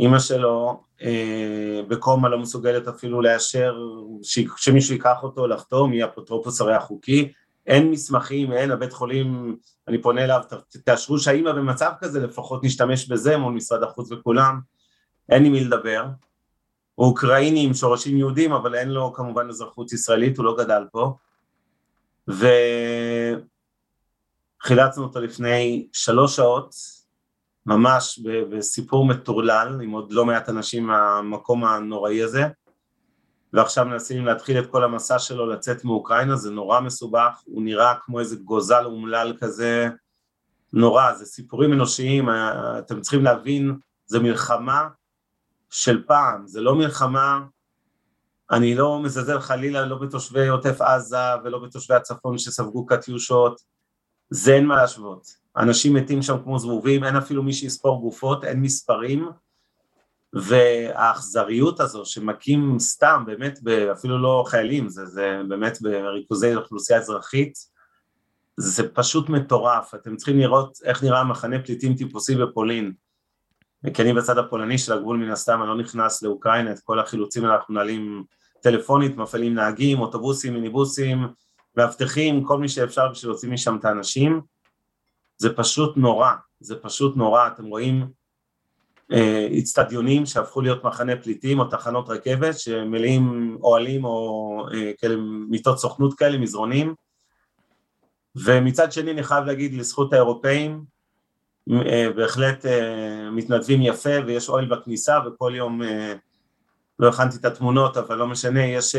אימא 0.00 0.18
שלו 0.18 0.82
אה, 1.02 1.80
בקומה 1.88 2.28
לא 2.28 2.38
מסוגלת 2.38 2.88
אפילו 2.88 3.22
לאשר 3.22 3.76
ש... 4.22 4.38
שמישהו 4.56 4.94
ייקח 4.94 5.22
אותו 5.22 5.46
לחתום, 5.46 5.92
היא 5.92 6.04
אפוטרופוס 6.04 6.60
הרי 6.60 6.74
החוקי, 6.74 7.32
אין 7.66 7.90
מסמכים, 7.90 8.52
אין, 8.52 8.70
הבית 8.70 8.92
חולים, 8.92 9.56
אני 9.88 10.02
פונה 10.02 10.24
אליו, 10.24 10.40
ת- 10.48 10.76
תאשרו 10.76 11.18
שהאימא 11.18 11.52
במצב 11.52 11.92
כזה, 12.00 12.20
לפחות 12.20 12.64
נשתמש 12.64 13.08
בזה 13.08 13.36
מול 13.36 13.52
משרד 13.54 13.82
החוץ 13.82 14.12
וכולם, 14.12 14.60
אין 15.28 15.44
עם 15.44 15.52
מי 15.52 15.64
לדבר. 15.64 16.04
הוא 16.98 17.06
אוקראיני 17.06 17.64
עם 17.64 17.74
שורשים 17.74 18.16
יהודים, 18.16 18.52
אבל 18.52 18.74
אין 18.74 18.88
לו 18.88 19.12
כמובן 19.12 19.48
אזרחות 19.48 19.92
ישראלית, 19.92 20.38
הוא 20.38 20.44
לא 20.44 20.56
גדל 20.58 20.82
פה. 20.92 21.16
וחילצנו 24.62 25.04
אותו 25.04 25.20
לפני 25.20 25.88
שלוש 25.92 26.36
שעות, 26.36 26.74
ממש 27.66 28.18
בסיפור 28.50 29.04
מטורלל, 29.06 29.80
עם 29.82 29.90
עוד 29.90 30.12
לא 30.12 30.24
מעט 30.24 30.48
אנשים 30.48 30.86
מהמקום 30.86 31.64
הנוראי 31.64 32.22
הזה, 32.22 32.44
ועכשיו 33.52 33.86
מנסים 33.86 34.24
להתחיל 34.24 34.58
את 34.58 34.66
כל 34.66 34.84
המסע 34.84 35.18
שלו 35.18 35.46
לצאת 35.46 35.84
מאוקראינה, 35.84 36.36
זה 36.36 36.50
נורא 36.50 36.80
מסובך, 36.80 37.42
הוא 37.44 37.62
נראה 37.62 37.94
כמו 38.04 38.20
איזה 38.20 38.36
גוזל 38.36 38.84
אומלל 38.84 39.36
כזה, 39.40 39.88
נורא, 40.72 41.12
זה 41.12 41.24
סיפורים 41.24 41.72
אנושיים, 41.72 42.28
אה, 42.28 42.78
אתם 42.78 43.00
צריכים 43.00 43.24
להבין, 43.24 43.76
זה 44.06 44.18
מלחמה 44.18 44.88
של 45.70 46.02
פעם, 46.06 46.46
זה 46.46 46.60
לא 46.60 46.74
מלחמה, 46.74 47.40
אני 48.50 48.74
לא 48.74 49.02
מזלזל 49.02 49.40
חלילה 49.40 49.86
לא 49.86 49.98
בתושבי 49.98 50.48
עוטף 50.48 50.80
עזה 50.80 51.34
ולא 51.44 51.58
בתושבי 51.58 51.94
הצפון 51.94 52.38
שספגו 52.38 52.86
קטיושות, 52.86 53.60
זה 54.30 54.54
אין 54.54 54.66
מה 54.66 54.76
להשוות. 54.76 55.26
אנשים 55.56 55.94
מתים 55.94 56.22
שם 56.22 56.36
כמו 56.44 56.58
זבובים, 56.58 57.04
אין 57.04 57.16
אפילו 57.16 57.42
מי 57.42 57.52
שיספור 57.52 58.00
גופות, 58.00 58.44
אין 58.44 58.60
מספרים, 58.60 59.28
והאכזריות 60.32 61.80
הזו 61.80 62.04
שמכים 62.04 62.78
סתם, 62.78 63.24
באמת, 63.26 63.58
אפילו 63.92 64.22
לא 64.22 64.44
חיילים, 64.46 64.88
זה, 64.88 65.06
זה 65.06 65.40
באמת 65.48 65.78
בריכוזי 65.80 66.54
אוכלוסייה 66.54 66.98
אזרחית, 66.98 67.54
זה 68.56 68.88
פשוט 68.88 69.28
מטורף, 69.28 69.94
אתם 69.94 70.16
צריכים 70.16 70.38
לראות 70.38 70.78
איך 70.84 71.04
נראה 71.04 71.24
מחנה 71.24 71.62
פליטים 71.62 71.94
טיפוסי 71.94 72.34
בפולין. 72.34 72.92
כי 73.94 74.02
אני 74.02 74.12
בצד 74.12 74.38
הפולני 74.38 74.78
של 74.78 74.92
הגבול 74.92 75.16
מן 75.16 75.30
הסתם, 75.30 75.60
אני 75.62 75.68
לא 75.68 75.76
נכנס 75.76 76.22
לאוקראינה, 76.22 76.72
את 76.72 76.78
כל 76.84 77.00
החילוצים 77.00 77.44
האלה 77.44 77.54
אנחנו 77.56 77.74
מנהלים 77.74 78.24
טלפונית, 78.62 79.16
מפעילים 79.16 79.54
נהגים, 79.54 80.00
אוטובוסים, 80.00 80.54
מיניבוסים, 80.54 81.26
מאבטחים, 81.76 82.44
כל 82.44 82.58
מי 82.58 82.68
שאפשר 82.68 83.08
בשביל 83.08 83.30
להוציא 83.30 83.48
משם 83.48 83.76
את 83.76 83.84
האנשים. 83.84 84.40
זה 85.38 85.56
פשוט 85.56 85.96
נורא, 85.96 86.32
זה 86.60 86.76
פשוט 86.76 87.16
נורא, 87.16 87.46
אתם 87.46 87.64
רואים 87.64 88.06
איצטדיונים 89.50 90.22
אה, 90.22 90.26
שהפכו 90.26 90.60
להיות 90.60 90.84
מחנה 90.84 91.16
פליטים 91.16 91.60
או 91.60 91.64
תחנות 91.64 92.08
רכבת 92.08 92.58
שמלאים 92.58 93.56
אוהלים 93.62 94.04
או 94.04 94.66
אה, 94.74 94.92
כאלה 94.98 95.16
מיטות 95.48 95.78
סוכנות 95.78 96.14
כאלה, 96.14 96.38
מזרונים 96.38 96.94
ומצד 98.36 98.92
שני 98.92 99.10
אני 99.10 99.22
חייב 99.22 99.44
להגיד 99.44 99.74
לזכות 99.74 100.12
האירופאים 100.12 100.84
בהחלט 102.16 102.64
מתנדבים 103.32 103.82
יפה 103.82 104.10
ויש 104.26 104.48
אוהל 104.48 104.66
בכניסה 104.66 105.18
וכל 105.26 105.52
יום 105.54 105.80
לא 106.98 107.08
הכנתי 107.08 107.36
את 107.36 107.44
התמונות 107.44 107.96
אבל 107.96 108.16
לא 108.16 108.26
משנה 108.26 108.66
יש 108.66 108.96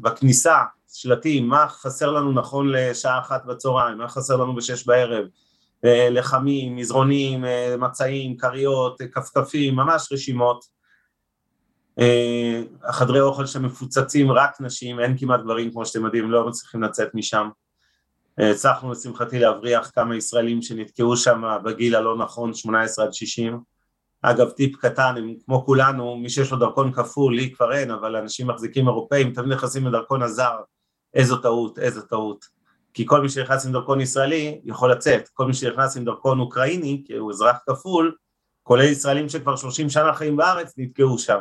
בכניסה 0.00 0.56
שלטים 0.92 1.48
מה 1.48 1.68
חסר 1.68 2.10
לנו 2.10 2.32
נכון 2.32 2.72
לשעה 2.72 3.18
אחת 3.18 3.44
בצהריים 3.44 3.98
מה 3.98 4.08
חסר 4.08 4.36
לנו 4.36 4.54
בשש 4.54 4.86
בערב 4.86 5.24
אה, 5.84 6.10
לחמים, 6.10 6.76
מזרונים, 6.76 7.44
אה, 7.44 7.76
מצעים, 7.78 8.36
כריות, 8.36 9.00
אה, 9.00 9.08
כפכפים, 9.08 9.76
ממש 9.76 10.12
רשימות. 10.12 10.80
החדרי 12.84 13.20
אוכל 13.20 13.46
שמפוצצים 13.46 14.32
רק 14.32 14.60
נשים, 14.60 15.00
אין 15.00 15.18
כמעט 15.18 15.40
גברים 15.40 15.70
כמו 15.70 15.86
שאתם 15.86 16.04
יודעים, 16.04 16.30
לא 16.30 16.48
מצליחים 16.48 16.82
לצאת 16.82 17.14
משם. 17.14 17.48
הצלחנו 18.42 18.92
לשמחתי 18.92 19.38
להבריח 19.38 19.90
כמה 19.94 20.16
ישראלים 20.16 20.62
שנתקעו 20.62 21.16
שם 21.16 21.42
בגיל 21.64 21.96
הלא 21.96 22.18
נכון, 22.18 22.54
18 22.54 23.04
עד 23.04 23.12
60. 23.12 23.60
אגב, 24.22 24.50
טיפ 24.50 24.76
קטן, 24.76 25.14
הם 25.16 25.34
כמו 25.44 25.64
כולנו, 25.64 26.16
מי 26.16 26.30
שיש 26.30 26.50
לו 26.50 26.58
דרכון 26.58 26.92
כפול, 26.92 27.36
לי 27.36 27.50
כבר 27.54 27.72
אין, 27.72 27.90
אבל 27.90 28.16
אנשים 28.16 28.46
מחזיקים 28.46 28.88
אירופאים, 28.88 29.32
תמיד 29.32 29.52
נכנסים 29.52 29.86
לדרכון 29.86 30.22
הזר, 30.22 30.56
איזו 31.14 31.36
טעות, 31.36 31.78
איזו 31.78 32.02
טעות. 32.02 32.44
כי 32.94 33.06
כל 33.06 33.20
מי 33.20 33.28
שנכנס 33.28 33.66
עם 33.66 33.72
דרכון 33.72 34.00
ישראלי 34.00 34.60
יכול 34.64 34.92
לצאת, 34.92 35.28
כל 35.28 35.46
מי 35.46 35.54
שנכנס 35.54 35.96
עם 35.96 36.04
דרכון 36.04 36.40
אוקראיני, 36.40 37.02
כי 37.06 37.16
הוא 37.16 37.30
אזרח 37.30 37.56
כפול, 37.68 38.16
כולל 38.62 38.84
ישראלים 38.84 39.28
שכבר 39.28 39.56
30 39.56 39.88
שנה 39.88 40.14
חיים 40.14 40.36
בארץ, 40.36 40.74
נתקעו 40.78 41.18
שם. 41.18 41.40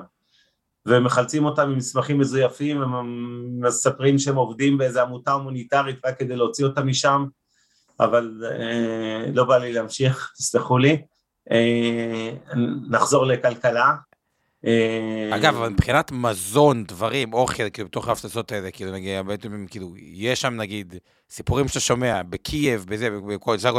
ומחלצים 0.89 1.45
אותם 1.45 1.61
עם 1.61 1.77
מסמכים 1.77 2.19
מזויפים, 2.19 2.81
ומספרים 2.83 4.19
שהם 4.19 4.35
עובדים 4.35 4.77
באיזו 4.77 5.01
עמותה 5.01 5.31
הומניטרית 5.31 6.05
רק 6.05 6.19
כדי 6.19 6.35
להוציא 6.35 6.65
אותם 6.65 6.87
משם, 6.87 7.25
אבל 7.99 8.43
אה, 8.51 9.31
לא 9.33 9.43
בא 9.43 9.57
לי 9.57 9.73
להמשיך, 9.73 10.31
תסלחו 10.37 10.77
לי. 10.77 11.01
אה, 11.51 12.31
נחזור 12.89 13.25
לכלכלה. 13.25 13.95
אה, 14.65 15.29
אגב, 15.35 15.55
אבל 15.55 15.69
מבחינת 15.69 16.11
מזון, 16.11 16.83
דברים, 16.83 17.33
אוכל, 17.33 17.69
כאילו, 17.69 17.87
בתוך 17.87 18.07
ההפצצות 18.07 18.51
האלה, 18.51 18.71
כאילו, 18.71 18.91
נגיד, 18.91 19.25
בעצם, 19.25 19.65
כאילו, 19.69 19.93
יש 19.97 20.41
שם, 20.41 20.53
נגיד, 20.53 20.95
סיפורים 21.29 21.67
שאתה 21.67 21.79
שומע, 21.79 22.23
בקייב, 22.23 22.85
בזה, 22.87 23.09
בכל 23.27 23.57
זה, 23.57 23.69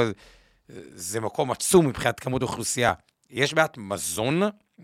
זה 0.95 1.21
מקום 1.21 1.51
עצום 1.51 1.87
מבחינת 1.87 2.21
כמות 2.21 2.43
אוכלוסייה. 2.43 2.93
יש 3.31 3.55
בעיית 3.55 3.79
מזון 3.79 4.43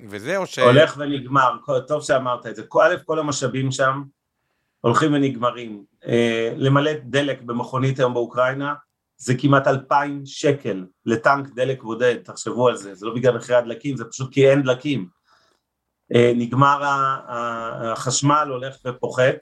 וזה, 0.09 0.37
או 0.37 0.47
ש... 0.47 0.59
הולך 0.59 0.95
ונגמר, 0.99 1.57
טוב 1.89 2.03
שאמרת 2.03 2.47
את 2.47 2.57
זה. 2.57 2.63
א', 2.83 2.95
כל 3.05 3.19
המשאבים 3.19 3.73
שם 3.73 4.03
הולכים 4.81 5.15
ונגמרים. 5.15 5.85
אה, 6.07 6.53
למלא 6.57 6.93
דלק 7.05 7.43
במכונית 7.43 7.99
היום 7.99 8.15
באוקראינה, 8.15 8.75
זה 9.17 9.35
כמעט 9.39 9.67
אלפיים 9.67 10.23
שקל 10.25 10.85
לטנק 11.07 11.49
דלק 11.55 11.83
בודד, 11.83 12.17
תחשבו 12.25 12.69
על 12.69 12.77
זה, 12.77 12.95
זה 12.95 13.07
לא 13.07 13.15
בגלל 13.15 13.37
מחירי 13.37 13.59
הדלקים, 13.59 13.97
זה 13.97 14.05
פשוט 14.05 14.33
כי 14.33 14.51
אין 14.51 14.63
דלקים. 14.63 15.09
אה, 16.15 16.33
נגמר 16.37 16.81
החשמל, 17.29 18.49
הולך 18.51 18.77
ופוחת, 18.87 19.37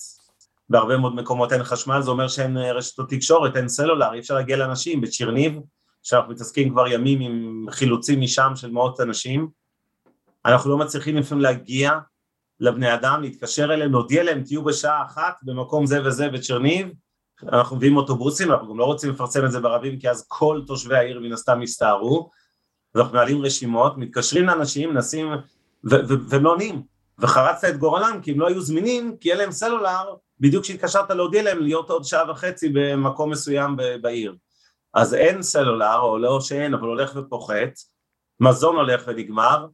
בהרבה 0.69 0.97
מאוד 0.97 1.15
מקומות 1.15 1.53
אין 1.53 1.65
חשמל, 1.65 2.03
זה 2.03 2.11
אומר 2.11 2.29
שאין 2.29 2.59
אה, 2.59 2.73
רשתות 2.73 3.11
תקשורת, 3.11 3.57
אין 3.57 3.69
סלולר, 3.69 4.15
אי 4.15 4.19
אפשר 4.19 4.35
להגיע 4.35 4.57
לאנשים, 4.57 5.01
בצ'רניב, 5.01 5.59
שאנחנו 6.03 6.33
מתעסקים 6.33 6.71
כבר 6.71 6.89
ימים 6.89 7.21
עם 7.21 7.67
חילוצים 7.71 8.21
משם 8.21 8.53
של 8.57 8.71
מאות 8.71 9.01
אנשים, 9.01 9.49
אנחנו 10.47 10.71
לא 10.71 10.79
מצליחים 10.79 11.17
לפעמים 11.17 11.43
להגיע 11.43 11.93
לבני 12.61 12.95
אדם, 12.95 13.23
להתקשר 13.23 13.75
אליהם, 13.75 13.93
להודיע 13.93 14.23
להם, 14.23 14.43
תהיו 14.43 14.65
בשעה 14.65 15.05
אחת 15.07 15.35
במקום 15.43 15.87
זה 15.87 16.07
וזה 16.07 16.29
בצ'רניב, 16.29 16.89
אנחנו 17.53 17.77
מביאים 17.77 17.97
אוטובוסים, 17.97 18.53
אנחנו 18.53 18.69
גם 18.69 18.79
לא 18.79 18.85
רוצים 18.85 19.11
לפרסם 19.11 19.45
את 19.45 19.53
זה 19.53 19.61
ברבים, 19.61 19.99
כי 19.99 20.11
אז 20.11 20.27
כל 20.29 20.61
תושבי 20.67 20.97
העיר 20.97 21.21
מן 21.21 21.33
הסתם 21.33 21.63
יסתערו, 21.63 22.31
אנחנו 22.97 23.13
מנהלים 23.13 23.43
רשימות, 23.43 23.99
מתקשרים 23.99 24.47
לאנשים, 24.47 24.91
מנסים 24.91 25.27
והם 25.85 26.45
לא 26.45 26.51
עונים, 26.51 26.83
וחרצת 27.19 27.69
את 27.69 27.79
גורלם 27.79 28.21
כי 28.23 28.31
הם 28.31 28.41
לא 28.41 28.49
היו 28.49 28.61
זמינים, 28.61 29.17
כי 29.21 29.31
אין 29.31 29.39
להם 29.39 29.53
סלולר, 29.53 30.15
בדיוק 30.41 30.63
כשהתקשרת 30.63 31.11
להודיע 31.11 31.43
להם 31.43 31.59
להיות 31.59 31.91
עוד 31.91 32.05
שעה 32.05 32.31
וחצי 32.31 32.69
במקום 32.75 33.31
מסוים 33.31 33.77
בעיר. 34.03 34.37
אז 34.95 35.15
אין 35.15 35.43
סלולר, 35.43 35.99
או 35.99 36.19
לא 36.19 36.41
שאין, 36.41 36.75
אבל 36.75 36.89
הולך 36.89 37.13
ופוחת, 37.17 37.73
מזון 38.41 38.77
הולך 38.77 39.03
ונגמר, 39.07 39.67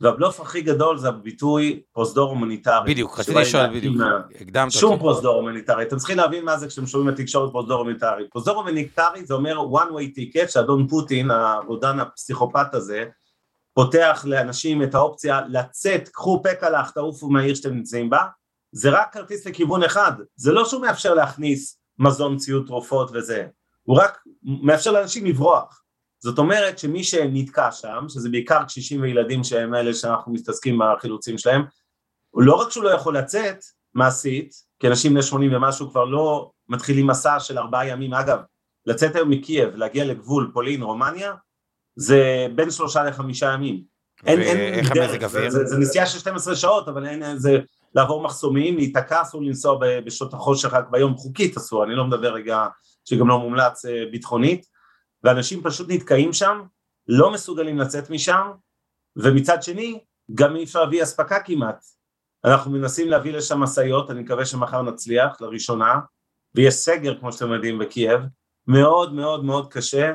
והבלוף 0.00 0.40
הכי 0.40 0.60
גדול 0.60 0.98
זה 0.98 1.08
הביטוי 1.08 1.82
פרוזדור 1.92 2.30
הומניטרי. 2.30 2.90
בדיוק, 2.92 3.18
רציתי 3.18 3.38
לשאול 3.38 3.66
בדיוק, 3.66 3.96
הקדמת 4.40 4.72
שום 4.72 4.98
פרוזדור 4.98 5.34
הומניטרי, 5.34 5.82
אתם 5.82 5.96
צריכים 5.96 6.16
להבין 6.16 6.44
מה 6.44 6.56
זה 6.56 6.68
כשאתם 6.68 6.86
שומעים 6.86 7.14
בתקשורת 7.14 7.52
פרוזדור 7.52 7.78
הומניטרי. 7.78 8.28
פרוזדור 8.30 8.56
הומניטרי 8.56 9.24
זה 9.24 9.34
אומר 9.34 9.56
one 9.58 9.90
way 9.90 10.18
ticket 10.18 10.48
שאדון 10.48 10.88
פוטין, 10.88 11.30
הרודן 11.30 12.00
הפסיכופת 12.00 12.74
הזה, 12.74 13.04
פותח 13.74 14.24
לאנשים 14.28 14.82
את 14.82 14.94
האופציה 14.94 15.40
לצאת, 15.48 16.08
קחו 16.08 16.42
פקלח, 16.44 16.90
תעופו 16.90 17.30
מהעיר 17.30 17.54
שאתם 17.54 17.74
נמצאים 17.74 18.10
בה, 18.10 18.20
זה 18.72 18.90
רק 18.90 19.12
כרטיס 19.12 19.46
לכיוון 19.46 19.82
אחד, 19.82 20.12
זה 20.36 20.52
לא 20.52 20.64
שהוא 20.64 20.82
מאפשר 20.82 21.14
להכניס 21.14 21.78
מזון, 21.98 22.36
ציוד, 22.36 22.66
תרופות 22.66 23.10
וזה, 23.14 23.46
הוא 23.82 23.96
רק 23.96 24.18
מאפשר 24.42 24.92
לאנשים 24.92 25.26
לברוח. 25.26 25.79
זאת 26.20 26.38
אומרת 26.38 26.78
שמי 26.78 27.04
שנתקע 27.04 27.72
שם, 27.72 28.04
שזה 28.08 28.28
בעיקר 28.28 28.64
קשישים 28.64 29.02
וילדים 29.02 29.44
שהם 29.44 29.74
אלה 29.74 29.94
שאנחנו 29.94 30.32
מתעסקים 30.32 30.78
בחילוצים 30.78 31.38
שלהם, 31.38 31.62
לא 32.34 32.54
רק 32.54 32.70
שהוא 32.70 32.84
לא 32.84 32.90
יכול 32.90 33.18
לצאת 33.18 33.64
מעשית, 33.94 34.54
כי 34.80 34.88
אנשים 34.88 35.12
בני 35.12 35.22
80 35.22 35.54
ומשהו 35.54 35.90
כבר 35.90 36.04
לא 36.04 36.50
מתחילים 36.68 37.06
מסע 37.06 37.40
של 37.40 37.58
ארבעה 37.58 37.88
ימים, 37.88 38.14
אגב, 38.14 38.38
לצאת 38.86 39.16
היום 39.16 39.30
מקייב, 39.30 39.76
להגיע 39.76 40.04
לגבול 40.04 40.50
פולין, 40.54 40.82
רומניה, 40.82 41.34
זה 41.96 42.46
בין 42.54 42.70
שלושה 42.70 43.02
לחמישה 43.02 43.52
ימים. 43.52 43.82
ואיך 44.24 44.90
המזג 44.90 45.24
אוויר? 45.24 45.50
זה, 45.50 45.64
זה 45.64 45.78
נסיעה 45.78 46.06
של 46.06 46.18
12 46.18 46.56
שעות, 46.56 46.88
אבל 46.88 47.06
אין 47.06 47.22
איזה 47.22 47.58
לעבור 47.94 48.22
מחסומים, 48.22 48.76
להיתקע, 48.76 49.22
אסור 49.22 49.42
לנסוע 49.42 49.78
בשעות 50.04 50.34
החושך 50.34 50.72
רק 50.72 50.90
ביום, 50.90 51.16
חוקית 51.16 51.56
אסור, 51.56 51.84
אני 51.84 51.94
לא 51.94 52.04
מדבר 52.04 52.32
רגע 52.32 52.66
שגם 53.04 53.28
לא 53.28 53.38
מומלץ 53.38 53.84
אה, 53.84 54.04
ביטחונית, 54.12 54.66
ואנשים 55.24 55.62
פשוט 55.62 55.86
נתקעים 55.90 56.32
שם, 56.32 56.62
לא 57.08 57.32
מסוגלים 57.32 57.78
לצאת 57.78 58.10
משם, 58.10 58.50
ומצד 59.16 59.62
שני, 59.62 60.00
גם 60.34 60.56
אי 60.56 60.64
אפשר 60.64 60.80
להביא 60.80 61.02
אספקה 61.02 61.40
כמעט. 61.40 61.84
אנחנו 62.44 62.70
מנסים 62.70 63.08
להביא 63.08 63.32
לשם 63.32 63.60
משאיות, 63.60 64.10
אני 64.10 64.20
מקווה 64.20 64.46
שמחר 64.46 64.82
נצליח, 64.82 65.40
לראשונה, 65.40 65.94
ויש 66.54 66.74
סגר, 66.74 67.18
כמו 67.20 67.32
שאתם 67.32 67.52
יודעים, 67.52 67.78
בקייב, 67.78 68.20
מאוד 68.66 69.14
מאוד 69.14 69.44
מאוד 69.44 69.72
קשה, 69.72 70.12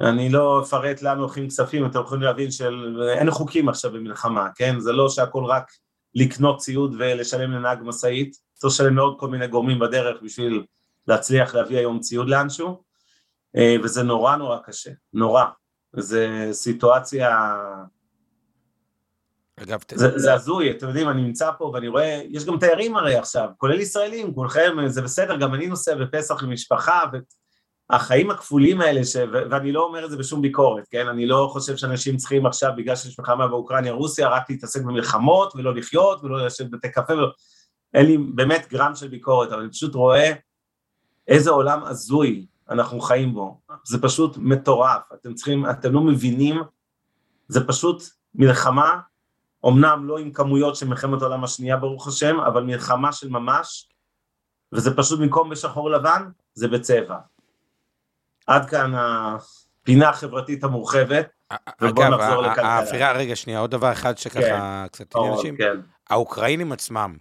אני 0.00 0.28
לא 0.28 0.62
אפרט 0.62 1.02
לאן 1.02 1.18
הולכים 1.18 1.48
כספים, 1.48 1.86
אתם 1.86 2.00
יכולים 2.00 2.22
להבין 2.22 2.50
שאין 2.50 3.30
חוקים 3.30 3.68
עכשיו 3.68 3.92
במלחמה, 3.92 4.48
כן? 4.54 4.80
זה 4.80 4.92
לא 4.92 5.08
שהכל 5.08 5.44
רק 5.44 5.70
לקנות 6.14 6.58
ציוד 6.58 6.94
ולשלם 6.98 7.50
לנהג 7.50 7.78
משאית, 7.82 8.36
צריך 8.54 8.74
לשלם 8.74 8.96
לעוד 8.96 9.16
כל 9.18 9.28
מיני 9.28 9.46
גורמים 9.46 9.78
בדרך 9.78 10.22
בשביל 10.22 10.64
להצליח 11.06 11.54
להביא 11.54 11.78
היום 11.78 12.00
ציוד 12.00 12.28
לאנשהו, 12.28 12.82
וזה 13.56 14.02
נורא 14.02 14.36
נורא 14.36 14.58
קשה, 14.64 14.90
נורא. 15.12 15.44
זה 15.92 16.48
סיטואציה... 16.52 17.56
אגב, 19.62 19.80
זה, 19.94 20.18
זה 20.18 20.34
הזוי, 20.34 20.70
אתם 20.70 20.88
יודעים, 20.88 21.08
אני 21.08 21.22
נמצא 21.22 21.50
פה 21.58 21.70
ואני 21.74 21.88
רואה, 21.88 22.22
יש 22.28 22.44
גם 22.44 22.58
תיירים 22.58 22.96
הרי 22.96 23.16
עכשיו, 23.16 23.48
כולל 23.56 23.80
ישראלים, 23.80 24.34
כולכם, 24.34 24.76
זה 24.86 25.02
בסדר, 25.02 25.36
גם 25.36 25.54
אני 25.54 25.66
נוסע 25.66 25.94
בפסח 25.94 26.42
עם 26.42 26.52
משפחה, 26.52 27.02
החיים 27.90 28.30
הכפולים 28.30 28.80
האלה, 28.80 29.04
ש... 29.04 29.16
ואני 29.32 29.72
לא 29.72 29.82
אומר 29.82 30.04
את 30.04 30.10
זה 30.10 30.16
בשום 30.16 30.42
ביקורת, 30.42 30.84
כן? 30.90 31.08
אני 31.08 31.26
לא 31.26 31.48
חושב 31.52 31.76
שאנשים 31.76 32.16
צריכים 32.16 32.46
עכשיו, 32.46 32.72
בגלל 32.76 32.96
שיש 32.96 33.18
מלחמה 33.18 33.48
באוקראינה-רוסיה, 33.48 34.28
רק 34.28 34.50
להתעסק 34.50 34.82
במלחמות 34.82 35.52
ולא 35.56 35.74
לחיות 35.74 36.24
ולא 36.24 36.46
לשבת 36.46 36.70
בתי 36.70 36.92
קפה, 36.92 37.12
ולא... 37.12 37.28
אין 37.94 38.06
לי 38.06 38.18
באמת 38.34 38.66
גרם 38.70 38.94
של 38.94 39.08
ביקורת, 39.08 39.52
אבל 39.52 39.60
אני 39.60 39.70
פשוט 39.70 39.94
רואה 39.94 40.32
איזה 41.28 41.50
עולם 41.50 41.84
הזוי 41.84 42.46
אנחנו 42.70 43.00
חיים 43.00 43.34
בו. 43.34 43.60
זה 43.84 44.02
פשוט 44.02 44.36
מטורף, 44.36 45.02
אתם 45.14 45.34
צריכים, 45.34 45.70
אתם 45.70 45.92
לא 45.92 46.00
מבינים, 46.00 46.60
זה 47.48 47.66
פשוט 47.66 48.02
מלחמה, 48.34 49.00
אמנם 49.66 50.08
לא 50.08 50.18
עם 50.18 50.32
כמויות 50.32 50.76
של 50.76 50.88
מלחמת 50.88 51.22
העולם 51.22 51.44
השנייה 51.44 51.76
ברוך 51.76 52.08
השם, 52.08 52.40
אבל 52.40 52.62
מלחמה 52.62 53.12
של 53.12 53.28
ממש, 53.28 53.88
וזה 54.72 54.96
פשוט 54.96 55.20
במקום 55.20 55.50
בשחור 55.50 55.90
לבן, 55.90 56.22
זה 56.54 56.68
בצבע. 56.68 57.16
עד 58.46 58.70
כאן 58.70 58.92
הפינה 58.94 60.08
החברתית 60.08 60.64
המורחבת. 60.64 61.28
ובואו 61.80 62.08
נחזור 62.08 62.42
לכלכלה. 62.42 62.68
האווירה, 62.68 63.12
רגע, 63.12 63.36
שנייה, 63.36 63.58
עוד 63.58 63.70
דבר 63.70 63.92
אחד 63.92 64.18
שככה 64.18 64.86
קצת 64.92 65.16
עניין 65.16 65.32
אנשים. 65.32 65.56
כן. 65.56 65.80
האוקראינים 66.10 66.72
עצמם, 66.72 67.16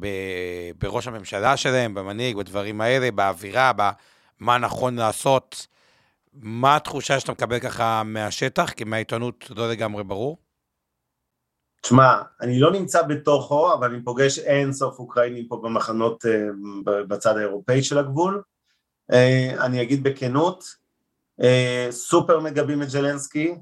ב- 0.00 0.70
בראש 0.78 1.06
הממשלה 1.06 1.56
שלהם, 1.56 1.94
במנהיג, 1.94 2.36
בדברים 2.36 2.80
האלה, 2.80 3.10
באווירה, 3.10 3.72
במה 4.40 4.58
נכון 4.58 4.96
לעשות, 4.96 5.66
מה 6.32 6.76
התחושה 6.76 7.20
שאתה 7.20 7.32
מקבל 7.32 7.58
ככה 7.58 8.02
מהשטח? 8.04 8.70
כי 8.70 8.84
מהעיתונות 8.84 9.50
לא 9.56 9.70
לגמרי 9.70 10.04
ברור. 10.04 10.38
תשמע, 11.82 12.22
אני 12.40 12.60
לא 12.60 12.72
נמצא 12.72 13.02
בתוכו, 13.02 13.74
אבל 13.74 13.90
אני 13.94 14.04
פוגש 14.04 14.38
אין 14.38 14.72
סוף 14.72 14.98
אוקראינים 14.98 15.48
פה 15.48 15.60
במחנות 15.62 16.26
אה, 16.26 17.02
בצד 17.08 17.36
האירופאי 17.36 17.82
של 17.82 17.98
הגבול. 17.98 18.42
אה, 19.12 19.64
אני 19.64 19.82
אגיד 19.82 20.02
בכנות, 20.02 20.64
אה, 21.42 21.88
סופר 21.90 22.40
מגבים 22.40 22.82
את 22.82 22.90
ז'לנסקי. 22.90 23.54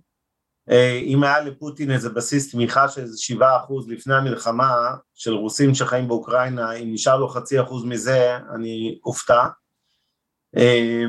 אם 1.02 1.24
היה 1.24 1.40
לפוטין 1.40 1.90
איזה 1.90 2.08
בסיס 2.08 2.50
תמיכה 2.52 2.88
של 2.88 3.00
איזה 3.00 3.18
שבעה 3.18 3.56
אחוז 3.56 3.88
לפני 3.88 4.14
המלחמה 4.14 4.94
של 5.14 5.32
רוסים 5.32 5.74
שחיים 5.74 6.08
באוקראינה, 6.08 6.72
אם 6.72 6.92
נשאר 6.92 7.16
לו 7.16 7.28
חצי 7.28 7.60
אחוז 7.60 7.84
מזה, 7.84 8.38
אני 8.54 8.98
אופתע. 9.04 9.46
אה, 10.56 11.04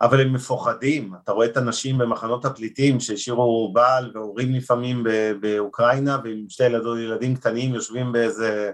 אבל 0.00 0.20
הם 0.20 0.32
מפוחדים, 0.32 1.14
אתה 1.24 1.32
רואה 1.32 1.46
את 1.46 1.56
הנשים 1.56 1.98
במחנות 1.98 2.44
הפליטים 2.44 3.00
שהשאירו 3.00 3.72
בעל 3.72 4.10
והורים 4.14 4.52
לפעמים 4.52 5.04
באוקראינה 5.40 6.18
ועם 6.24 6.44
שתי 6.48 6.64
ילדות, 6.64 6.98
ילדים 6.98 7.36
קטנים 7.36 7.74
יושבים 7.74 8.12
באיזה 8.12 8.72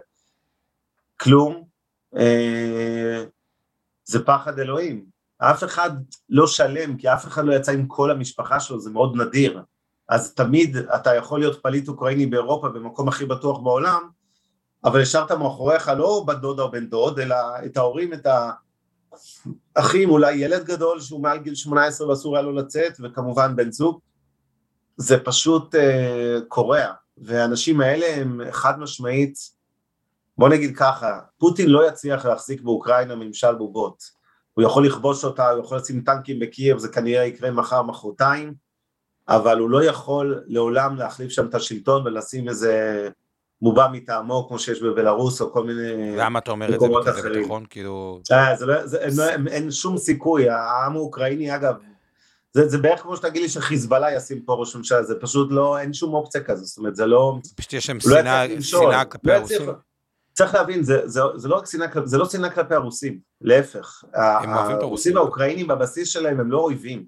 כלום, 1.21 1.65
אה, 2.17 3.25
זה 4.05 4.25
פחד 4.25 4.59
אלוהים. 4.59 5.05
אף 5.39 5.65
אחד 5.65 5.91
לא 6.29 6.47
שלם, 6.47 6.97
כי 6.97 7.13
אף 7.13 7.27
אחד 7.27 7.45
לא 7.45 7.55
יצא 7.55 7.73
עם 7.73 7.87
כל 7.87 8.11
המשפחה 8.11 8.61
שלו, 8.61 8.81
זה 8.81 8.91
מאוד 8.91 9.17
נדיר. 9.17 9.63
אז 10.09 10.35
תמיד 10.35 10.77
אתה 10.77 11.15
יכול 11.15 11.41
להיות 11.41 11.63
פליט 11.63 11.89
אוקראיני 11.89 12.27
באירופה, 12.27 12.69
במקום 12.69 13.09
הכי 13.09 13.27
בטוח 13.27 13.59
בעולם, 13.59 14.09
אבל 14.85 15.03
השארת 15.03 15.33
מאחוריך 15.33 15.89
לא 15.89 16.25
בת 16.27 16.37
דודה 16.37 16.63
או 16.63 16.71
בן 16.71 16.87
דוד, 16.87 17.19
אלא 17.19 17.37
את 17.67 17.77
ההורים, 17.77 18.13
את 18.13 18.27
האחים, 19.77 20.11
אולי 20.11 20.35
ילד 20.35 20.65
גדול 20.65 21.01
שהוא 21.01 21.23
מעל 21.23 21.39
גיל 21.39 21.55
18 21.55 22.09
ואסור 22.09 22.37
היה 22.37 22.43
לו 22.43 22.53
לצאת, 22.53 22.93
וכמובן 23.03 23.57
בן 23.57 23.73
זוג. 23.73 24.01
זה 24.97 25.19
פשוט 25.25 25.75
אה, 25.75 26.39
קורע, 26.49 26.87
והאנשים 27.19 27.81
האלה 27.81 28.07
הם 28.17 28.41
חד 28.51 28.81
משמעית, 28.81 29.39
בוא 30.39 30.49
נגיד 30.49 30.77
ככה, 30.77 31.21
פוטין 31.39 31.71
לא 31.71 31.89
יצליח 31.89 32.27
להחזיק 32.27 32.61
באוקראינה 32.61 33.15
ממשל 33.15 33.55
בובות. 33.55 34.03
הוא 34.55 34.65
יכול 34.65 34.87
לכבוש 34.87 35.25
אותה, 35.25 35.51
הוא 35.51 35.65
יכול 35.65 35.79
לשים 35.79 36.01
טנקים 36.01 36.39
בקייב, 36.39 36.79
זה 36.79 36.89
כנראה 36.89 37.25
יקרה 37.25 37.51
מחר, 37.51 37.83
מחרתיים, 37.83 38.55
אבל 39.29 39.59
הוא 39.59 39.71
לא 39.71 39.85
יכול 39.85 40.43
לעולם 40.47 40.97
להחליף 40.97 41.31
שם 41.31 41.47
את 41.47 41.55
השלטון 41.55 42.07
ולשים 42.07 42.49
איזה 42.49 43.09
מובע 43.63 43.89
מטעמו, 43.89 44.49
כמו 44.49 44.59
שיש 44.59 44.83
בבלארוס, 44.83 45.41
או 45.41 45.53
כל 45.53 45.65
מיני... 45.65 46.17
למה 46.17 46.39
אתה 46.39 46.51
אומר 46.51 46.67
את 46.67 46.71
זה 46.71 46.77
מקומות 46.77 47.05
בכזה 47.07 47.21
אחרים. 47.21 47.41
ביטחון? 47.43 47.65
כאילו... 47.71 48.21
אה, 48.33 48.57
זה 48.57 48.67
לא, 48.67 48.87
זה, 48.87 48.99
אין, 48.99 49.13
אין, 49.31 49.49
אין 49.49 49.71
שום 49.71 49.99
סיכוי, 49.99 50.49
העם 50.49 50.97
האוקראיני 50.97 51.55
אגב, 51.57 51.75
זה, 52.53 52.69
זה 52.69 52.79
בערך 52.79 53.01
כמו 53.03 53.17
שתגיד 53.17 53.43
לי 53.43 53.49
שחיזבאללה 53.49 54.17
ישים 54.17 54.43
פה 54.43 54.55
ראש 54.55 54.77
ממשלה, 54.77 55.03
זה 55.03 55.15
פשוט 55.21 55.49
לא, 55.53 55.79
אין 55.79 55.93
שום 55.93 56.15
אופציה 56.15 56.41
כזו, 56.41 56.65
זאת 56.65 56.79
אומרת 56.79 56.97
זה 56.97 57.07
לא, 57.07 57.39
פשוט 57.57 57.73
יש 57.73 57.91
הוא 57.91 58.13
לא 58.83 58.91
שנאה 58.91 59.05
כלפי 59.05 59.29
לא 59.29 59.33
יצליח- 59.33 59.61
הרוסים. 59.61 59.75
צריך 60.33 60.55
להבין, 60.55 60.83
זה, 60.83 61.01
זה, 61.05 61.21
זה 61.37 61.49
לא 61.49 61.57
רק 61.57 61.67
שנאה, 61.67 61.87
זה 62.05 62.19
לא 62.19 62.25
שנאה 62.29 62.51
כלפי 62.51 62.75
הרוסים, 62.75 63.19
להפך, 63.41 64.05
הרוסים. 64.83 65.17
והאוקראינים 65.17 65.67
בבסיס 65.69 66.09
שלהם 66.09 66.41
הם 66.41 66.51
לא 66.51 66.59
אויבים, 66.59 67.05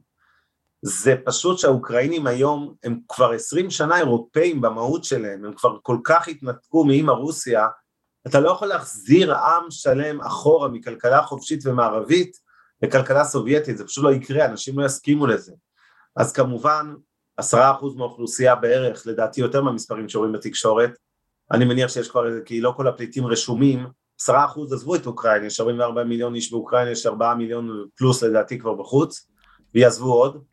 זה 0.86 1.14
פשוט 1.24 1.58
שהאוקראינים 1.58 2.26
היום 2.26 2.74
הם 2.84 3.00
כבר 3.08 3.30
עשרים 3.30 3.70
שנה 3.70 3.98
אירופאים 3.98 4.60
במהות 4.60 5.04
שלהם, 5.04 5.44
הם 5.44 5.52
כבר 5.52 5.76
כל 5.82 5.98
כך 6.04 6.28
התנתקו 6.28 6.84
מאמא 6.84 7.10
רוסיה, 7.10 7.66
אתה 8.26 8.40
לא 8.40 8.50
יכול 8.50 8.68
להחזיר 8.68 9.34
עם 9.34 9.70
שלם 9.70 10.20
אחורה 10.20 10.68
מכלכלה 10.68 11.22
חופשית 11.22 11.66
ומערבית 11.66 12.36
לכלכלה 12.82 13.24
סובייטית, 13.24 13.76
זה 13.76 13.84
פשוט 13.84 14.04
לא 14.04 14.12
יקרה, 14.12 14.44
אנשים 14.44 14.78
לא 14.78 14.84
יסכימו 14.84 15.26
לזה. 15.26 15.52
אז 16.16 16.32
כמובן, 16.32 16.94
עשרה 17.36 17.70
אחוז 17.70 17.94
מהאוכלוסייה 17.96 18.54
בערך, 18.54 19.06
לדעתי 19.06 19.40
יותר 19.40 19.62
מהמספרים 19.62 20.08
שרואים 20.08 20.32
בתקשורת, 20.32 20.90
אני 21.52 21.64
מניח 21.64 21.90
שיש 21.90 22.08
כבר, 22.08 22.24
כי 22.44 22.60
לא 22.60 22.72
כל 22.76 22.88
הפליטים 22.88 23.26
רשומים, 23.26 23.86
עשרה 24.20 24.44
אחוז 24.44 24.72
עזבו 24.72 24.94
את 24.94 25.06
אוקראינה, 25.06 25.46
יש 25.46 25.60
44 25.60 26.04
מיליון 26.04 26.34
איש 26.34 26.52
באוקראינה, 26.52 26.90
יש 26.90 27.06
ארבעה 27.06 27.34
מיליון 27.34 27.84
פלוס 27.96 28.22
לדעתי 28.22 28.58
כבר 28.58 28.74
בחוץ, 28.74 29.30
ויעזבו 29.74 30.12
עוד, 30.12 30.44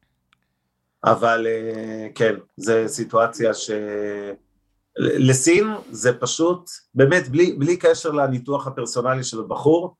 אבל 1.03 1.47
אה, 1.47 2.07
כן, 2.15 2.35
זו 2.57 2.73
סיטואציה 2.87 3.53
ש... 3.53 3.71
לסין 4.97 5.67
זה 5.91 6.19
פשוט, 6.19 6.69
באמת, 6.93 7.29
בלי, 7.29 7.53
בלי 7.53 7.77
קשר 7.77 8.11
לניתוח 8.11 8.67
הפרסונלי 8.67 9.23
של 9.23 9.39
הבחור, 9.39 9.95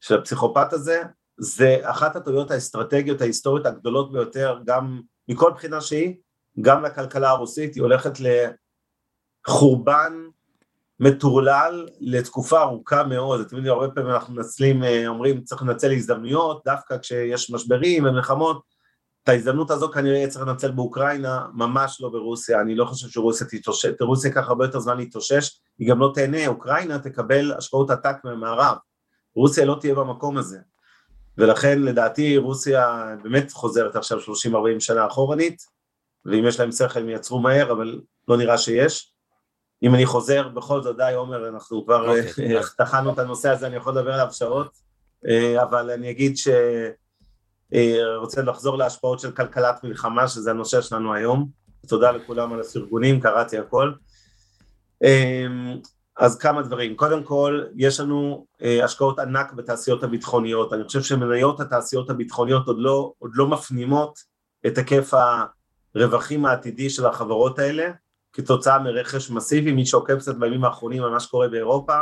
של 0.00 0.18
הפסיכופת 0.18 0.72
הזה, 0.72 1.02
זה 1.38 1.76
אחת 1.82 2.16
הטעויות 2.16 2.50
האסטרטגיות 2.50 3.20
ההיסטוריות 3.20 3.66
הגדולות 3.66 4.12
ביותר, 4.12 4.58
גם 4.64 5.00
מכל 5.28 5.50
בחינה 5.50 5.80
שהיא, 5.80 6.14
גם 6.60 6.82
לכלכלה 6.82 7.30
הרוסית, 7.30 7.74
היא 7.74 7.82
הולכת 7.82 8.12
לחורבן 9.46 10.12
מטורלל 11.00 11.88
לתקופה 12.00 12.62
ארוכה 12.62 13.04
מאוד, 13.04 13.40
אתם 13.40 13.56
יודעים, 13.56 13.74
הרבה 13.74 13.94
פעמים 13.94 14.10
אנחנו 14.10 14.34
מנצלים, 14.34 14.84
אה, 14.84 15.06
אומרים 15.06 15.44
צריך 15.44 15.62
לנצל 15.62 15.92
הזדמנויות, 15.92 16.62
דווקא 16.64 16.98
כשיש 16.98 17.50
משברים 17.50 18.04
ומלחמות, 18.04 18.75
את 19.26 19.30
ההזדמנות 19.30 19.70
הזו 19.70 19.90
כנראה 19.92 20.16
יהיה 20.16 20.28
צריך 20.28 20.46
לנצל 20.46 20.70
באוקראינה, 20.70 21.46
ממש 21.54 22.00
לא 22.00 22.08
ברוסיה, 22.08 22.60
אני 22.60 22.74
לא 22.74 22.84
חושב 22.84 23.08
שרוסיה 23.08 23.46
תתאושש, 23.46 23.90
רוסיה 24.00 24.28
ייקח 24.28 24.48
הרבה 24.48 24.64
יותר 24.64 24.80
זמן 24.80 24.96
להתאושש, 24.96 25.60
היא 25.78 25.88
גם 25.88 26.00
לא 26.00 26.10
תהנה, 26.14 26.46
אוקראינה 26.46 26.98
תקבל 26.98 27.52
השקעות 27.52 27.90
עתק 27.90 28.16
מהמערב, 28.24 28.76
רוסיה 29.36 29.64
לא 29.64 29.76
תהיה 29.80 29.94
במקום 29.94 30.38
הזה, 30.38 30.58
ולכן 31.38 31.82
לדעתי 31.82 32.36
רוסיה 32.36 33.14
באמת 33.22 33.52
חוזרת 33.52 33.96
עכשיו 33.96 34.18
30-40 34.18 34.22
שנה 34.78 35.06
אחורנית, 35.06 35.62
ואם 36.24 36.46
יש 36.46 36.60
להם 36.60 36.72
שכל 36.72 37.00
הם 37.00 37.08
יעצרו 37.08 37.40
מהר, 37.40 37.72
אבל 37.72 38.00
לא 38.28 38.36
נראה 38.36 38.58
שיש. 38.58 39.12
אם 39.82 39.94
אני 39.94 40.06
חוזר, 40.06 40.48
בכל 40.48 40.82
זאת, 40.82 40.96
די 40.96 41.12
עומר, 41.14 41.48
אנחנו 41.48 41.84
כבר 41.84 42.08
אוקיי. 42.08 42.56
אה, 42.56 42.62
טחנו 42.78 43.12
את 43.12 43.18
הנושא 43.18 43.50
הזה, 43.50 43.66
אני 43.66 43.76
יכול 43.76 43.92
לדבר 43.92 44.12
עליו 44.12 44.32
שעות, 44.32 44.70
אה, 45.28 45.62
אבל 45.62 45.90
אני 45.90 46.10
אגיד 46.10 46.36
ש... 46.36 46.48
אה, 47.74 48.16
רוצה 48.16 48.42
לחזור 48.42 48.78
להשפעות 48.78 49.20
של 49.20 49.30
כלכלת 49.30 49.84
מלחמה, 49.84 50.28
שזה 50.28 50.50
הנושא 50.50 50.80
שלנו 50.80 51.14
היום. 51.14 51.48
תודה 51.86 52.10
לכולם 52.10 52.52
על 52.52 52.60
הפרגונים, 52.60 53.20
קראתי 53.20 53.58
הכל. 53.58 53.92
אה, 55.04 55.46
אז 56.18 56.38
כמה 56.38 56.62
דברים. 56.62 56.96
קודם 56.96 57.22
כל, 57.22 57.64
יש 57.76 58.00
לנו 58.00 58.46
אה, 58.62 58.84
השקעות 58.84 59.18
ענק 59.18 59.52
בתעשיות 59.52 60.02
הביטחוניות. 60.02 60.72
אני 60.72 60.84
חושב 60.84 61.02
שמניות 61.02 61.60
התעשיות 61.60 62.10
הביטחוניות 62.10 62.66
עוד 62.66 62.76
לא, 62.78 63.12
עוד 63.18 63.30
לא 63.34 63.46
מפנימות 63.46 64.18
את 64.66 64.78
היקף 64.78 65.14
הרווחים 65.94 66.46
העתידי 66.46 66.90
של 66.90 67.06
החברות 67.06 67.58
האלה, 67.58 67.90
כתוצאה 68.32 68.78
מרכש 68.78 69.30
מסיבי. 69.30 69.72
מי 69.72 69.86
שעוקב 69.86 70.18
קצת 70.18 70.36
בימים 70.36 70.64
האחרונים 70.64 71.02
על 71.02 71.10
מה 71.10 71.20
שקורה 71.20 71.48
באירופה, 71.48 72.00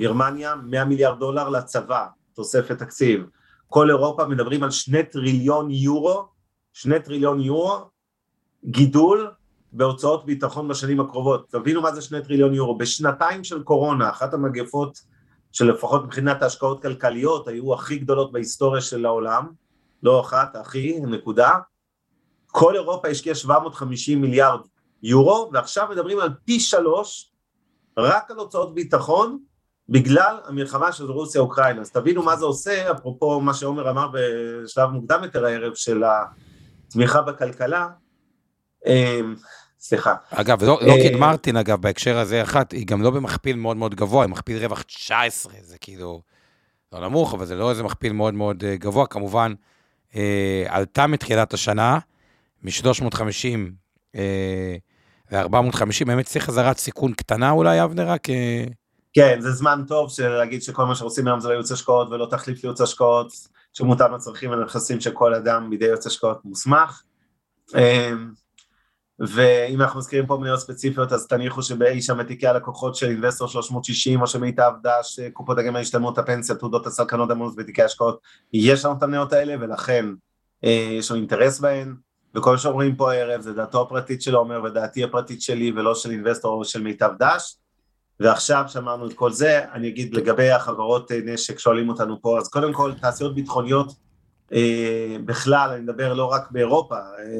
גרמניה, 0.00 0.54
100 0.54 0.84
מיליארד 0.84 1.18
דולר 1.18 1.48
לצבא, 1.48 2.06
תוספת 2.34 2.78
תקציב. 2.78 3.24
כל 3.70 3.90
אירופה 3.90 4.26
מדברים 4.26 4.62
על 4.62 4.70
שני 4.70 5.02
טריליון 5.02 5.70
יורו, 5.70 6.24
שני 6.72 7.00
טריליון 7.00 7.40
יורו, 7.40 7.78
גידול 8.64 9.30
בהוצאות 9.72 10.26
ביטחון 10.26 10.68
בשנים 10.68 11.00
הקרובות. 11.00 11.48
תבינו 11.50 11.82
מה 11.82 11.92
זה 11.92 12.02
שני 12.02 12.22
טריליון 12.22 12.54
יורו. 12.54 12.78
בשנתיים 12.78 13.44
של 13.44 13.62
קורונה, 13.62 14.10
אחת 14.10 14.34
המגפות 14.34 15.00
שלפחות 15.52 16.04
מבחינת 16.04 16.42
ההשקעות 16.42 16.82
כלכליות 16.82 17.48
היו 17.48 17.74
הכי 17.74 17.98
גדולות 17.98 18.32
בהיסטוריה 18.32 18.80
של 18.80 19.06
העולם, 19.06 19.46
לא 20.02 20.20
אחת, 20.20 20.56
הכי, 20.56 21.00
נקודה. 21.00 21.58
כל 22.46 22.74
אירופה 22.74 23.08
השקיעה 23.08 23.34
750 23.34 24.20
מיליארד 24.20 24.60
יורו, 25.02 25.50
ועכשיו 25.52 25.88
מדברים 25.90 26.20
על 26.20 26.30
פי 26.44 26.60
שלוש 26.60 27.32
רק 27.96 28.30
על 28.30 28.36
הוצאות 28.36 28.74
ביטחון, 28.74 29.38
בגלל 29.90 30.36
המלחמה 30.44 30.92
של 30.92 31.04
רוסיה-אוקראינה. 31.04 31.80
אז 31.80 31.90
תבינו 31.90 32.22
מה 32.22 32.36
זה 32.36 32.44
עושה, 32.44 32.90
אפרופו 32.92 33.40
מה 33.40 33.54
שעומר 33.54 33.90
אמר 33.90 34.08
בשלב 34.12 34.88
מוקדם 34.90 35.24
יותר 35.24 35.44
הערב 35.44 35.74
של 35.74 36.02
התמיכה 36.88 37.22
בכלכלה. 37.22 37.88
אמ, 38.86 39.34
סליחה. 39.80 40.14
אגב, 40.30 40.64
לא- 40.64 40.78
לוקהיד 40.82 41.16
מרטין, 41.16 41.56
אגב, 41.56 41.80
בהקשר 41.80 42.18
הזה 42.18 42.42
אחת, 42.42 42.72
היא 42.72 42.86
גם 42.86 43.02
לא 43.02 43.10
במכפיל 43.10 43.56
מאוד 43.56 43.76
מאוד 43.76 43.94
גבוה, 43.94 44.24
היא 44.24 44.30
מכפיל 44.30 44.58
רווח 44.64 44.82
19, 44.82 45.52
זה 45.62 45.78
כאילו 45.78 46.22
לא 46.92 47.00
נמוך, 47.00 47.34
אבל 47.34 47.46
זה 47.46 47.54
לא 47.54 47.70
איזה 47.70 47.82
מכפיל 47.82 48.12
מאוד 48.12 48.34
מאוד 48.34 48.64
אה, 48.64 48.76
גבוה. 48.76 49.06
כמובן, 49.06 49.54
אה, 50.16 50.64
עלתה 50.68 51.06
מתחילת 51.06 51.54
השנה, 51.54 51.98
מ-350 52.62 53.58
אה, 54.14 54.76
ל-450, 55.32 56.04
באמת 56.06 56.26
צריך 56.26 56.44
חזרת 56.44 56.78
סיכון 56.78 57.12
קטנה 57.12 57.50
אולי, 57.50 57.84
אבנר, 57.84 58.08
רק... 58.08 58.30
אה, 58.30 58.64
כן, 59.12 59.40
זה 59.40 59.52
זמן 59.52 59.82
טוב 59.88 60.10
של 60.10 60.28
להגיד 60.28 60.62
שכל 60.62 60.84
מה 60.84 60.94
שעושים 60.94 61.26
היום 61.26 61.40
זה 61.40 61.48
לא 61.48 61.52
ייעוץ 61.52 61.72
השקעות 61.72 62.08
ולא 62.10 62.26
תחליף 62.26 62.62
לייעוץ 62.62 62.80
השקעות, 62.80 63.32
שמותאם 63.72 64.14
לצרכים 64.14 64.50
ולנכסים 64.50 65.00
של 65.00 65.10
כל 65.10 65.34
אדם 65.34 65.70
בידי 65.70 65.84
יועץ 65.84 66.06
השקעות 66.06 66.44
מוסמך. 66.44 67.02
ואם 69.20 69.80
אנחנו 69.80 69.98
מזכירים 69.98 70.26
פה 70.26 70.36
מניות 70.36 70.58
ספציפיות, 70.58 71.12
אז 71.12 71.26
תניחו 71.26 71.62
שבאי 71.62 72.02
שם 72.02 72.22
תיקי 72.22 72.46
הלקוחות 72.46 72.94
של 72.94 73.06
אינבסטור 73.06 73.48
360 73.48 74.22
או 74.22 74.26
של 74.26 74.38
מיטב 74.38 74.72
דש, 74.82 75.20
קופות 75.32 75.58
הגמל 75.58 75.80
השתלמות 75.80 76.18
הפנסיה, 76.18 76.54
תעודות 76.54 76.86
הסלקנות 76.86 77.30
המונוס 77.30 77.54
ותיקי 77.58 77.82
השקעות, 77.82 78.20
יש 78.52 78.84
לנו 78.84 78.94
את 78.98 79.02
המניות 79.02 79.32
האלה 79.32 79.54
ולכן 79.60 80.06
אה, 80.64 80.88
יש 80.98 81.10
לנו 81.10 81.20
אינטרס 81.20 81.60
בהן, 81.60 81.94
וכל 82.34 82.56
שאומרים 82.56 82.96
פה 82.96 83.12
הערב 83.12 83.40
זה 83.40 83.52
דעתו 83.52 83.82
הפרטית 83.82 84.22
של 84.22 84.34
עומר 84.34 84.62
ודעתי 84.64 85.04
הפרטית 85.04 85.42
שלי 85.42 85.72
ולא 85.72 85.94
של 85.94 86.10
אינבסטור 86.10 86.54
או 86.54 86.64
של 86.64 86.82
מיטב 86.82 87.10
דש, 87.18 87.56
ועכשיו 88.20 88.64
שמענו 88.68 89.06
את 89.06 89.12
כל 89.12 89.32
זה, 89.32 89.64
אני 89.72 89.88
אגיד 89.88 90.14
לגבי 90.14 90.50
החברות 90.50 91.12
אה, 91.12 91.18
נשק 91.24 91.58
שואלים 91.58 91.88
אותנו 91.88 92.22
פה, 92.22 92.38
אז 92.38 92.48
קודם 92.48 92.72
כל 92.72 92.92
תעשיות 93.00 93.34
ביטחוניות 93.34 93.92
אה, 94.52 95.16
בכלל, 95.24 95.70
אני 95.70 95.80
מדבר 95.80 96.14
לא 96.14 96.24
רק 96.24 96.50
באירופה, 96.50 96.96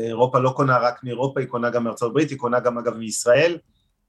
אירופה 0.06 0.38
לא 0.38 0.50
קונה 0.50 0.78
רק 0.78 1.04
מאירופה, 1.04 1.40
היא 1.40 1.48
קונה 1.48 1.70
גם 1.70 1.84
מארצות 1.84 2.10
הברית, 2.10 2.30
היא 2.30 2.38
קונה 2.38 2.60
גם 2.60 2.78
אגב 2.78 2.96
מישראל, 2.96 3.58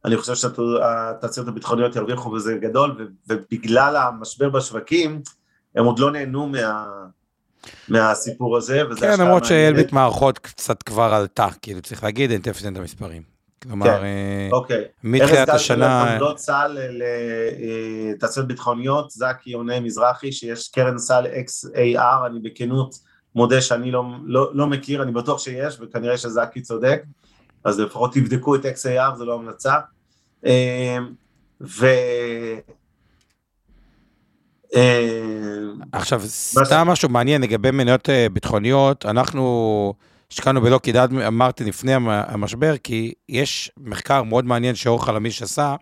אני 0.05 0.17
חושב 0.17 0.35
שהתעשיות 0.35 1.47
הביטחוניות 1.47 1.95
ירוויחו 1.95 2.31
בזה 2.31 2.57
גדול, 2.61 3.09
ובגלל 3.27 3.95
המשבר 3.95 4.49
בשווקים, 4.49 5.21
הם 5.75 5.85
עוד 5.85 5.99
לא 5.99 6.11
נהנו 6.11 6.47
מה... 6.47 6.85
מהסיפור 7.87 8.57
הזה, 8.57 8.89
וזה 8.89 8.99
כן, 8.99 9.19
למרות 9.19 9.45
שאלביט 9.45 9.91
מערכות 9.91 10.39
קצת 10.39 10.83
כבר 10.83 11.13
עלתה, 11.13 11.47
כאילו 11.61 11.81
צריך 11.81 12.03
להגיד, 12.03 12.31
אני 12.31 12.39
תכף 12.39 12.61
את 12.61 12.77
המספרים. 12.77 13.30
כלומר, 13.63 13.85
כן, 13.85 14.03
אה, 14.03 14.49
אוקיי. 14.51 14.83
מתחילת 15.03 15.49
השנה... 15.49 16.13
ארז 16.13 16.21
גל 16.21 16.37
סל 16.37 16.77
לתעשיות 18.13 18.47
ביטחוניות, 18.47 19.11
זקי 19.11 19.53
עונה 19.53 19.79
מזרחי, 19.79 20.31
שיש 20.31 20.69
קרן 20.69 20.97
סל 20.97 21.25
XAR, 21.25 22.25
אני 22.25 22.39
בכנות 22.39 22.95
מודה 23.35 23.61
שאני 23.61 23.91
לא, 23.91 24.03
לא, 24.23 24.49
לא 24.53 24.67
מכיר, 24.67 25.03
אני 25.03 25.11
בטוח 25.11 25.39
שיש, 25.39 25.77
וכנראה 25.81 26.17
שזקי 26.17 26.61
צודק, 26.61 27.03
אז 27.63 27.79
לפחות 27.79 28.13
תבדקו 28.13 28.55
את 28.55 28.65
XAR, 28.65 29.15
זו 29.15 29.25
לא 29.25 29.35
המלצה. 29.35 29.75
אה, 30.45 30.97
ו... 31.61 31.85
אה, 34.75 35.07
עכשיו, 35.91 36.21
סתם 36.25 36.87
משהו 36.87 37.09
מעניין 37.09 37.41
לגבי 37.41 37.71
מניות 37.71 38.09
ביטחוניות, 38.33 39.05
אנחנו... 39.05 39.93
השקענו 40.31 40.79
כדאי, 40.83 41.27
אמרתי 41.27 41.63
לפני 41.63 41.93
המשבר, 42.07 42.77
כי 42.77 43.13
יש 43.29 43.71
מחקר 43.77 44.23
מאוד 44.23 44.45
מעניין 44.45 44.75
שאור 44.75 45.05
חלמיש 45.05 45.41
עשה, 45.41 45.75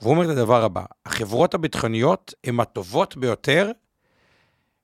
והוא 0.00 0.10
אומר 0.10 0.24
את 0.24 0.30
הדבר 0.30 0.64
הבא, 0.64 0.84
החברות 1.06 1.54
הביטחוניות 1.54 2.34
הן 2.44 2.60
הטובות 2.60 3.16
ביותר 3.16 3.70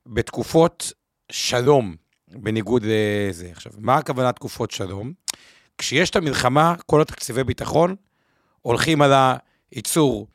בתקופות 0.07 0.93
שלום, 1.33 1.97
בניגוד 2.29 2.85
לזה. 2.87 3.49
עכשיו, 3.53 3.73
מה 3.79 3.97
הכוונה 3.97 4.33
תקופות 4.33 4.71
שלום? 4.71 5.13
כשיש 5.79 6.11
את 6.11 6.17
המלחמה, 6.17 6.75
כל 6.87 7.01
התקציבי 7.01 7.45
ביטחון 7.45 7.97
הולכים 8.63 9.03
על 9.03 9.13
הייצור 9.71 10.27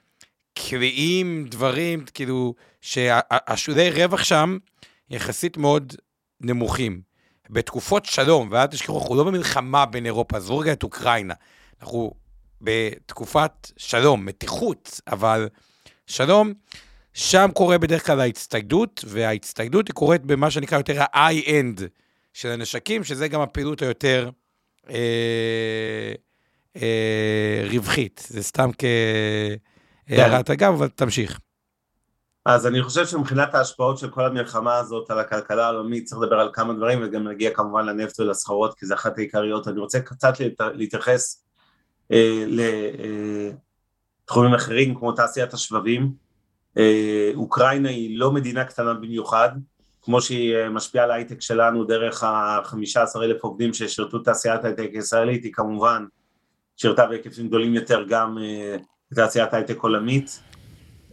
קריאים, 0.54 1.48
דברים, 1.50 2.06
כאילו, 2.14 2.54
שהשולי 2.82 3.90
רווח 3.90 4.24
שם 4.24 4.58
יחסית 5.10 5.58
מאוד 5.58 5.94
נמוכים. 6.42 7.15
בתקופות 7.50 8.06
שלום, 8.06 8.48
ואל 8.52 8.66
תשכחו, 8.68 9.00
אנחנו 9.00 9.16
לא 9.16 9.24
במלחמה 9.24 9.86
בין 9.86 10.06
אירופה, 10.06 10.38
עזבו 10.38 10.58
רגע 10.58 10.74
את 10.74 10.84
אוקראינה. 10.84 11.34
אנחנו 11.82 12.12
בתקופת 12.62 13.72
שלום, 13.78 14.26
מתיחות, 14.26 15.02
אבל 15.08 15.50
שלום, 16.08 16.54
שם 17.14 17.50
קורה 17.54 17.78
בדרך 17.78 18.06
כלל 18.06 18.20
ההצטיידות, 18.20 19.06
וההצטיידות 19.08 19.88
היא 19.88 19.94
קורית 19.94 20.22
במה 20.22 20.52
שנקרא 20.52 20.78
יותר 20.78 21.02
ה-i-end 21.02 21.82
של 22.34 22.50
הנשקים, 22.50 23.04
שזה 23.04 23.28
גם 23.28 23.42
הפעילות 23.42 23.82
היותר 23.82 24.30
אה, 24.90 26.14
אה, 26.76 27.64
רווחית. 27.70 28.26
זה 28.30 28.44
סתם 28.44 28.70
כהערת 30.08 30.50
אגב, 30.50 30.74
אבל 30.74 30.88
תמשיך. 30.88 31.40
אז 32.46 32.68
אני 32.68 32.84
חושב 32.84 33.06
שמבחינת 33.06 33.56
ההשפעות 33.56 33.98
של 33.98 34.10
כל 34.10 34.26
המלחמה 34.26 34.76
הזאת 34.76 35.12
על 35.12 35.20
הכלכלה 35.20 35.68
העולמית 35.68 36.06
צריך 36.06 36.22
לדבר 36.22 36.40
על 36.40 36.50
כמה 36.54 36.74
דברים 36.74 37.00
וגם 37.04 37.28
נגיע 37.28 37.52
כמובן 37.54 37.86
לנפט 37.86 38.20
ולסחרות 38.20 38.80
כי 38.80 38.86
זה 38.86 38.94
אחת 38.94 39.18
העיקריות. 39.18 39.68
אני 39.68 39.80
רוצה 39.80 40.00
קצת 40.00 40.34
להתייחס 40.60 41.46
אה, 42.12 42.46
לתחומים 44.24 44.52
אה, 44.52 44.58
אחרים 44.58 44.96
כמו 44.96 45.12
תעשיית 45.12 45.54
השבבים. 45.54 46.12
אה, 46.78 47.32
אוקראינה 47.36 47.90
היא 47.90 48.20
לא 48.20 48.32
מדינה 48.32 48.66
קטנה 48.66 48.94
במיוחד, 48.94 49.50
כמו 50.02 50.22
שהיא 50.22 50.56
אה, 50.56 50.70
משפיעה 50.70 51.06
על 51.06 51.12
ההייטק 51.12 51.42
שלנו 51.42 51.84
דרך 51.84 52.24
ה-15 52.24 53.24
אלף 53.24 53.44
עובדים 53.44 53.74
ששירתו 53.74 54.20
תעשיית 54.20 54.64
ההייטק 54.64 54.90
הישראלית, 54.94 55.44
היא 55.44 55.54
כמובן 55.54 56.06
שירתה 56.78 57.06
בהיקפים 57.06 57.48
גדולים 57.48 57.74
יותר 57.74 58.04
גם 58.08 58.38
אה, 58.38 58.76
תעשיית 59.16 59.54
ההייטק 59.54 59.78
עולמית. 59.78 60.40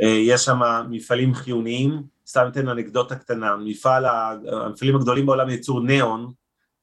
אה, 0.03 0.09
יש 0.09 0.45
שם 0.45 0.61
מפעלים 0.91 1.35
חיוניים, 1.35 2.03
סתם 2.27 2.47
אתן 2.49 2.69
אנקדוטה 2.69 3.17
קטנה, 3.17 3.57
מפעל, 3.57 4.05
המפעלים 4.53 4.97
הגדולים 4.97 5.27
בעולם 5.27 5.51
ייצור 5.51 5.81
ניאון, 5.81 6.33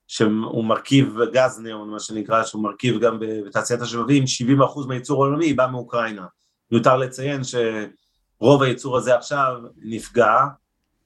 שהוא 0.07 0.65
מרכיב 0.65 1.17
גז 1.33 1.59
ניאון, 1.59 1.89
מה 1.89 1.99
שנקרא, 1.99 2.43
שהוא 2.43 2.63
מרכיב 2.63 2.99
גם 2.99 3.19
בתעשיית 3.19 3.81
השבבים, 3.81 4.23
70% 4.83 4.87
מהייצור 4.87 5.25
העולמי 5.25 5.53
בא 5.53 5.67
מאוקראינה. 5.71 6.25
מיותר 6.71 6.97
לציין 6.97 7.41
שרוב 7.43 8.63
הייצור 8.63 8.97
הזה 8.97 9.15
עכשיו 9.15 9.57
נפגע, 9.77 10.35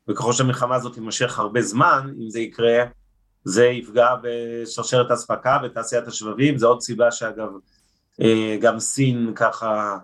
וככל 0.08 0.34
שהמלחמה 0.34 0.76
הזאת 0.76 0.94
תימשך 0.94 1.40
הרבה 1.40 1.62
זמן, 1.62 2.14
אם 2.22 2.30
זה 2.30 2.40
יקרה, 2.40 2.84
זה 3.44 3.66
יפגע 3.66 4.16
בשרשרת 4.24 5.12
אספקה 5.12 5.58
בתעשיית 5.58 6.08
השבבים, 6.08 6.58
זו 6.58 6.68
עוד 6.68 6.82
סיבה 6.82 7.12
שאגב 7.12 7.50
אה, 8.22 8.58
גם 8.62 8.80
סין 8.80 9.32
ככה 9.36 9.98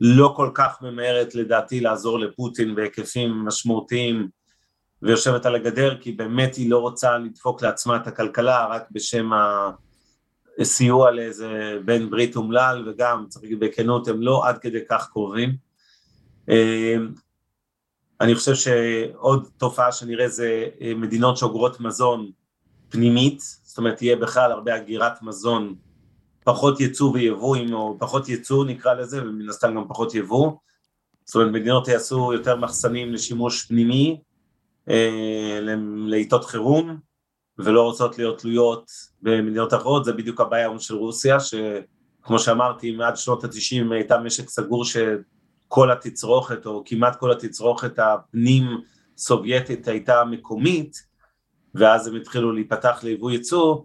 לא 0.00 0.32
כל 0.36 0.50
כך 0.54 0.82
ממהרת 0.82 1.34
לדעתי 1.34 1.80
לעזור 1.80 2.18
לפוטין 2.18 2.74
בהיקפים 2.74 3.30
משמעותיים 3.30 4.28
ויושבת 5.02 5.46
על 5.46 5.54
הגדר 5.54 5.96
כי 6.00 6.12
באמת 6.12 6.54
היא 6.54 6.70
לא 6.70 6.78
רוצה 6.78 7.18
לדפוק 7.18 7.62
לעצמה 7.62 7.96
את 7.96 8.06
הכלכלה 8.06 8.66
רק 8.66 8.82
בשם 8.90 9.30
הסיוע 10.58 11.10
לאיזה 11.10 11.78
בן 11.84 12.10
ברית 12.10 12.36
אומלל 12.36 12.88
וגם 12.88 13.24
צריך 13.28 13.44
להגיד 13.44 13.60
בכנות 13.60 14.08
הם 14.08 14.22
לא 14.22 14.48
עד 14.48 14.58
כדי 14.58 14.80
כך 14.88 15.08
קרובים. 15.12 15.56
אמ, 16.48 17.12
אני 18.20 18.34
חושב 18.34 18.54
שעוד 18.54 19.48
תופעה 19.56 19.92
שנראה 19.92 20.28
זה 20.28 20.68
אה, 20.80 20.92
מדינות 20.94 21.36
שאוגרות 21.36 21.80
מזון 21.80 22.30
פנימית, 22.88 23.40
זאת 23.40 23.78
אומרת 23.78 23.96
תהיה 23.96 24.16
בכלל 24.16 24.52
הרבה 24.52 24.74
הגירת 24.74 25.22
מזון 25.22 25.74
פחות 26.44 26.80
ייצוא 26.80 27.10
ויבוא, 27.12 27.56
או 27.72 27.96
פחות 27.98 28.28
ייצוא 28.28 28.64
נקרא 28.64 28.94
לזה, 28.94 29.22
ומן 29.22 29.48
הסתם 29.48 29.74
גם 29.74 29.88
פחות 29.88 30.14
יבוא. 30.14 30.52
זאת 31.24 31.34
אומרת, 31.34 31.52
מדינות 31.52 31.88
יעשו 31.88 32.32
יותר 32.32 32.56
מחסנים 32.56 33.12
לשימוש 33.12 33.64
פנימי, 33.64 34.20
אה, 34.88 35.58
לעיתות 36.06 36.44
חירום, 36.44 36.96
ולא 37.58 37.82
רוצות 37.82 38.18
להיות 38.18 38.38
תלויות 38.38 38.90
במדינות 39.22 39.74
אחרות, 39.74 40.04
זה 40.04 40.12
בדיוק 40.12 40.40
הבעיה 40.40 40.78
של 40.78 40.94
רוסיה, 40.94 41.36
שכמו 41.40 42.38
שאמרתי, 42.38 42.96
מעד 42.96 43.16
שנות 43.16 43.44
התשעים 43.44 43.92
הייתה 43.92 44.18
משק 44.18 44.48
סגור 44.48 44.84
שכל 44.84 45.90
התצרוכת, 45.90 46.66
או 46.66 46.82
כמעט 46.86 47.16
כל 47.16 47.32
התצרוכת 47.32 47.98
הפנים 47.98 48.64
סובייטית 49.16 49.88
הייתה 49.88 50.24
מקומית, 50.24 50.96
ואז 51.74 52.06
הם 52.06 52.16
התחילו 52.16 52.52
להיפתח 52.52 53.00
ליבוא 53.02 53.30
ייצוא, 53.30 53.76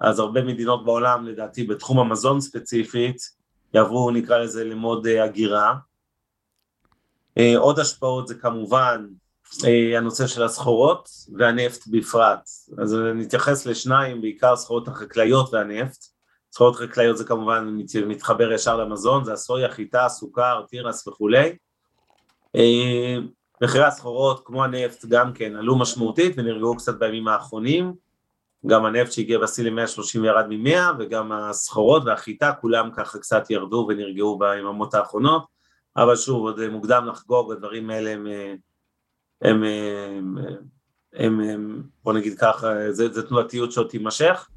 אז 0.00 0.18
הרבה 0.18 0.42
מדינות 0.42 0.84
בעולם, 0.84 1.26
לדעתי 1.26 1.64
בתחום 1.64 1.98
המזון 1.98 2.40
ספציפית, 2.40 3.16
יעברו 3.74 4.10
נקרא 4.10 4.38
לזה 4.38 4.64
למוד 4.64 5.06
אה, 5.06 5.24
הגירה. 5.24 5.74
אה, 7.38 7.58
עוד 7.58 7.78
השפעות 7.78 8.28
זה 8.28 8.34
כמובן 8.34 9.06
אה, 9.64 9.98
הנושא 9.98 10.26
של 10.26 10.42
הסחורות 10.42 11.08
והנפט 11.38 11.86
בפרט. 11.86 12.48
אז 12.78 12.96
נתייחס 13.14 13.66
לשניים, 13.66 14.20
בעיקר 14.20 14.52
הסחורות 14.52 14.88
החקלאיות 14.88 15.54
והנפט. 15.54 16.04
סחורות 16.52 16.76
חקלאיות 16.76 17.16
זה 17.16 17.24
כמובן 17.24 17.76
מתחבר 18.06 18.52
ישר 18.52 18.76
למזון, 18.76 19.24
זה 19.24 19.32
הסויה, 19.32 19.70
חיטה, 19.70 20.08
סוכר, 20.08 20.62
תירס 20.68 21.08
וכולי. 21.08 21.56
מחירי 23.62 23.84
הסחורות 23.84 24.42
כמו 24.44 24.64
הנפט 24.64 25.04
גם 25.04 25.32
כן 25.32 25.56
עלו 25.56 25.78
משמעותית 25.78 26.34
ונרגעו 26.36 26.76
קצת 26.76 26.98
בימים 26.98 27.28
האחרונים. 27.28 27.92
גם 28.66 28.84
הנפט 28.84 29.12
שהגיע 29.12 29.38
בשיא 29.38 29.70
ל-130 29.70 30.20
וירד 30.20 30.46
מ-100 30.48 30.78
וגם 30.98 31.32
הסחורות 31.32 32.02
והחיטה 32.06 32.52
כולם 32.60 32.90
ככה 32.96 33.18
קצת 33.18 33.50
ירדו 33.50 33.86
ונרגעו 33.88 34.38
ביממות 34.38 34.94
האחרונות. 34.94 35.44
אבל 35.96 36.16
שוב 36.16 36.42
עוד 36.42 36.68
מוקדם 36.68 37.06
לחגוג 37.06 37.52
הדברים 37.52 37.90
האלה 37.90 38.10
הם, 38.10 38.26
הם, 39.42 39.64
הם, 39.64 40.38
הם, 41.12 41.40
הם 41.40 41.82
בוא 42.04 42.12
נגיד 42.12 42.38
ככה 42.38 42.92
זה, 42.92 43.08
זה 43.12 43.28
תנועתיות 43.28 43.72
שעוד 43.72 43.88
תימשך. 43.88 44.48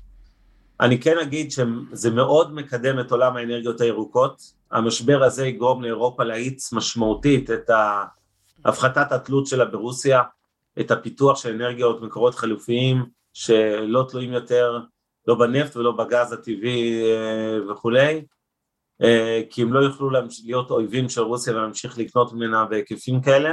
אני 0.79 1.01
כן 1.01 1.17
אגיד 1.17 1.51
שזה 1.51 2.11
מאוד 2.11 2.53
מקדם 2.53 2.99
את 2.99 3.11
עולם 3.11 3.37
האנרגיות 3.37 3.81
הירוקות. 3.81 4.41
המשבר 4.71 5.23
הזה 5.23 5.47
יגרום 5.47 5.83
לאירופה 5.83 6.23
להאיץ 6.23 6.73
משמעותית 6.73 7.51
את 7.51 7.69
הפחתת 8.65 9.11
התלות 9.11 9.47
שלה 9.47 9.65
ברוסיה 9.65 10.21
את 10.79 10.91
הפיתוח 10.91 11.37
של 11.37 11.49
אנרגיות 11.49 12.01
מקורות 12.01 12.35
חלופיים 12.35 13.05
שלא 13.33 14.05
תלויים 14.09 14.33
יותר 14.33 14.79
לא 15.27 15.35
בנפט 15.35 15.75
ולא 15.75 15.91
בגז 15.91 16.31
הטבעי 16.31 17.03
וכולי, 17.69 18.25
כי 19.49 19.61
הם 19.61 19.73
לא 19.73 19.79
יוכלו 19.79 20.09
להיות 20.45 20.71
אויבים 20.71 21.09
של 21.09 21.21
רוסיה 21.21 21.53
ולהמשיך 21.53 21.97
לקנות 21.97 22.33
ממנה 22.33 22.65
בהיקפים 22.65 23.21
כאלה, 23.21 23.51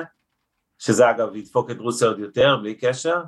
שזה 0.78 1.10
אגב 1.10 1.36
ידפוק 1.36 1.70
את 1.70 1.78
רוסיה 1.78 2.08
עוד 2.08 2.18
יותר, 2.18 2.56
בלי 2.56 2.74
קשר, 2.74 3.22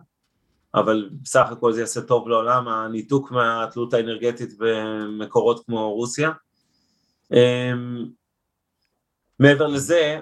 אבל 0.74 1.11
בסך 1.22 1.46
הכל 1.50 1.72
זה 1.72 1.80
יעשה 1.80 2.00
טוב 2.00 2.28
לעולם, 2.28 2.68
הניתוק 2.68 3.30
מהתלות 3.30 3.94
האנרגטית 3.94 4.50
במקורות 4.59 5.66
כמו 5.66 5.94
רוסיה. 5.94 6.30
מעבר 9.38 9.66
לזה, 9.66 9.96
אה, 9.96 10.20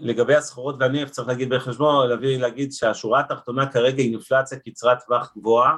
לגבי 0.00 0.34
הסחורות 0.34 0.76
והנפט 0.80 1.12
צריך 1.12 1.28
להגיד 1.28 1.48
בחשבון, 1.48 2.08
להביא 2.08 2.38
להגיד 2.38 2.72
שהשורה 2.72 3.20
התחתונה 3.20 3.72
כרגע 3.72 4.02
היא 4.02 4.12
אינפלציה 4.12 4.58
קצרת 4.58 4.98
טווח 5.06 5.32
גבוהה, 5.36 5.76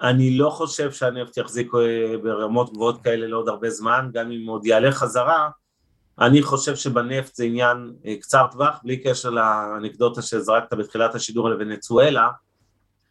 אני 0.00 0.38
לא 0.38 0.50
חושב 0.50 0.92
שהנפט 0.92 1.36
יחזיק 1.36 1.74
אה, 1.74 2.18
ברמות 2.22 2.72
גבוהות 2.72 3.02
כאלה 3.02 3.26
לעוד 3.26 3.48
הרבה 3.48 3.70
זמן, 3.70 4.10
גם 4.12 4.30
אם 4.32 4.46
עוד 4.48 4.66
יעלה 4.66 4.92
חזרה, 4.92 5.48
אני 6.20 6.42
חושב 6.42 6.76
שבנפט 6.76 7.34
זה 7.34 7.44
עניין 7.44 7.92
אה, 8.06 8.16
קצר 8.20 8.46
טווח, 8.52 8.80
בלי 8.84 8.96
קשר 8.96 9.30
לאנקדוטה 9.30 10.22
שזרקת 10.22 10.72
בתחילת 10.72 11.14
השידור 11.14 11.46
על 11.46 11.56
ונצואלה, 11.60 12.28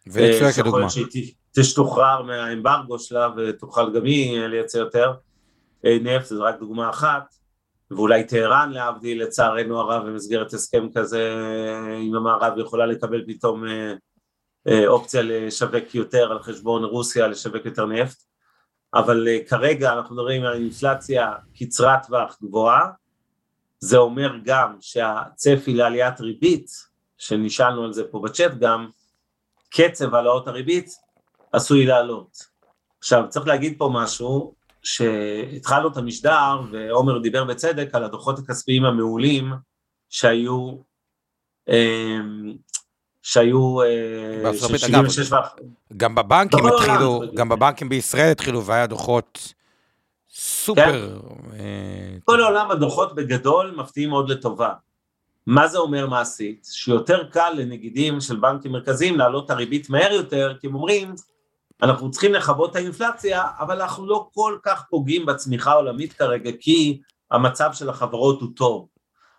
ונצואלה 0.07 0.53
כדוגמה. 0.53 0.89
שהיא 0.89 1.33
תשתוחרר 1.55 2.21
מהאמברגו 2.21 2.99
שלה 2.99 3.29
ותוכל 3.37 3.95
גם 3.95 4.05
היא 4.05 4.39
לייצר 4.39 4.79
יותר 4.79 5.13
נפט, 5.83 6.25
זו 6.25 6.43
רק 6.43 6.59
דוגמה 6.59 6.89
אחת. 6.89 7.35
ואולי 7.95 8.23
טהרן 8.23 8.71
להבדיל 8.71 9.23
לצערנו 9.23 9.79
הרב 9.79 10.07
במסגרת 10.07 10.53
הסכם 10.53 10.87
כזה 10.95 11.33
עם 11.99 12.15
המערב 12.15 12.57
יכולה 12.57 12.85
לקבל 12.85 13.23
פתאום 13.27 13.67
אה, 13.67 13.93
אה, 14.67 14.87
אופציה 14.87 15.21
לשווק 15.23 15.95
יותר 15.95 16.31
על 16.31 16.39
חשבון 16.39 16.83
רוסיה, 16.83 17.27
לשווק 17.27 17.65
יותר 17.65 17.85
נפט, 17.85 18.17
אבל 18.93 19.27
אה, 19.27 19.37
כרגע 19.47 19.93
אנחנו 19.93 20.15
מדברים 20.15 20.43
על 20.43 20.53
אינפלציה 20.53 21.33
קצרת 21.59 22.05
טווח 22.07 22.37
גבוהה, 22.43 22.91
זה 23.79 23.97
אומר 23.97 24.37
גם 24.43 24.77
שהצפי 24.81 25.73
לעליית 25.73 26.21
ריבית, 26.21 26.67
שנשאלנו 27.17 27.83
על 27.83 27.93
זה 27.93 28.03
פה 28.11 28.19
בצ'אט 28.19 28.51
גם, 28.59 28.89
קצב 29.69 30.15
העלאות 30.15 30.47
הריבית 30.47 30.89
עשוי 31.51 31.85
לעלות. 31.85 32.37
עכשיו 32.99 33.23
צריך 33.29 33.47
להגיד 33.47 33.75
פה 33.77 33.89
משהו, 33.93 34.55
שהתחלנו 34.85 35.87
את 35.87 35.97
המשדר, 35.97 36.61
ועומר 36.71 37.17
דיבר 37.17 37.43
בצדק 37.43 37.89
על 37.93 38.03
הדוחות 38.03 38.39
הכספיים 38.39 38.85
המעולים 38.85 39.53
שהיו, 40.09 40.71
אמ, 41.69 42.53
שהיו 43.21 43.77
76 44.53 45.33
אה, 45.33 45.39
גם 45.97 46.15
בבנקים 46.15 46.65
התחילו, 46.65 47.21
גם 47.33 47.49
בבנקים 47.49 47.89
בישראל 47.89 48.31
התחילו, 48.31 48.65
והיה 48.65 48.87
דוחות 48.87 49.53
סופר... 50.29 51.19
כן. 51.21 51.59
אה, 51.59 52.17
כל 52.23 52.41
העולם 52.41 52.71
הדוחות 52.71 53.15
בגדול 53.15 53.75
מפתיעים 53.77 54.09
מאוד 54.09 54.29
לטובה. 54.29 54.73
מה 55.47 55.67
זה 55.67 55.77
אומר 55.77 56.07
מעשית? 56.07 56.67
שיותר 56.71 57.23
קל 57.23 57.53
לנגידים 57.57 58.21
של 58.21 58.35
בנקים 58.35 58.71
מרכזיים 58.71 59.17
להעלות 59.17 59.45
את 59.45 59.49
הריבית 59.49 59.89
מהר 59.89 60.13
יותר, 60.13 60.53
כי 60.59 60.67
הם 60.67 60.75
אומרים, 60.75 61.15
אנחנו 61.81 62.11
צריכים 62.11 62.33
לכבות 62.33 62.71
את 62.71 62.75
האינפלציה, 62.75 63.43
אבל 63.59 63.81
אנחנו 63.81 64.07
לא 64.07 64.29
כל 64.33 64.57
כך 64.63 64.83
פוגעים 64.89 65.25
בצמיחה 65.25 65.71
העולמית 65.71 66.13
כרגע, 66.13 66.51
כי 66.59 67.01
המצב 67.31 67.73
של 67.73 67.89
החברות 67.89 68.41
הוא 68.41 68.49
טוב. 68.55 68.87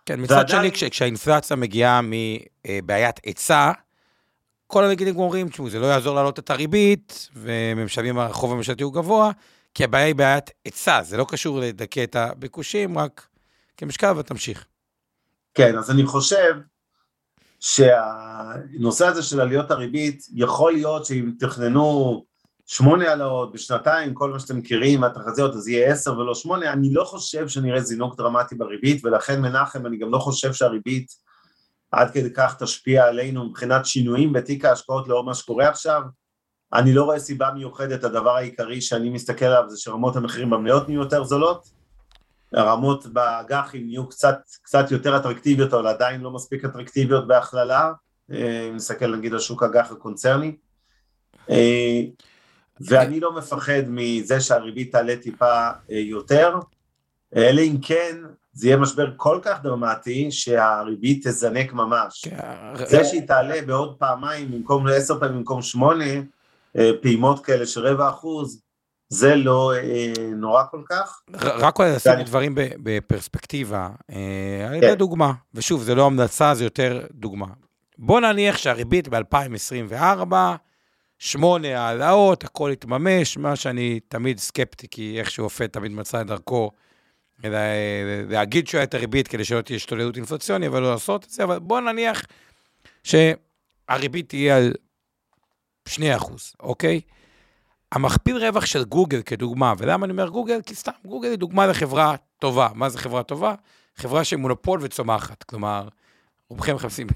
כן, 0.05 0.21
מצד 0.21 0.35
ועדיין... 0.35 0.61
שני, 0.61 0.71
כש, 0.71 0.83
כשהאינפלציה 0.83 1.55
מגיעה 1.55 2.01
מבעיית 2.03 3.19
היצע, 3.25 3.71
כל 4.67 4.83
הנגידים 4.83 5.17
אומרים, 5.17 5.49
תשמעו, 5.49 5.69
זה 5.69 5.79
לא 5.79 5.85
יעזור 5.85 6.15
להעלות 6.15 6.39
את 6.39 6.49
הריבית, 6.49 7.29
והם 7.33 7.85
משלמים, 7.85 8.19
החוב 8.19 8.51
הממשלתי 8.51 8.83
הוא 8.83 8.93
גבוה, 8.93 9.31
כי 9.73 9.83
הבעיה 9.83 10.05
היא 10.05 10.15
בעיית 10.15 10.49
היצע, 10.65 11.03
זה 11.03 11.17
לא 11.17 11.25
קשור 11.29 11.59
לדכא 11.59 12.03
את 12.03 12.15
הביקושים, 12.15 12.97
רק 12.97 13.27
כמשקל 13.77 14.17
ותמשיך. 14.17 14.65
כן, 15.53 15.77
אז 15.77 15.91
אני 15.91 16.05
חושב 16.05 16.55
שהנושא 17.59 19.07
הזה 19.07 19.23
של 19.23 19.41
עליות 19.41 19.71
הריבית, 19.71 20.23
יכול 20.33 20.73
להיות 20.73 21.05
שאם 21.05 21.31
תכננו 21.39 22.23
שמונה 22.65 23.09
העלאות 23.09 23.51
בשנתיים, 23.51 24.13
כל 24.13 24.31
מה 24.31 24.39
שאתם 24.39 24.57
מכירים 24.57 24.99
מהתחזיות, 24.99 25.55
אז 25.55 25.67
יהיה 25.67 25.91
עשר 25.91 26.17
ולא 26.17 26.35
שמונה, 26.35 26.73
אני 26.73 26.93
לא 26.93 27.03
חושב 27.03 27.47
שנראה 27.47 27.81
זינוק 27.81 28.17
דרמטי 28.17 28.55
בריבית, 28.55 29.05
ולכן 29.05 29.41
מנחם, 29.41 29.85
אני 29.85 29.97
גם 29.97 30.11
לא 30.11 30.19
חושב 30.19 30.53
שהריבית 30.53 31.11
עד 31.91 32.11
כדי 32.11 32.33
כך 32.33 32.55
תשפיע 32.59 33.05
עלינו 33.05 33.49
מבחינת 33.49 33.85
שינויים 33.85 34.33
בתיק 34.33 34.65
ההשקעות 34.65 35.07
לאור 35.07 35.23
מה 35.23 35.33
שקורה 35.33 35.69
עכשיו. 35.69 36.01
אני 36.73 36.93
לא 36.93 37.03
רואה 37.03 37.19
סיבה 37.19 37.51
מיוחדת, 37.51 38.03
הדבר 38.03 38.35
העיקרי 38.35 38.81
שאני 38.81 39.09
מסתכל 39.09 39.45
עליו 39.45 39.69
זה 39.69 39.77
שרמות 39.77 40.15
המחירים 40.15 40.49
במניות 40.49 40.87
נהיו 40.87 41.01
יותר 41.01 41.23
זולות, 41.23 41.76
הרמות 42.53 43.05
באג"חים 43.05 43.85
נהיו 43.85 44.09
קצת, 44.09 44.39
קצת 44.61 44.91
יותר 44.91 45.17
אטרקטיביות, 45.17 45.73
אבל 45.73 45.87
עדיין 45.87 46.21
לא 46.21 46.31
מספיק 46.31 46.65
אטרקטיביות 46.65 47.27
בהכללה, 47.27 47.91
אה, 48.31 48.67
אם 48.69 48.75
נסתכל 48.75 49.15
נגיד 49.15 49.33
על 49.33 49.39
שוק 49.39 49.63
אג"ח 49.63 49.91
הקונצרני. 49.91 50.55
אה, 51.49 52.01
ואני 52.81 53.19
לא 53.19 53.35
מפחד 53.35 53.81
מזה 53.87 54.41
שהריבית 54.41 54.91
תעלה 54.91 55.15
טיפה 55.15 55.69
אה, 55.91 55.97
יותר, 55.97 56.55
אלא 57.35 57.61
אם 57.61 57.77
כן 57.81 58.17
זה 58.53 58.67
יהיה 58.67 58.77
משבר 58.77 59.11
כל 59.17 59.39
כך 59.41 59.61
דרמטי 59.63 60.31
שהריבית 60.31 61.27
תזנק 61.27 61.73
ממש. 61.73 62.27
כן, 62.77 62.85
זה 62.85 63.03
שהיא 63.03 63.27
תעלה 63.27 63.61
בעוד 63.61 63.95
פעמיים, 63.97 64.51
במקום 64.51 64.87
עשר 64.87 65.19
פעמים, 65.19 65.37
במקום 65.37 65.61
שמונה, 65.61 66.05
פעימות 67.01 67.45
כאלה 67.45 67.65
של 67.65 67.87
רבע 67.87 68.09
אחוז, 68.09 68.61
זה 69.09 69.35
לא 69.35 69.73
אה, 69.75 70.13
נורא 70.35 70.63
כל 70.71 70.81
כך. 70.89 71.21
רק 71.33 71.79
אולי 71.79 71.91
לשים 71.91 72.21
דברים 72.25 72.51
בפרספקטיבה, 72.55 73.89
אה, 74.11 74.67
אני 74.67 74.81
כן. 74.81 74.93
דוגמה, 74.93 75.33
ושוב, 75.53 75.83
זה 75.83 75.95
לא 75.95 76.05
המלצה, 76.05 76.55
זה 76.55 76.63
יותר 76.63 77.05
דוגמה. 77.11 77.47
בוא 77.97 78.19
נניח 78.19 78.57
שהריבית 78.57 79.07
ב-2024, 79.07 80.33
שמונה 81.19 81.79
העלאות, 81.79 82.43
הכל 82.43 82.69
יתממש, 82.73 83.37
מה 83.37 83.55
שאני 83.55 83.99
תמיד 83.99 84.39
סקפטי, 84.39 84.87
כי 84.91 85.19
איכשהו 85.19 85.43
אופה 85.43 85.67
תמיד 85.67 85.91
מצא 85.91 86.21
את 86.21 86.27
דרכו 86.27 86.71
להגיד 88.29 88.67
שהוא 88.67 88.77
יעלה 88.77 88.83
את 88.83 88.93
הריבית 88.93 89.27
כדי 89.27 89.45
שלא 89.45 89.61
תהיה 89.61 89.75
השתוללות 89.75 90.17
אינפלציונית, 90.17 90.67
אבל 90.67 90.81
לא 90.81 90.91
לעשות 90.91 91.23
את 91.23 91.29
זה, 91.29 91.43
אבל 91.43 91.59
בוא 91.59 91.81
נניח 91.81 92.25
שהריבית 93.03 94.29
תהיה 94.29 94.57
על 94.57 94.73
2%, 95.89 95.93
אוקיי? 96.59 97.01
המכפיל 97.91 98.37
רווח 98.37 98.65
של 98.65 98.83
גוגל 98.83 99.21
כדוגמה, 99.21 99.73
ולמה 99.77 100.05
אני 100.05 100.11
אומר 100.11 100.27
גוגל? 100.29 100.61
כי 100.65 100.75
סתם, 100.75 100.91
גוגל 101.05 101.29
היא 101.29 101.37
דוגמה 101.37 101.67
לחברה 101.67 102.15
טובה. 102.39 102.69
מה 102.75 102.89
זה 102.89 102.97
חברה 102.97 103.23
טובה? 103.23 103.55
חברה 103.95 104.23
של 104.23 104.35
מונופול 104.35 104.79
וצומחת. 104.83 105.43
כלומר, 105.43 105.87
רובכם 106.49 106.75
מחפשים 106.75 107.07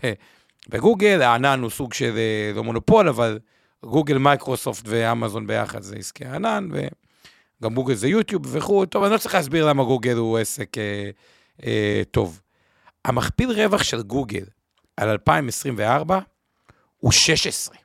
בגוגל, 0.69 1.21
הענן 1.21 1.61
הוא 1.61 1.69
סוג 1.69 1.93
של 1.93 2.17
אה, 2.17 2.51
לא 2.55 2.63
מונופול, 2.63 3.09
אבל 3.09 3.39
גוגל, 3.85 4.17
מייקרוסופט 4.17 4.83
ואמזון 4.85 5.47
ביחד 5.47 5.81
זה 5.81 5.95
עסקי 5.95 6.25
הענן, 6.25 6.69
וגם 6.71 7.73
גוגל 7.73 7.93
זה 7.93 8.07
יוטיוב 8.07 8.41
וכו'. 8.45 8.85
טוב, 8.85 9.03
אני 9.03 9.13
לא 9.13 9.17
צריך 9.17 9.35
להסביר 9.35 9.67
למה 9.69 9.83
גוגל 9.83 10.15
הוא 10.15 10.37
עסק 10.37 10.77
אה, 10.77 11.09
אה, 11.65 12.01
טוב. 12.11 12.41
המכפיל 13.05 13.51
רווח 13.51 13.83
של 13.83 14.01
גוגל 14.01 14.43
על 14.97 15.09
2024 15.09 16.19
הוא 16.97 17.11
16. 17.11 17.75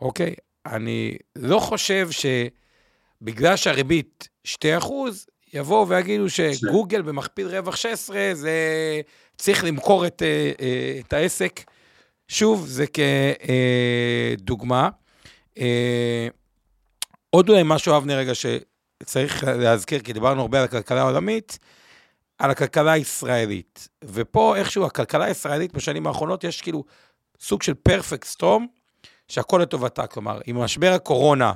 אוקיי? 0.00 0.34
אני 0.72 1.16
לא 1.36 1.58
חושב 1.58 2.08
שבגלל 2.10 3.56
שהריבית 3.56 4.28
2%, 4.46 4.54
יבואו 5.54 5.88
ויגידו 5.88 6.30
שגוגל 6.30 7.02
במכפיל 7.02 7.46
רווח 7.46 7.76
16, 7.76 8.30
זה 8.32 8.52
צריך 9.36 9.64
למכור 9.64 10.06
את, 10.06 10.22
אה, 10.22 10.52
אה, 10.60 11.00
את 11.06 11.12
העסק. 11.12 11.60
שוב, 12.28 12.66
זה 12.66 12.84
כדוגמה. 14.36 14.88
אה, 15.58 16.28
עוד 17.30 17.48
אולי 17.48 17.62
משהו, 17.64 17.96
אבנר, 17.96 18.16
רגע, 18.16 18.32
שצריך 18.34 19.44
להזכיר, 19.44 20.00
כי 20.00 20.12
דיברנו 20.12 20.40
הרבה 20.40 20.58
על 20.58 20.64
הכלכלה 20.64 21.00
העולמית, 21.00 21.58
על 22.38 22.50
הכלכלה 22.50 22.92
הישראלית. 22.92 23.88
ופה 24.04 24.56
איכשהו 24.56 24.86
הכלכלה 24.86 25.24
הישראלית 25.24 25.72
בשנים 25.72 26.06
האחרונות, 26.06 26.44
יש 26.44 26.60
כאילו 26.60 26.84
סוג 27.40 27.62
של 27.62 27.74
פרפקט 27.74 28.24
סטום, 28.24 28.66
שהכל 29.28 29.58
לטובתה, 29.62 30.06
כלומר, 30.06 30.40
עם 30.46 30.56
משבר 30.56 30.92
הקורונה, 30.92 31.52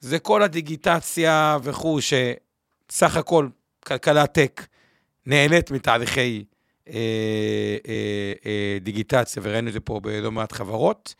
זה 0.00 0.18
כל 0.18 0.42
הדיגיטציה 0.42 1.58
וכו', 1.62 1.98
שסך 2.00 3.16
הכל 3.16 3.48
כלכלת 3.84 4.32
טק 4.32 4.66
נהנית 5.26 5.70
מתהליכי 5.70 6.44
אה, 6.88 6.94
אה, 7.88 8.32
אה, 8.46 8.78
דיגיטציה, 8.80 9.42
וראינו 9.44 9.68
את 9.68 9.72
זה 9.72 9.80
פה 9.80 10.00
בלא 10.00 10.32
מעט 10.32 10.52
חברות. 10.52 11.14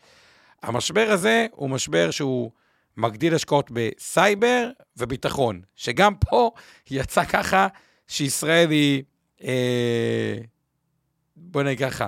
המשבר 0.63 1.07
הזה 1.11 1.47
הוא 1.51 1.69
משבר 1.69 2.11
שהוא 2.11 2.51
מגדיל 2.97 3.35
השקעות 3.35 3.71
בסייבר 3.73 4.69
וביטחון, 4.97 5.61
שגם 5.75 6.15
פה 6.15 6.51
יצא 6.91 7.25
ככה 7.25 7.67
שישראל 8.07 8.69
היא, 8.69 9.03
אה, 9.43 10.37
בוא 11.35 11.63
נגיד 11.63 11.87
ככה, 11.87 12.07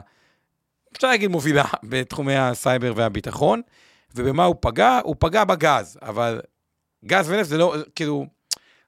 אפשר 0.98 1.08
להגיד 1.08 1.30
מובילה 1.30 1.66
בתחומי 1.90 2.36
הסייבר 2.36 2.94
והביטחון. 2.96 3.62
ובמה 4.16 4.46
הוא 4.46 4.56
פגע? 4.60 5.00
הוא 5.04 5.16
פגע 5.20 5.44
בגז, 5.44 5.98
אבל 6.02 6.42
גז 7.06 7.30
ונפט 7.30 7.50
זה 7.50 7.58
לא, 7.58 7.76
כאילו, 7.96 8.26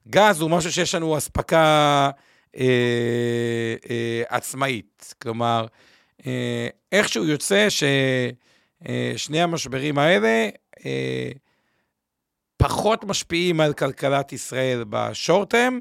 גז 0.07 0.41
הוא 0.41 0.49
משהו 0.49 0.71
שיש 0.71 0.95
לנו 0.95 1.17
אספקה 1.17 2.09
אה, 2.57 3.75
אה, 3.89 4.23
עצמאית. 4.29 5.13
כלומר, 5.21 5.65
אה, 6.27 6.67
איכשהו 6.91 7.25
יוצא 7.25 7.67
ששני 7.69 9.39
אה, 9.39 9.43
המשברים 9.43 9.97
האלה 9.97 10.49
אה, 10.85 11.29
פחות 12.57 13.03
משפיעים 13.03 13.59
על 13.59 13.73
כלכלת 13.73 14.33
ישראל 14.33 14.83
בשורט-טרם, 14.89 15.79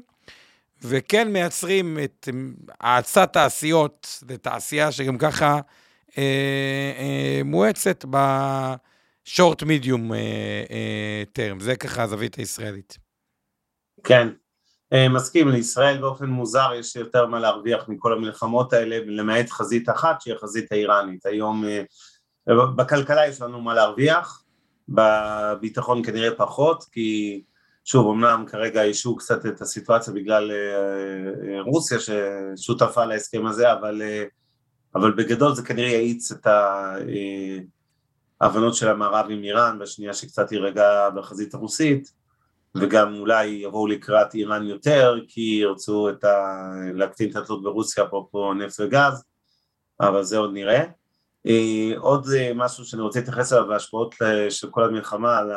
וכן 0.81 1.31
מייצרים 1.31 1.97
את 2.03 2.29
האצת 2.79 3.33
תעשיות, 3.33 4.23
זו 4.29 4.37
תעשייה 4.37 4.91
שגם 4.91 5.17
ככה 5.17 5.59
אה, 6.17 6.93
אה, 6.97 7.41
מואצת 7.45 8.05
בשורט 9.25 9.63
מידיום 9.63 10.11
טרם. 11.33 11.59
זה 11.59 11.75
ככה 11.75 12.03
הזווית 12.03 12.35
הישראלית. 12.35 12.97
כן, 14.03 14.27
אה, 14.93 15.09
מסכים, 15.09 15.49
לישראל 15.49 15.97
באופן 15.97 16.25
מוזר 16.25 16.69
יש 16.79 16.95
יותר 16.95 17.25
מה 17.25 17.39
להרוויח 17.39 17.89
מכל 17.89 18.13
המלחמות 18.13 18.73
האלה, 18.73 18.99
למעט 19.05 19.49
חזית 19.49 19.89
אחת 19.89 20.21
שהיא 20.21 20.35
החזית 20.35 20.71
האיראנית. 20.71 21.25
היום 21.25 21.65
אה, 21.65 21.83
בכלכלה 22.75 23.27
יש 23.27 23.41
לנו 23.41 23.61
מה 23.61 23.73
להרוויח, 23.73 24.43
בביטחון 24.89 26.03
כנראה 26.03 26.35
פחות, 26.35 26.83
כי 26.91 27.41
שוב, 27.85 28.07
אמנם 28.07 28.45
כרגע 28.47 28.83
אישו 28.83 29.15
קצת 29.15 29.45
את 29.45 29.61
הסיטואציה 29.61 30.13
בגלל 30.13 30.51
אה, 30.51 31.61
רוסיה 31.61 31.97
ששותפה 31.99 33.05
להסכם 33.05 33.45
הזה, 33.45 33.73
אבל, 33.73 34.01
אבל 34.95 35.11
בגדול 35.11 35.55
זה 35.55 35.63
כנראה 35.63 35.89
יאיץ 35.89 36.31
את 36.31 36.47
ההבנות 38.41 38.75
של 38.75 38.89
המערב 38.89 39.25
עם 39.29 39.43
איראן, 39.43 39.79
בשנייה 39.79 40.13
שקצת 40.13 40.51
יירגע 40.51 41.09
בחזית 41.09 41.53
הרוסית. 41.53 42.25
וגם 42.75 43.15
אולי 43.15 43.45
יבואו 43.45 43.87
לקראת 43.87 44.33
איראן 44.33 44.63
יותר, 44.65 45.19
כי 45.27 45.41
ירצו 45.41 46.09
את 46.09 46.23
ה... 46.23 46.71
להקטין 46.93 47.31
את 47.31 47.35
התלות 47.35 47.63
ברוסיה, 47.63 48.03
אפרופו 48.03 48.53
נפט 48.53 48.79
וגז, 48.79 49.23
אבל 49.99 50.23
זה 50.23 50.37
עוד 50.37 50.53
נראה. 50.53 50.83
אה, 51.47 51.91
עוד 51.97 52.27
אה, 52.35 52.51
משהו 52.55 52.85
שאני 52.85 53.01
רוצה 53.01 53.19
להתייחס 53.19 53.53
אליו 53.53 53.67
בהשפעות 53.67 54.15
אה, 54.21 54.51
של 54.51 54.69
כל 54.69 54.83
המלחמה 54.83 55.37
על 55.37 55.51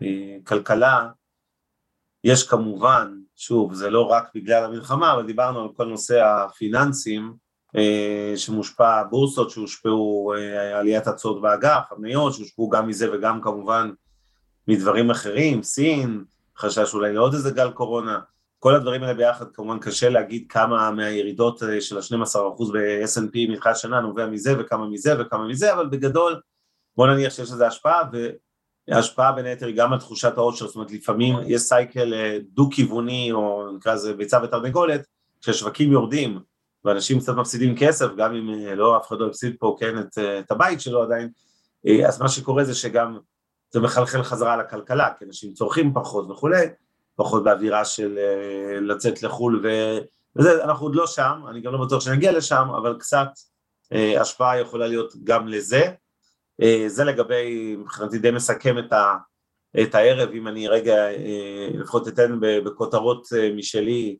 הכלכלה, 0.00 1.08
יש 2.24 2.48
כמובן, 2.48 3.18
שוב, 3.36 3.74
זה 3.74 3.90
לא 3.90 4.02
רק 4.02 4.28
בגלל 4.34 4.64
המלחמה, 4.64 5.12
אבל 5.12 5.26
דיברנו 5.26 5.60
על 5.60 5.68
כל 5.76 5.84
נושא 5.84 6.24
הפיננסים, 6.24 7.34
שמושפע, 8.36 9.02
בורסות 9.02 9.50
שהושפעו, 9.50 10.32
עליית 10.74 11.06
הצעות 11.06 11.42
באג"ח, 11.42 11.92
המניות 11.92 12.34
שהושפעו 12.34 12.68
גם 12.68 12.88
מזה 12.88 13.12
וגם 13.12 13.40
כמובן 13.42 13.90
מדברים 14.68 15.10
אחרים, 15.10 15.62
סין, 15.62 16.24
חשש 16.58 16.94
אולי 16.94 17.12
לעוד 17.12 17.34
איזה 17.34 17.50
גל 17.50 17.70
קורונה, 17.70 18.20
כל 18.58 18.74
הדברים 18.74 19.02
האלה 19.02 19.14
ביחד 19.14 19.46
כמובן 19.54 19.78
קשה 19.78 20.08
להגיד 20.08 20.44
כמה 20.48 20.90
מהירידות 20.90 21.62
אה, 21.62 21.80
של 21.80 21.98
ה-12% 21.98 22.72
ב-S&P 22.72 23.52
מתחילת 23.52 23.76
שנה 23.76 24.00
נובע 24.00 24.26
מזה 24.26 24.54
וכמה 24.60 24.86
מזה 24.86 25.14
וכמה 25.20 25.48
מזה, 25.48 25.72
אבל 25.72 25.86
בגדול 25.86 26.40
בוא 26.96 27.06
נניח 27.06 27.32
שיש 27.32 27.50
לזה 27.50 27.66
השפעה 27.66 28.02
וההשפעה 28.88 29.32
בין 29.32 29.44
היתר 29.44 29.66
היא 29.66 29.76
גם 29.76 29.92
על 29.92 29.98
תחושת 29.98 30.38
העושר, 30.38 30.66
זאת 30.66 30.74
אומרת 30.76 30.90
לפעמים 30.90 31.36
יש 31.46 31.62
סייקל 31.62 32.14
אה, 32.14 32.38
דו-כיווני 32.52 33.32
או 33.32 33.72
נקרא 33.76 33.94
לזה 33.94 34.14
ביצה 34.14 34.38
ותרנגולת, 34.42 35.06
כשהשווקים 35.40 35.92
יורדים 35.92 36.40
ואנשים 36.84 37.20
קצת 37.20 37.34
מפסידים 37.34 37.74
כסף, 37.78 38.06
גם 38.16 38.34
אם 38.34 38.50
אה, 38.50 38.74
לא 38.74 38.96
אף 38.96 39.08
אחד 39.08 39.16
לא 39.18 39.26
הפסיד 39.26 39.56
פה 39.58 39.76
כן 39.80 39.98
את, 39.98 40.18
את 40.18 40.50
הבית 40.50 40.80
שלו 40.80 41.02
עדיין, 41.02 41.28
אז 42.08 42.20
מה 42.20 42.28
שקורה 42.28 42.64
זה 42.64 42.74
שגם 42.74 43.18
זה 43.70 43.80
מחלחל 43.80 44.22
חזרה 44.22 44.56
לכלכלה, 44.56 45.08
כי 45.18 45.24
אנשים 45.24 45.52
צורכים 45.52 45.94
פחות 45.94 46.30
וכולי, 46.30 46.66
פחות 47.16 47.44
באווירה 47.44 47.84
של 47.84 48.18
אה, 48.18 48.80
לצאת 48.80 49.22
לחו"ל 49.22 49.60
ו... 49.64 49.68
וזה, 50.36 50.64
אנחנו 50.64 50.86
עוד 50.86 50.94
לא 50.94 51.06
שם, 51.06 51.40
אני 51.50 51.60
גם 51.60 51.72
לא 51.72 51.86
בטוח 51.86 52.00
שנגיע 52.00 52.32
לשם, 52.32 52.68
אבל 52.76 52.96
קצת 52.98 53.28
אה, 53.92 54.20
השפעה 54.20 54.60
יכולה 54.60 54.86
להיות 54.86 55.12
גם 55.24 55.48
לזה. 55.48 55.82
אה, 56.62 56.84
זה 56.86 57.04
לגבי, 57.04 57.76
מבחינתי 57.76 58.18
די 58.18 58.30
מסכם 58.30 58.78
את, 58.78 58.92
ה, 58.92 59.16
את 59.82 59.94
הערב, 59.94 60.30
אם 60.30 60.48
אני 60.48 60.68
רגע 60.68 60.96
אה, 61.10 61.68
לפחות 61.74 62.08
אתן 62.08 62.38
בכותרות 62.40 63.28
אה, 63.36 63.52
משלי 63.56 64.16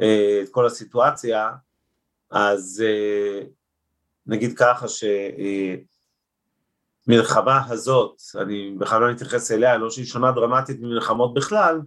אה, 0.00 0.40
את 0.42 0.48
כל 0.48 0.66
הסיטואציה, 0.66 1.50
אז 2.30 2.84
אה, 2.86 3.46
נגיד 4.26 4.58
ככה 4.58 4.88
ש... 4.88 5.04
אה, 5.04 5.74
הזאת, 7.68 8.16
אני 8.38 8.74
בכלל 8.78 9.00
לא 9.00 9.10
מתייחס 9.10 9.52
אליה, 9.52 9.78
לא 9.78 9.90
שהיא 9.90 10.04
שונה 10.04 10.32
דרמטית 10.32 10.80
ממלחמות 10.80 11.34
בכלל, 11.34 11.80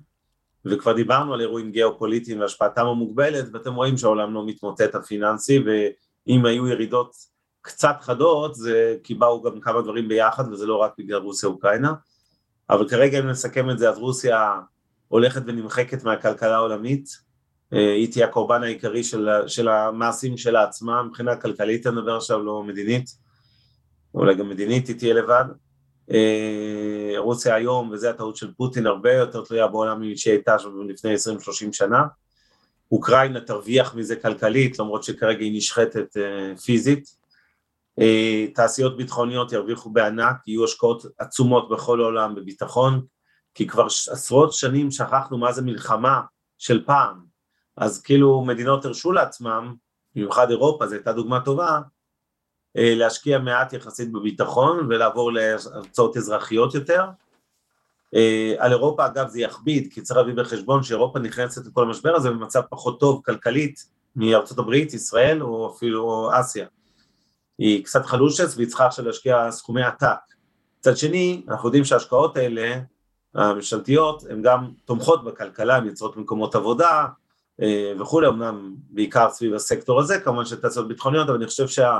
וכבר 0.66 0.94
דיברנו 0.94 1.34
על 1.34 1.42
אירועים 1.42 1.72
גיאופוליטיים 1.72 2.40
והשפעתם 2.40 2.86
המוגבלת, 2.86 3.46
ואתם 3.54 3.76
רואים 3.76 3.98
שהעולם 3.98 4.34
לא 4.34 4.46
מתמוטט 4.46 4.96
הפיננסי, 4.96 5.60
ואם 5.60 6.46
היו 6.46 6.68
ירידות 6.68 7.16
קצת 7.62 7.96
חדות, 8.02 8.56
זה 8.56 8.96
כי 9.04 9.16
באו 9.16 9.42
גם 9.42 9.62
כמה 9.62 9.82
דברים 9.82 10.08
ביחד, 10.08 10.48
וזה 10.52 10.66
לא 10.66 10.76
רק 10.76 10.94
בגלל 10.98 11.22
רוסיה-אוקראינה, 11.22 11.94
אבל 12.70 12.90
כרגע 12.90 13.20
אם 13.20 13.28
נסכם 13.28 13.70
את 13.70 13.80
זה, 13.80 13.90
אז 13.90 13.98
רוסיה 13.98 14.60
הולכת 15.08 15.42
ונמחקת 15.46 16.04
מהכלכלה 16.04 16.56
העולמית, 16.56 17.27
היא 17.72 18.12
תהיה 18.12 18.26
הקורבן 18.26 18.64
העיקרי 18.64 19.04
של, 19.04 19.30
של 19.48 19.68
המעשים 19.68 20.38
שלה 20.38 20.64
עצמה, 20.64 21.04
מבחינה 21.04 21.36
כלכלית 21.36 21.88
אני 21.88 21.96
מדבר 21.96 22.18
עכשיו, 22.18 22.44
לא 22.44 22.64
מדינית, 22.64 23.10
אולי 24.14 24.36
גם 24.36 24.50
מדינית 24.50 24.88
היא 24.88 24.96
תהיה 24.96 25.14
לבד. 25.14 25.46
אה, 26.12 27.14
רוסיה 27.18 27.56
היום, 27.56 27.90
וזו 27.92 28.08
הטעות 28.08 28.36
של 28.36 28.54
פוטין, 28.54 28.88
הרבה 28.88 29.14
יותר 29.14 29.44
תלויה 29.44 29.68
בעולם 29.68 30.16
שהיא 30.16 30.34
הייתה 30.34 30.60
שם 30.60 30.90
לפני 30.90 31.16
20-30 31.16 31.18
שנה. 31.72 32.04
אוקראינה 32.92 33.42
תרוויח 33.42 33.96
מזה 33.96 34.16
כלכלית, 34.16 34.80
למרות 34.80 35.04
שכרגע 35.04 35.44
היא 35.44 35.58
נשחטת 35.58 36.18
אה, 36.18 36.58
פיזית. 36.58 37.18
אה, 38.00 38.46
תעשיות 38.56 38.98
ביטחוניות 38.98 39.52
ירוויחו 39.52 39.90
בענק, 39.90 40.36
יהיו 40.48 40.64
השקעות 40.64 41.06
עצומות 41.18 41.70
בכל 41.70 42.02
העולם 42.02 42.36
בביטחון, 42.36 43.02
כי 43.54 43.68
כבר 43.68 43.86
עשרות 43.86 44.54
שנים 44.54 44.92
שכחנו 44.92 45.38
מה 45.38 45.52
זה 45.52 45.62
מלחמה 45.62 46.22
של 46.58 46.86
פעם, 46.86 47.26
אז 47.78 48.02
כאילו 48.02 48.42
מדינות 48.42 48.86
הרשו 48.86 49.12
לעצמם, 49.12 49.76
במיוחד 50.16 50.50
אירופה, 50.50 50.88
זו 50.88 50.96
הייתה 50.96 51.14
דוגמה 51.14 51.40
טובה, 51.40 51.80
אה, 52.78 52.94
להשקיע 52.96 53.40
מעט 53.40 53.74
יחסית 53.74 54.12
בביטחון 54.12 54.88
ולעבור 54.90 55.34
להרצאות 55.34 56.18
אזרחיות 56.18 56.76
יותר. 56.76 57.06
אה, 58.16 58.56
על 58.58 58.72
אירופה 58.72 59.06
אגב 59.06 59.28
זה 59.28 59.42
יכביד, 59.42 59.94
כי 59.94 60.02
צריך 60.02 60.18
להביא 60.18 60.34
בחשבון 60.34 60.84
שאירופה 60.84 61.20
נכנסת 61.20 61.66
לכל 61.66 61.84
המשבר 61.84 62.16
הזה 62.16 62.30
במצב 62.30 62.62
פחות 62.70 63.00
טוב 63.00 63.22
כלכלית 63.26 63.86
מארצות 64.16 64.58
הברית, 64.58 64.94
ישראל 64.94 65.44
או 65.44 65.74
אפילו 65.76 66.30
אסיה. 66.34 66.68
היא 67.58 67.86
קצת 67.86 68.06
חלושס 68.06 68.58
והיא 68.58 68.68
צריכה 68.68 68.86
עכשיו 68.86 69.06
להשקיע 69.06 69.52
סכומי 69.52 69.84
עתק. 69.84 70.18
מצד 70.80 70.98
שני, 70.98 71.44
אנחנו 71.50 71.68
יודעים 71.68 71.86
שההשקעות 71.86 72.38
האלה, 72.38 72.80
הממשלתיות, 73.36 74.24
הן 74.30 74.42
גם 74.42 74.72
תומכות 74.86 75.24
בכלכלה, 75.24 75.76
הן 75.76 75.86
יוצרות 75.86 76.18
מקומות 76.18 76.56
עבודה 76.56 77.06
וכולי, 78.00 78.28
אמנם 78.28 78.76
בעיקר 78.90 79.30
סביב 79.30 79.54
הסקטור 79.54 80.00
הזה, 80.00 80.20
כמובן 80.20 80.46
של 80.46 80.56
תעשיות 80.56 80.88
ביטחוניות, 80.88 81.30
אבל 81.30 81.38
אני 81.38 81.46
חושב 81.46 81.68
שה... 81.68 82.00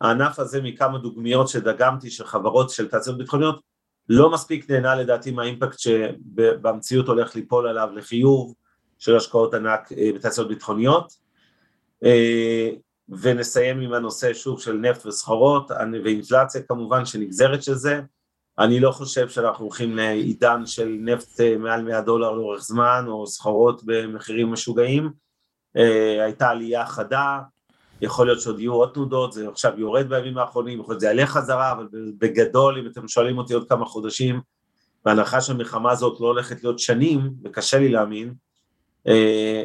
הענף 0.00 0.38
הזה 0.38 0.62
מכמה 0.62 0.98
דוגמיות 0.98 1.48
שדגמתי 1.48 2.10
של 2.10 2.24
חברות 2.26 2.70
של 2.70 2.88
תעשיות 2.88 3.18
ביטחוניות 3.18 3.60
לא 4.08 4.30
מספיק 4.30 4.70
נהנה 4.70 4.94
לדעתי 4.94 5.30
מהאימפקט 5.30 5.78
שבמציאות 5.78 7.08
הולך 7.08 7.34
ליפול 7.36 7.68
עליו 7.68 7.88
לחיוב 7.94 8.54
של 8.98 9.16
השקעות 9.16 9.54
ענק 9.54 9.92
אה, 9.92 10.10
בתעשיות 10.14 10.48
ביטחוניות. 10.48 11.12
אה, 12.04 12.70
ונסיים 13.08 13.80
עם 13.80 13.92
הנושא 13.92 14.34
שוב 14.34 14.60
של 14.60 14.72
נפט 14.72 15.06
וסחורות 15.06 15.70
ואינפלציה 16.04 16.62
כמובן 16.62 17.04
שנגזרת 17.04 17.62
של 17.62 17.74
זה 17.74 18.00
אני 18.58 18.80
לא 18.80 18.90
חושב 18.90 19.28
שאנחנו 19.28 19.64
הולכים 19.64 19.96
לעידן 19.96 20.66
של 20.66 20.96
נפט 21.00 21.40
אה, 21.40 21.56
מעל 21.58 21.82
100 21.82 22.00
דולר 22.00 22.32
לאורך 22.32 22.62
זמן 22.62 23.04
או 23.08 23.26
סחורות 23.26 23.82
במחירים 23.84 24.52
משוגעים. 24.52 25.10
הייתה 26.20 26.48
עלייה 26.48 26.86
חדה. 26.86 27.38
יכול 28.00 28.26
להיות 28.26 28.40
שעוד 28.40 28.60
יהיו 28.60 28.72
עוד 28.72 28.90
תנודות, 28.94 29.32
זה 29.32 29.48
עכשיו 29.48 29.72
יורד 29.76 30.08
בימים 30.08 30.38
האחרונים, 30.38 30.80
יכול 30.80 30.92
להיות 30.92 31.00
שזה 31.00 31.06
יעלה 31.06 31.26
חזרה, 31.26 31.72
אבל 31.72 31.88
בגדול, 32.18 32.78
אם 32.78 32.86
אתם 32.86 33.08
שואלים 33.08 33.38
אותי 33.38 33.54
עוד 33.54 33.68
כמה 33.68 33.84
חודשים, 33.84 34.40
בהנחה 35.04 35.40
שהמלחמה 35.40 35.90
הזאת 35.90 36.20
לא 36.20 36.26
הולכת 36.26 36.62
להיות 36.62 36.78
שנים, 36.78 37.30
וקשה 37.44 37.78
לי 37.78 37.88
להאמין, 37.88 38.34
אה, 39.08 39.64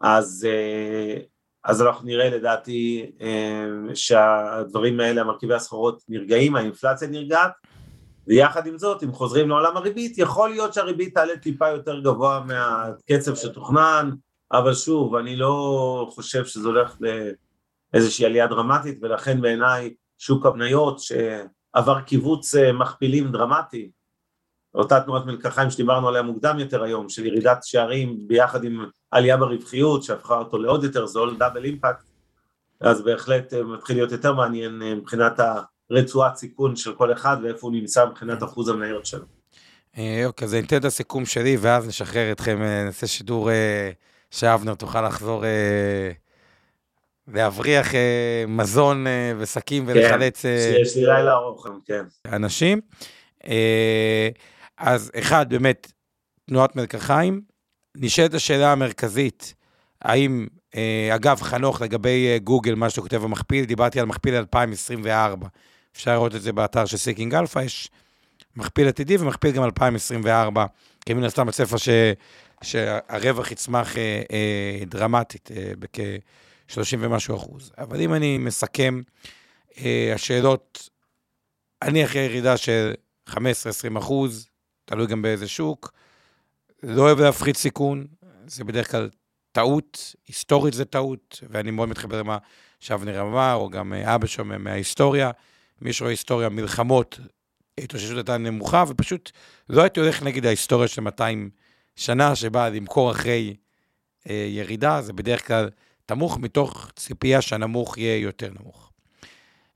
אז, 0.00 0.46
אה, 0.50 1.20
אז 1.64 1.82
אנחנו 1.82 2.06
נראה 2.06 2.30
לדעתי 2.30 3.10
אה, 3.20 3.94
שהדברים 3.94 5.00
האלה, 5.00 5.20
המרכיבי 5.20 5.54
הסחורות 5.54 6.02
נרגעים, 6.08 6.56
האינפלציה 6.56 7.08
נרגעת, 7.08 7.52
ויחד 8.28 8.66
עם 8.66 8.78
זאת, 8.78 9.02
אם 9.02 9.12
חוזרים 9.12 9.48
לעולם 9.48 9.76
הריבית, 9.76 10.18
יכול 10.18 10.50
להיות 10.50 10.74
שהריבית 10.74 11.14
תעלה 11.14 11.36
טיפה 11.36 11.68
יותר 11.68 12.00
גבוה 12.00 12.44
מהקצב 12.46 13.34
שתוכנן, 13.34 14.10
אבל 14.52 14.74
שוב, 14.74 15.14
אני 15.14 15.36
לא 15.36 16.10
חושב 16.14 16.44
שזה 16.44 16.68
הולך 16.68 16.96
ל... 17.00 17.30
איזושהי 17.94 18.26
עלייה 18.26 18.46
דרמטית, 18.46 18.98
ולכן 19.02 19.40
בעיניי 19.40 19.94
שוק 20.18 20.46
המניות 20.46 20.98
שעבר 20.98 22.00
קיבוץ 22.00 22.54
אה, 22.54 22.72
מכפילים 22.72 23.32
דרמטי, 23.32 23.90
אותה 24.74 25.00
תנועת 25.00 25.26
מלקחיים 25.26 25.70
שדיברנו 25.70 26.08
עליה 26.08 26.22
מוקדם 26.22 26.58
יותר 26.58 26.82
היום, 26.82 27.08
של 27.08 27.26
ירידת 27.26 27.58
שערים 27.62 28.18
ביחד 28.26 28.64
עם 28.64 28.86
עלייה 29.10 29.36
ברווחיות 29.36 30.02
שהפכה 30.02 30.38
אותו 30.38 30.58
לעוד 30.58 30.84
יותר 30.84 31.06
זול, 31.06 31.36
דאבל 31.36 31.64
אימפקט, 31.64 32.04
אז 32.80 33.02
בהחלט 33.02 33.54
אה, 33.54 33.62
מתחיל 33.62 33.96
להיות 33.96 34.12
יותר 34.12 34.32
מעניין 34.32 34.82
אה, 34.82 34.94
מבחינת 34.94 35.40
הרצועת 35.90 36.36
סיכון 36.36 36.76
של 36.76 36.94
כל 36.94 37.12
אחד 37.12 37.36
ואיפה 37.42 37.66
הוא 37.66 37.72
נמצא 37.72 38.06
מבחינת 38.06 38.42
אחוז 38.42 38.68
המניות 38.68 39.06
שלו. 39.06 39.24
אה, 39.98 40.22
אוקיי, 40.26 40.46
אז 40.46 40.54
אני 40.54 40.62
אתן 40.62 40.76
את 40.76 40.84
הסיכום 40.84 41.26
שלי 41.26 41.56
ואז 41.60 41.88
נשחרר 41.88 42.32
אתכם, 42.32 42.58
נעשה 42.62 43.06
שידור 43.06 43.50
שאבנר 44.30 44.74
תוכל 44.74 45.06
לחזור 45.06 45.44
להבריח 47.28 47.86
מזון 48.48 49.06
ושקים 49.38 49.86
כן, 49.86 49.92
ולחלץ... 49.92 50.42
כן, 50.42 50.78
יש 50.82 50.96
לי 50.96 51.02
לילה 51.06 51.32
ארוך, 51.32 51.66
כן. 51.86 52.04
אנשים. 52.26 52.80
אז 54.78 55.10
אחד, 55.18 55.48
באמת, 55.48 55.92
תנועת 56.48 56.76
מלקחיים. 56.76 57.40
נשאלת 57.96 58.34
השאלה 58.34 58.72
המרכזית, 58.72 59.54
האם, 60.02 60.46
אה, 60.74 61.14
אגב, 61.14 61.40
חנוך, 61.40 61.82
לגבי 61.82 62.26
אה, 62.28 62.38
גוגל, 62.38 62.74
מה 62.74 62.90
שאתה 62.90 63.00
כותב 63.00 63.16
במכפיל, 63.16 63.64
דיברתי 63.64 64.00
על 64.00 64.06
מכפיל 64.06 64.34
2024. 64.34 65.48
אפשר 65.98 66.12
לראות 66.12 66.34
את 66.34 66.42
זה 66.42 66.52
באתר 66.52 66.86
של 66.86 66.96
סיקינג 66.96 67.34
אלפא, 67.34 67.58
יש 67.58 67.90
מכפיל 68.56 68.88
עתידי 68.88 69.16
ומכפיל 69.16 69.50
גם 69.50 69.64
2024, 69.64 70.66
כי 71.06 71.14
מן 71.14 71.24
הסתם 71.24 71.48
הצפי 71.48 71.76
ש, 71.76 71.88
שהרווח 72.62 73.50
יצמח 73.50 73.96
אה, 73.96 74.22
אה, 74.32 74.84
דרמטית, 74.86 75.50
אה, 75.56 75.72
בכ-30 75.78 76.96
ומשהו 76.98 77.36
אחוז. 77.36 77.72
אבל 77.78 78.00
אם 78.00 78.14
אני 78.14 78.38
מסכם, 78.38 79.02
אה, 79.78 80.12
השאלות, 80.14 80.88
אני 81.82 82.04
אחרי 82.04 82.20
ירידה 82.20 82.56
של 82.56 82.92
15-20 83.30 83.34
אחוז, 83.98 84.48
תלוי 84.84 85.06
גם 85.06 85.22
באיזה 85.22 85.48
שוק. 85.48 85.92
לא 86.82 87.02
אוהב 87.02 87.20
להפחית 87.20 87.56
סיכון, 87.56 88.06
זה 88.46 88.64
בדרך 88.64 88.90
כלל 88.90 89.10
טעות, 89.52 90.14
היסטורית 90.28 90.74
זה 90.74 90.84
טעות, 90.84 91.40
ואני 91.50 91.70
מאוד 91.70 91.88
מתחבר 91.88 92.18
למה 92.18 92.38
שאבנר 92.80 93.20
אמר, 93.20 93.54
או 93.54 93.70
גם 93.70 93.92
אבא 93.92 94.26
שלו 94.26 94.44
מההיסטוריה. 94.44 95.30
מי 95.80 95.92
שרואה 95.92 96.10
היסטוריה, 96.10 96.48
מלחמות, 96.48 97.20
ההתאוששות 97.78 98.16
הייתה 98.16 98.38
נמוכה, 98.38 98.84
ופשוט 98.88 99.30
לא 99.68 99.82
הייתי 99.82 100.00
הולך 100.00 100.22
נגד 100.22 100.46
ההיסטוריה 100.46 100.88
של 100.88 101.00
200 101.00 101.50
שנה, 101.96 102.34
שבאה 102.34 102.68
למכור 102.68 103.10
אחרי 103.10 103.56
אה, 104.30 104.46
ירידה, 104.48 105.02
זה 105.02 105.12
בדרך 105.12 105.46
כלל 105.46 105.70
תמוך 106.06 106.38
מתוך 106.38 106.90
ציפייה 106.96 107.42
שהנמוך 107.42 107.98
יהיה 107.98 108.16
יותר 108.16 108.50
נמוך. 108.60 108.92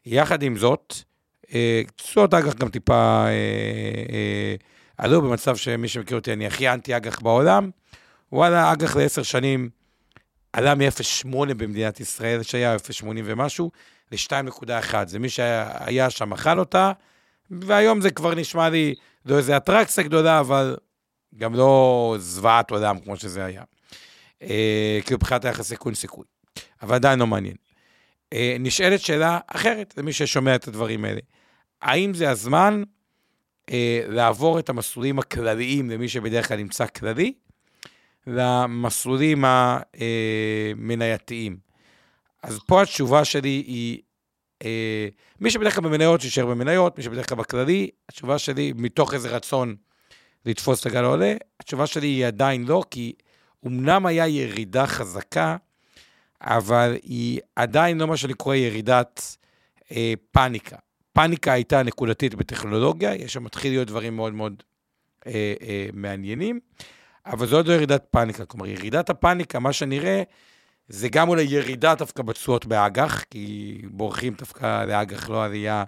יחד 0.07 0.43
עם 0.43 0.57
זאת, 0.57 0.95
אה, 1.55 1.83
תשואות 1.97 2.35
אג"ח 2.35 2.55
גם 2.55 2.69
טיפה 2.69 3.25
אה, 3.27 3.31
אה, 4.13 4.55
עלו 4.99 5.23
במצב 5.23 5.57
שמי 5.57 5.89
שמכיר 5.89 6.17
אותי, 6.17 6.33
אני 6.33 6.47
הכי 6.47 6.69
אנטי 6.69 6.97
אג"ח 6.97 7.21
בעולם. 7.21 7.71
וואלה, 8.33 8.73
אג"ח 8.73 8.97
לעשר 8.97 9.23
שנים 9.23 9.71
עלה 10.53 10.75
מ-0.8 10.75 11.55
במדינת 11.57 12.01
ישראל, 12.01 12.43
שהיה 12.43 12.77
0.80 12.77 13.07
ומשהו, 13.25 13.71
ל-2.1. 14.13 14.95
זה 15.07 15.19
מי 15.19 15.29
שהיה 15.29 16.11
שם 16.11 16.33
אכל 16.33 16.59
אותה, 16.59 16.93
והיום 17.51 18.01
זה 18.01 18.11
כבר 18.11 18.35
נשמע 18.35 18.69
לי, 18.69 18.95
לא 19.27 19.39
איזה 19.39 19.57
אטרקציה 19.57 20.05
גדולה, 20.05 20.41
אבל 20.41 20.77
גם 21.37 21.55
לא 21.55 22.17
זוועת 22.19 22.71
עולם 22.71 23.01
כמו 23.01 23.17
שזה 23.17 23.45
היה. 23.45 23.63
אה, 24.43 24.99
כאילו 25.05 25.17
מבחינת 25.17 25.45
היחס 25.45 25.69
סיכון 25.69 25.95
סיכוי. 25.95 26.25
אבל 26.83 26.95
עדיין 26.95 27.19
לא 27.19 27.27
מעניין. 27.27 27.57
אה, 28.33 28.57
נשאלת 28.61 29.01
שאלה 29.01 29.39
אחרת 29.47 29.95
למי 29.97 30.13
ששומע 30.13 30.55
את 30.55 30.69
הדברים 30.69 31.05
האלה. 31.05 31.21
האם 31.83 32.15
זה 32.15 32.31
הזמן 32.31 32.83
אה, 33.71 34.05
לעבור 34.09 34.59
את 34.59 34.69
המסלולים 34.69 35.19
הכלליים 35.19 35.91
למי 35.91 36.09
שבדרך 36.09 36.49
כלל 36.49 36.57
נמצא 36.57 36.87
כללי, 36.87 37.33
למסלולים 38.27 39.45
המנייתיים. 39.45 41.72
אז 42.43 42.59
פה 42.67 42.83
התשובה 42.83 43.25
שלי 43.25 43.49
היא, 43.49 43.99
אה, 44.65 45.09
מי 45.41 45.51
שבדרך 45.51 45.75
כלל 45.75 45.85
במניות, 45.85 46.21
שישאר 46.21 46.47
במניות, 46.47 46.99
מי 46.99 47.05
שבדרך 47.05 47.29
כלל 47.29 47.39
בכללי, 47.39 47.91
התשובה 48.09 48.39
שלי, 48.39 48.73
מתוך 48.77 49.15
איזה 49.15 49.37
רצון 49.37 49.77
לתפוס 50.47 50.81
את 50.81 50.87
הגל 50.87 51.05
העולה, 51.05 51.35
התשובה 51.61 51.87
שלי 51.87 52.07
היא 52.07 52.27
עדיין 52.27 52.65
לא, 52.65 52.83
כי 52.91 53.13
אמנם 53.67 54.07
היה 54.07 54.29
ירידה 54.29 54.87
חזקה, 54.87 55.57
אבל 56.41 56.97
היא 57.03 57.41
עדיין 57.57 57.99
לא 57.99 58.07
מה 58.07 58.17
שאני 58.17 58.35
קורא 58.35 58.55
ירידת 58.55 59.37
אה, 59.93 60.13
פאניקה. 60.31 60.77
פאניקה 61.13 61.53
הייתה 61.53 61.83
נקודתית 61.83 62.35
בטכנולוגיה, 62.35 63.15
יש 63.15 63.33
שם 63.33 63.45
מתחיל 63.45 63.73
להיות 63.73 63.89
דברים 63.89 64.17
מאוד 64.17 64.33
מאוד 64.35 64.63
אה, 65.27 65.55
אה, 65.63 65.87
מעניינים, 65.93 66.61
אבל 67.27 67.47
זו 67.47 67.57
עוד 67.57 67.69
לא 67.69 67.73
ירידת 67.73 68.05
פאניקה. 68.11 68.45
כלומר, 68.45 68.67
ירידת 68.67 69.11
הפאניקה, 69.11 69.59
מה 69.59 69.73
שנראה, 69.73 70.23
זה 70.93 71.09
גם 71.09 71.29
אולי 71.29 71.43
ירידה 71.43 71.95
דווקא 71.95 72.23
בתשואות 72.23 72.67
באג"ח, 72.67 73.25
כי 73.31 73.79
בורחים 73.85 74.35
דווקא 74.35 74.85
לאג"ח, 74.85 75.31
לא 75.31 75.45
עלייה 75.45 75.85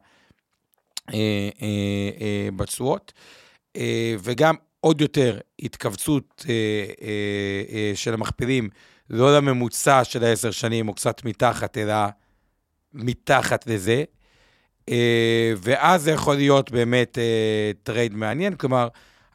אה, 1.14 1.18
אה, 1.62 2.10
אה, 2.20 2.48
בתשואות, 2.56 3.12
אה, 3.76 4.14
וגם 4.22 4.54
עוד 4.80 5.00
יותר 5.00 5.38
התכווצות 5.62 6.44
אה, 6.48 6.54
אה, 7.02 7.62
אה, 7.72 7.92
של 7.94 8.14
המכפילים, 8.14 8.68
לא 9.10 9.36
לממוצע 9.36 10.04
של 10.04 10.24
העשר 10.24 10.50
שנים, 10.50 10.88
או 10.88 10.94
קצת 10.94 11.24
מתחת, 11.24 11.78
אלא 11.78 11.94
מתחת 12.92 13.66
לזה. 13.66 14.04
אה, 14.88 15.52
ואז 15.56 16.02
זה 16.02 16.10
יכול 16.10 16.34
להיות 16.34 16.70
באמת 16.70 17.18
אה, 17.18 17.70
trade 17.82 18.14
מעניין, 18.14 18.54
כלומר, 18.56 18.88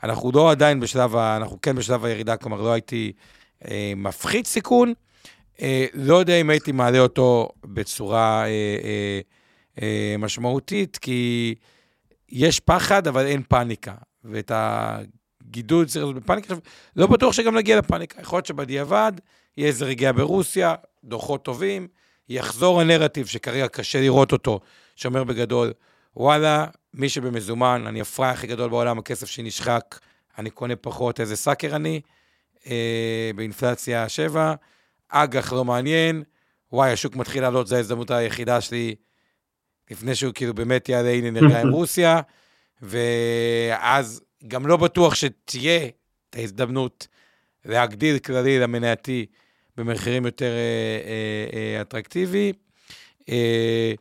אנחנו 0.03 0.31
לא 0.33 0.51
עדיין 0.51 0.79
בשלב, 0.79 1.15
ה, 1.15 1.37
אנחנו 1.37 1.61
כן 1.61 1.75
בשלב 1.75 2.05
הירידה, 2.05 2.37
כלומר, 2.37 2.61
לא 2.61 2.71
הייתי 2.71 3.11
אה, 3.67 3.93
מפחית 3.95 4.47
סיכון, 4.47 4.93
לא 5.93 6.15
יודע 6.15 6.35
אם 6.41 6.49
הייתי 6.49 6.71
מעלה 6.71 6.99
אותו 6.99 7.49
בצורה 7.65 8.45
משמעותית, 10.19 10.97
כי 10.97 11.55
יש 12.29 12.59
פחד, 12.59 13.07
אבל 13.07 13.25
אין 13.25 13.43
פאניקה. 13.47 13.93
ואת 14.23 14.51
הגידול 14.55 15.85
צריך 15.85 16.05
לעשות 16.05 16.23
בפאניקה. 16.23 16.55
לא 16.95 17.07
בטוח 17.07 17.33
שגם 17.33 17.57
נגיע 17.57 17.77
לפאניקה. 17.77 18.21
יכול 18.21 18.37
להיות 18.37 18.45
שבדיעבד 18.45 19.11
יהיה 19.57 19.67
איזה 19.67 19.85
רגיעה 19.85 20.13
ברוסיה, 20.13 20.75
דוחות 21.03 21.45
טובים, 21.45 21.87
יחזור 22.29 22.81
הנרטיב 22.81 23.27
שכרגע 23.27 23.67
קשה 23.67 24.01
לראות 24.01 24.31
אותו, 24.31 24.59
שאומר 24.95 25.23
בגדול, 25.23 25.73
וואלה, 26.15 26.65
מי 26.93 27.09
שבמזומן, 27.09 27.83
אני 27.87 28.01
הפראי 28.01 28.29
הכי 28.29 28.47
גדול 28.47 28.69
בעולם, 28.69 28.99
הכסף 28.99 29.27
שלי 29.27 29.43
נשחק, 29.43 29.99
אני 30.37 30.49
קונה 30.49 30.75
פחות, 30.75 31.19
איזה 31.19 31.35
סאקר 31.35 31.75
אני, 31.75 32.01
אה, 32.67 33.31
באינפלציה 33.35 34.09
7, 34.09 34.53
אג"ח 35.09 35.53
לא 35.53 35.65
מעניין, 35.65 36.23
וואי, 36.71 36.91
השוק 36.91 37.15
מתחיל 37.15 37.41
לעלות, 37.41 37.67
זו 37.67 37.75
ההזדמנות 37.75 38.11
היחידה 38.11 38.61
שלי, 38.61 38.95
לפני 39.91 40.15
שהוא 40.15 40.33
כאילו 40.33 40.53
באמת 40.53 40.89
יעלה, 40.89 41.09
הנה 41.09 41.31
נרגע 41.31 41.61
עם 41.61 41.69
רוסיה, 41.75 42.21
ואז 42.81 44.21
גם 44.47 44.67
לא 44.67 44.77
בטוח 44.77 45.15
שתהיה 45.15 45.87
את 46.29 46.35
ההזדמנות 46.35 47.07
להגדיל 47.65 48.19
כללי 48.19 48.59
למנייתי 48.59 49.25
במחירים 49.77 50.25
יותר 50.25 50.51
אה, 50.51 50.51
אה, 50.53 51.75
אה, 51.77 51.81
אטרקטיבי. 51.81 52.53
אה, 53.29 53.93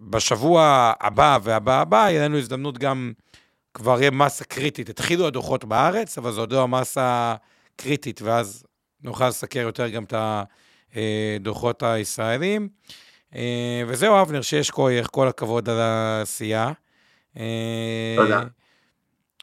בשבוע 0.00 0.92
הבא 1.00 1.38
והבא 1.42 1.80
הבא, 1.80 2.06
יהיה 2.08 2.24
לנו 2.24 2.38
הזדמנות 2.38 2.78
גם, 2.78 3.12
כבר 3.74 4.00
יהיה 4.00 4.10
מסה 4.10 4.44
קריטית. 4.44 4.88
התחילו 4.88 5.26
הדוחות 5.26 5.64
בארץ, 5.64 6.18
אבל 6.18 6.32
זו 6.32 6.40
עוד 6.40 6.52
לא 6.52 6.62
המסה 6.62 7.34
קריטית, 7.76 8.22
ואז 8.22 8.64
נוכל 9.02 9.28
לסקר 9.28 9.60
יותר 9.60 9.88
גם 9.88 10.04
את 10.04 10.14
הדוחות 10.94 11.82
הישראלים. 11.82 12.68
אה, 13.34 13.82
וזהו, 13.86 14.22
אבנר, 14.22 14.42
שיש 14.42 14.70
כוח, 14.70 15.06
כל 15.06 15.28
הכבוד 15.28 15.68
על 15.68 15.80
העשייה. 15.80 16.72
אה, 17.36 18.14
תודה. 18.16 18.42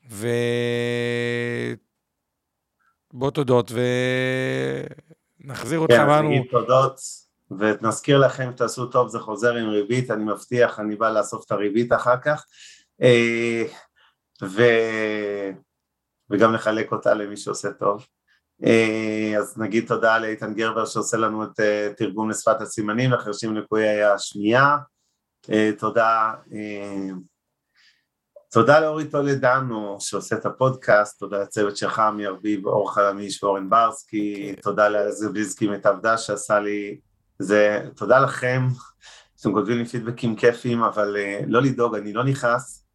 ו... 0.10 0.28
בוא 3.14 3.32
תודות, 3.32 3.72
ונחזיר 5.42 5.80
אותך, 5.80 5.94
כן, 5.94 6.02
אמרנו... 6.02 6.30
כן, 6.30 6.44
תודות. 6.52 7.00
ונזכיר 7.52 8.18
לכם, 8.18 8.52
תעשו 8.52 8.86
טוב, 8.86 9.08
זה 9.08 9.20
חוזר 9.20 9.56
עם 9.56 9.70
ריבית, 9.70 10.12
אני 10.12 10.24
מבטיח, 10.24 10.80
אני 10.80 10.96
בא 10.96 11.10
לאסוף 11.10 11.46
את 11.46 11.52
הריבית 11.52 11.94
אחר 11.94 12.18
כך, 12.18 12.46
אה, 13.02 13.64
ו... 14.44 14.64
וגם 16.30 16.54
לחלק 16.54 16.92
אותה 16.92 17.14
למי 17.14 17.38
שעושה 17.38 17.72
טוב. 17.72 18.08
אה, 18.66 19.34
אז 19.38 19.58
נגיד 19.58 19.88
תודה 19.88 20.20
לאיתן 20.20 20.54
גרבר 20.54 20.86
שעושה 20.86 21.18
לנו 21.18 21.44
את 21.44 21.60
אה, 21.60 21.90
תרגום 21.98 22.30
לשפת 22.30 22.62
הסימנים 22.62 23.12
לחרשים 23.12 23.56
לקויי 23.56 24.04
השמיעה, 24.04 24.78
תודה 25.78 26.34
תודה 28.52 28.80
לאורי 28.80 29.08
טולדנו 29.08 29.98
שעושה 30.00 30.36
את 30.36 30.46
הפודקאסט, 30.46 31.20
תודה 31.20 31.42
לצוות 31.42 31.78
שלך, 31.78 32.02
מירביב, 32.16 32.68
אור 32.68 32.94
חלמיש 32.94 33.44
ואורן 33.44 33.70
ברסקי, 33.70 34.56
תודה 34.62 34.90
לזביזקי 34.90 35.68
מתעבדה 35.68 36.18
שעשה 36.18 36.60
לי 36.60 37.00
זה 37.40 37.82
תודה 37.96 38.20
לכם, 38.20 38.62
שאתם 39.38 39.54
כותבים 39.54 39.78
לי 39.78 39.86
פידבקים 39.86 40.36
כיפיים, 40.36 40.84
אבל 40.84 41.18
לא 41.48 41.62
לדאוג, 41.62 41.96
אני 41.96 42.14
לא 42.14 42.24
נכנס 42.24 42.86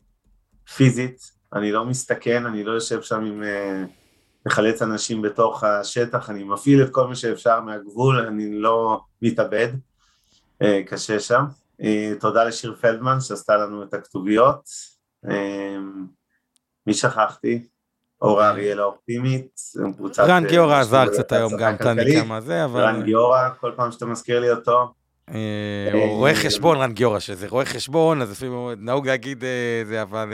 פיזית, 0.77 1.21
אני 1.55 1.73
לא 1.73 1.85
מסתכן, 1.85 2.47
אני 2.47 2.65
לא 2.65 2.73
יושב 2.73 3.03
שם 3.03 3.25
עם 3.25 3.43
uh, 3.43 4.03
מחלץ 4.47 4.82
אנשים 4.82 5.22
בתוך 5.22 5.64
השטח, 5.64 6.30
אני 6.30 6.45
מפעיל 6.45 6.82
את 6.82 6.90
כל 6.90 7.07
מה 7.07 7.14
שאפשר 7.14 7.61
מהגבול, 7.61 8.26
אני 8.26 8.61
לא 8.61 9.01
מתאבד, 9.22 9.68
uh, 10.62 10.66
קשה 10.86 11.20
שם. 11.20 11.45
Uh, 11.80 11.84
תודה 12.20 12.45
לשיר 12.45 12.76
פלדמן 12.80 13.20
שעשתה 13.20 13.57
לנו 13.57 13.82
את 13.82 13.95
הכתוביות. 13.95 14.68
Uh, 15.26 15.30
מי 16.86 16.95
שכחתי? 16.95 17.66
אורה 18.22 18.51
אריאל 18.51 18.80
האופטימית, 18.80 19.61
רן 20.18 20.47
גיורא 20.47 20.80
עזר 20.80 21.07
קצת 21.07 21.32
היום 21.32 21.57
גם, 21.57 21.76
תן 21.76 21.99
לי 21.99 22.20
כמה 22.20 22.40
זה, 22.40 22.64
אבל... 22.64 22.80
רן 22.80 23.03
גיורא, 23.03 23.49
כל 23.61 23.72
פעם 23.76 23.92
שאתה 23.92 24.07
מזכיר 24.07 24.40
לי 24.40 24.51
אותו. 24.51 24.95
רואה 25.92 26.34
חשבון 26.34 26.76
רן 26.76 26.92
גיורא, 26.92 27.18
שזה 27.18 27.49
רואה 27.49 27.64
חשבון, 27.64 28.22
אז 28.22 28.30
לפעמים 28.30 28.84
נהוג 28.84 29.07
להגיד 29.07 29.45
זה, 29.86 30.03
אבל 30.03 30.32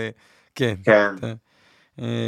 כן. 0.54 0.74
כן. 0.84 1.14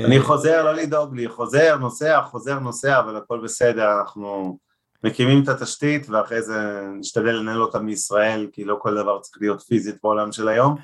אני 0.05 0.21
חוזר, 0.21 0.65
לא 0.65 0.73
לדאוג 0.73 1.17
לי, 1.17 1.29
חוזר, 1.29 1.77
נוסע, 1.77 2.23
חוזר, 2.23 2.59
נוסע, 2.59 2.99
אבל 2.99 3.17
הכל 3.17 3.41
בסדר, 3.45 3.99
אנחנו 4.01 4.59
מקימים 5.05 5.43
את 5.43 5.49
התשתית, 5.49 6.11
ואחרי 6.11 6.43
זה 6.43 6.83
נשתדל 6.99 7.33
לנהל 7.33 7.63
אותה 7.63 7.79
מישראל, 7.79 8.47
כי 8.53 8.65
לא 8.65 8.77
כל 8.81 8.95
דבר 8.95 9.19
צריך 9.19 9.37
להיות 9.41 9.63
פיזית 9.63 9.97
בעולם 10.03 10.33
של 10.33 10.49
היום. 10.49 10.77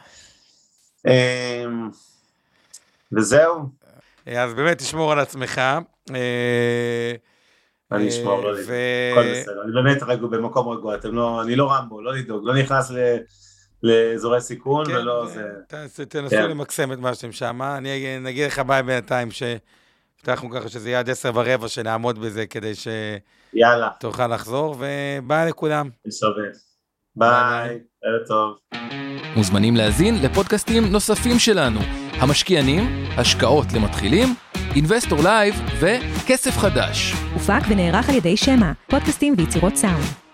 וזהו. 3.12 3.62
אז 4.26 4.55
באמת 4.55 4.78
תשמור 4.78 5.12
על 5.12 5.18
עצמך. 5.18 5.61
אני 7.93 8.09
אשמור, 8.09 8.41
לא 8.41 8.53
לדאוג, 8.53 8.70
הכל 9.12 9.30
בסדר, 9.32 9.62
אני 9.64 9.72
באמת 9.72 10.03
רגוע, 10.03 10.28
במקום 10.30 10.68
רגוע, 10.68 10.95
אתם 10.95 11.14
לא, 11.14 11.43
אני 11.43 11.57
לא 11.57 11.72
רמבו, 11.72 12.03
לא 12.03 12.12
לדאוג, 12.12 12.47
לא 12.47 12.55
נכנס 12.55 12.93
לאזורי 13.83 14.41
סיכון 14.41 14.87
כן, 14.87 14.97
ולא 14.97 15.26
זה. 15.26 15.43
תנסו 15.68 16.31
כן. 16.31 16.51
למקסם 16.51 16.93
את 16.93 16.99
מה 16.99 17.14
שאתם 17.14 17.33
שם, 17.33 17.62
אני 17.62 18.31
אגיד 18.31 18.47
לך 18.47 18.59
ביי 18.59 18.83
בינתיים 18.83 19.29
שהבטחנו 19.31 20.51
ככה 20.51 20.68
שזה 20.68 20.89
יהיה 20.89 20.99
עד 20.99 21.11
עשר 21.11 21.31
ורבע, 21.35 21.68
שנעמוד 21.68 22.18
בזה 22.18 22.47
כדי 22.47 22.72
שתוכל 22.74 24.26
לחזור, 24.26 24.76
וביי 24.79 25.49
לכולם. 25.49 25.89
שווה. 26.11 26.49
ביי, 27.16 27.79
ערב 28.05 28.26
טוב. 28.26 28.59
מוזמנים 29.37 29.76
להאזין 29.76 30.14
לפודקאסטים 30.22 30.85
נוספים 30.85 31.39
שלנו, 31.39 31.81
המשקיענים, 32.12 33.05
השקעות 33.16 33.66
למתחילים, 33.76 34.29
אינבסטור 34.74 35.18
לייב 35.22 35.55
וכסף 35.81 36.57
חדש. 36.59 37.12
הופק 37.35 37.61
ונערך 37.70 38.09
על 38.09 38.14
ידי 38.14 38.37
שמע, 38.37 38.72
פודקאסטים 38.91 39.35
ויצירות 39.39 39.76
סאונד. 39.76 40.28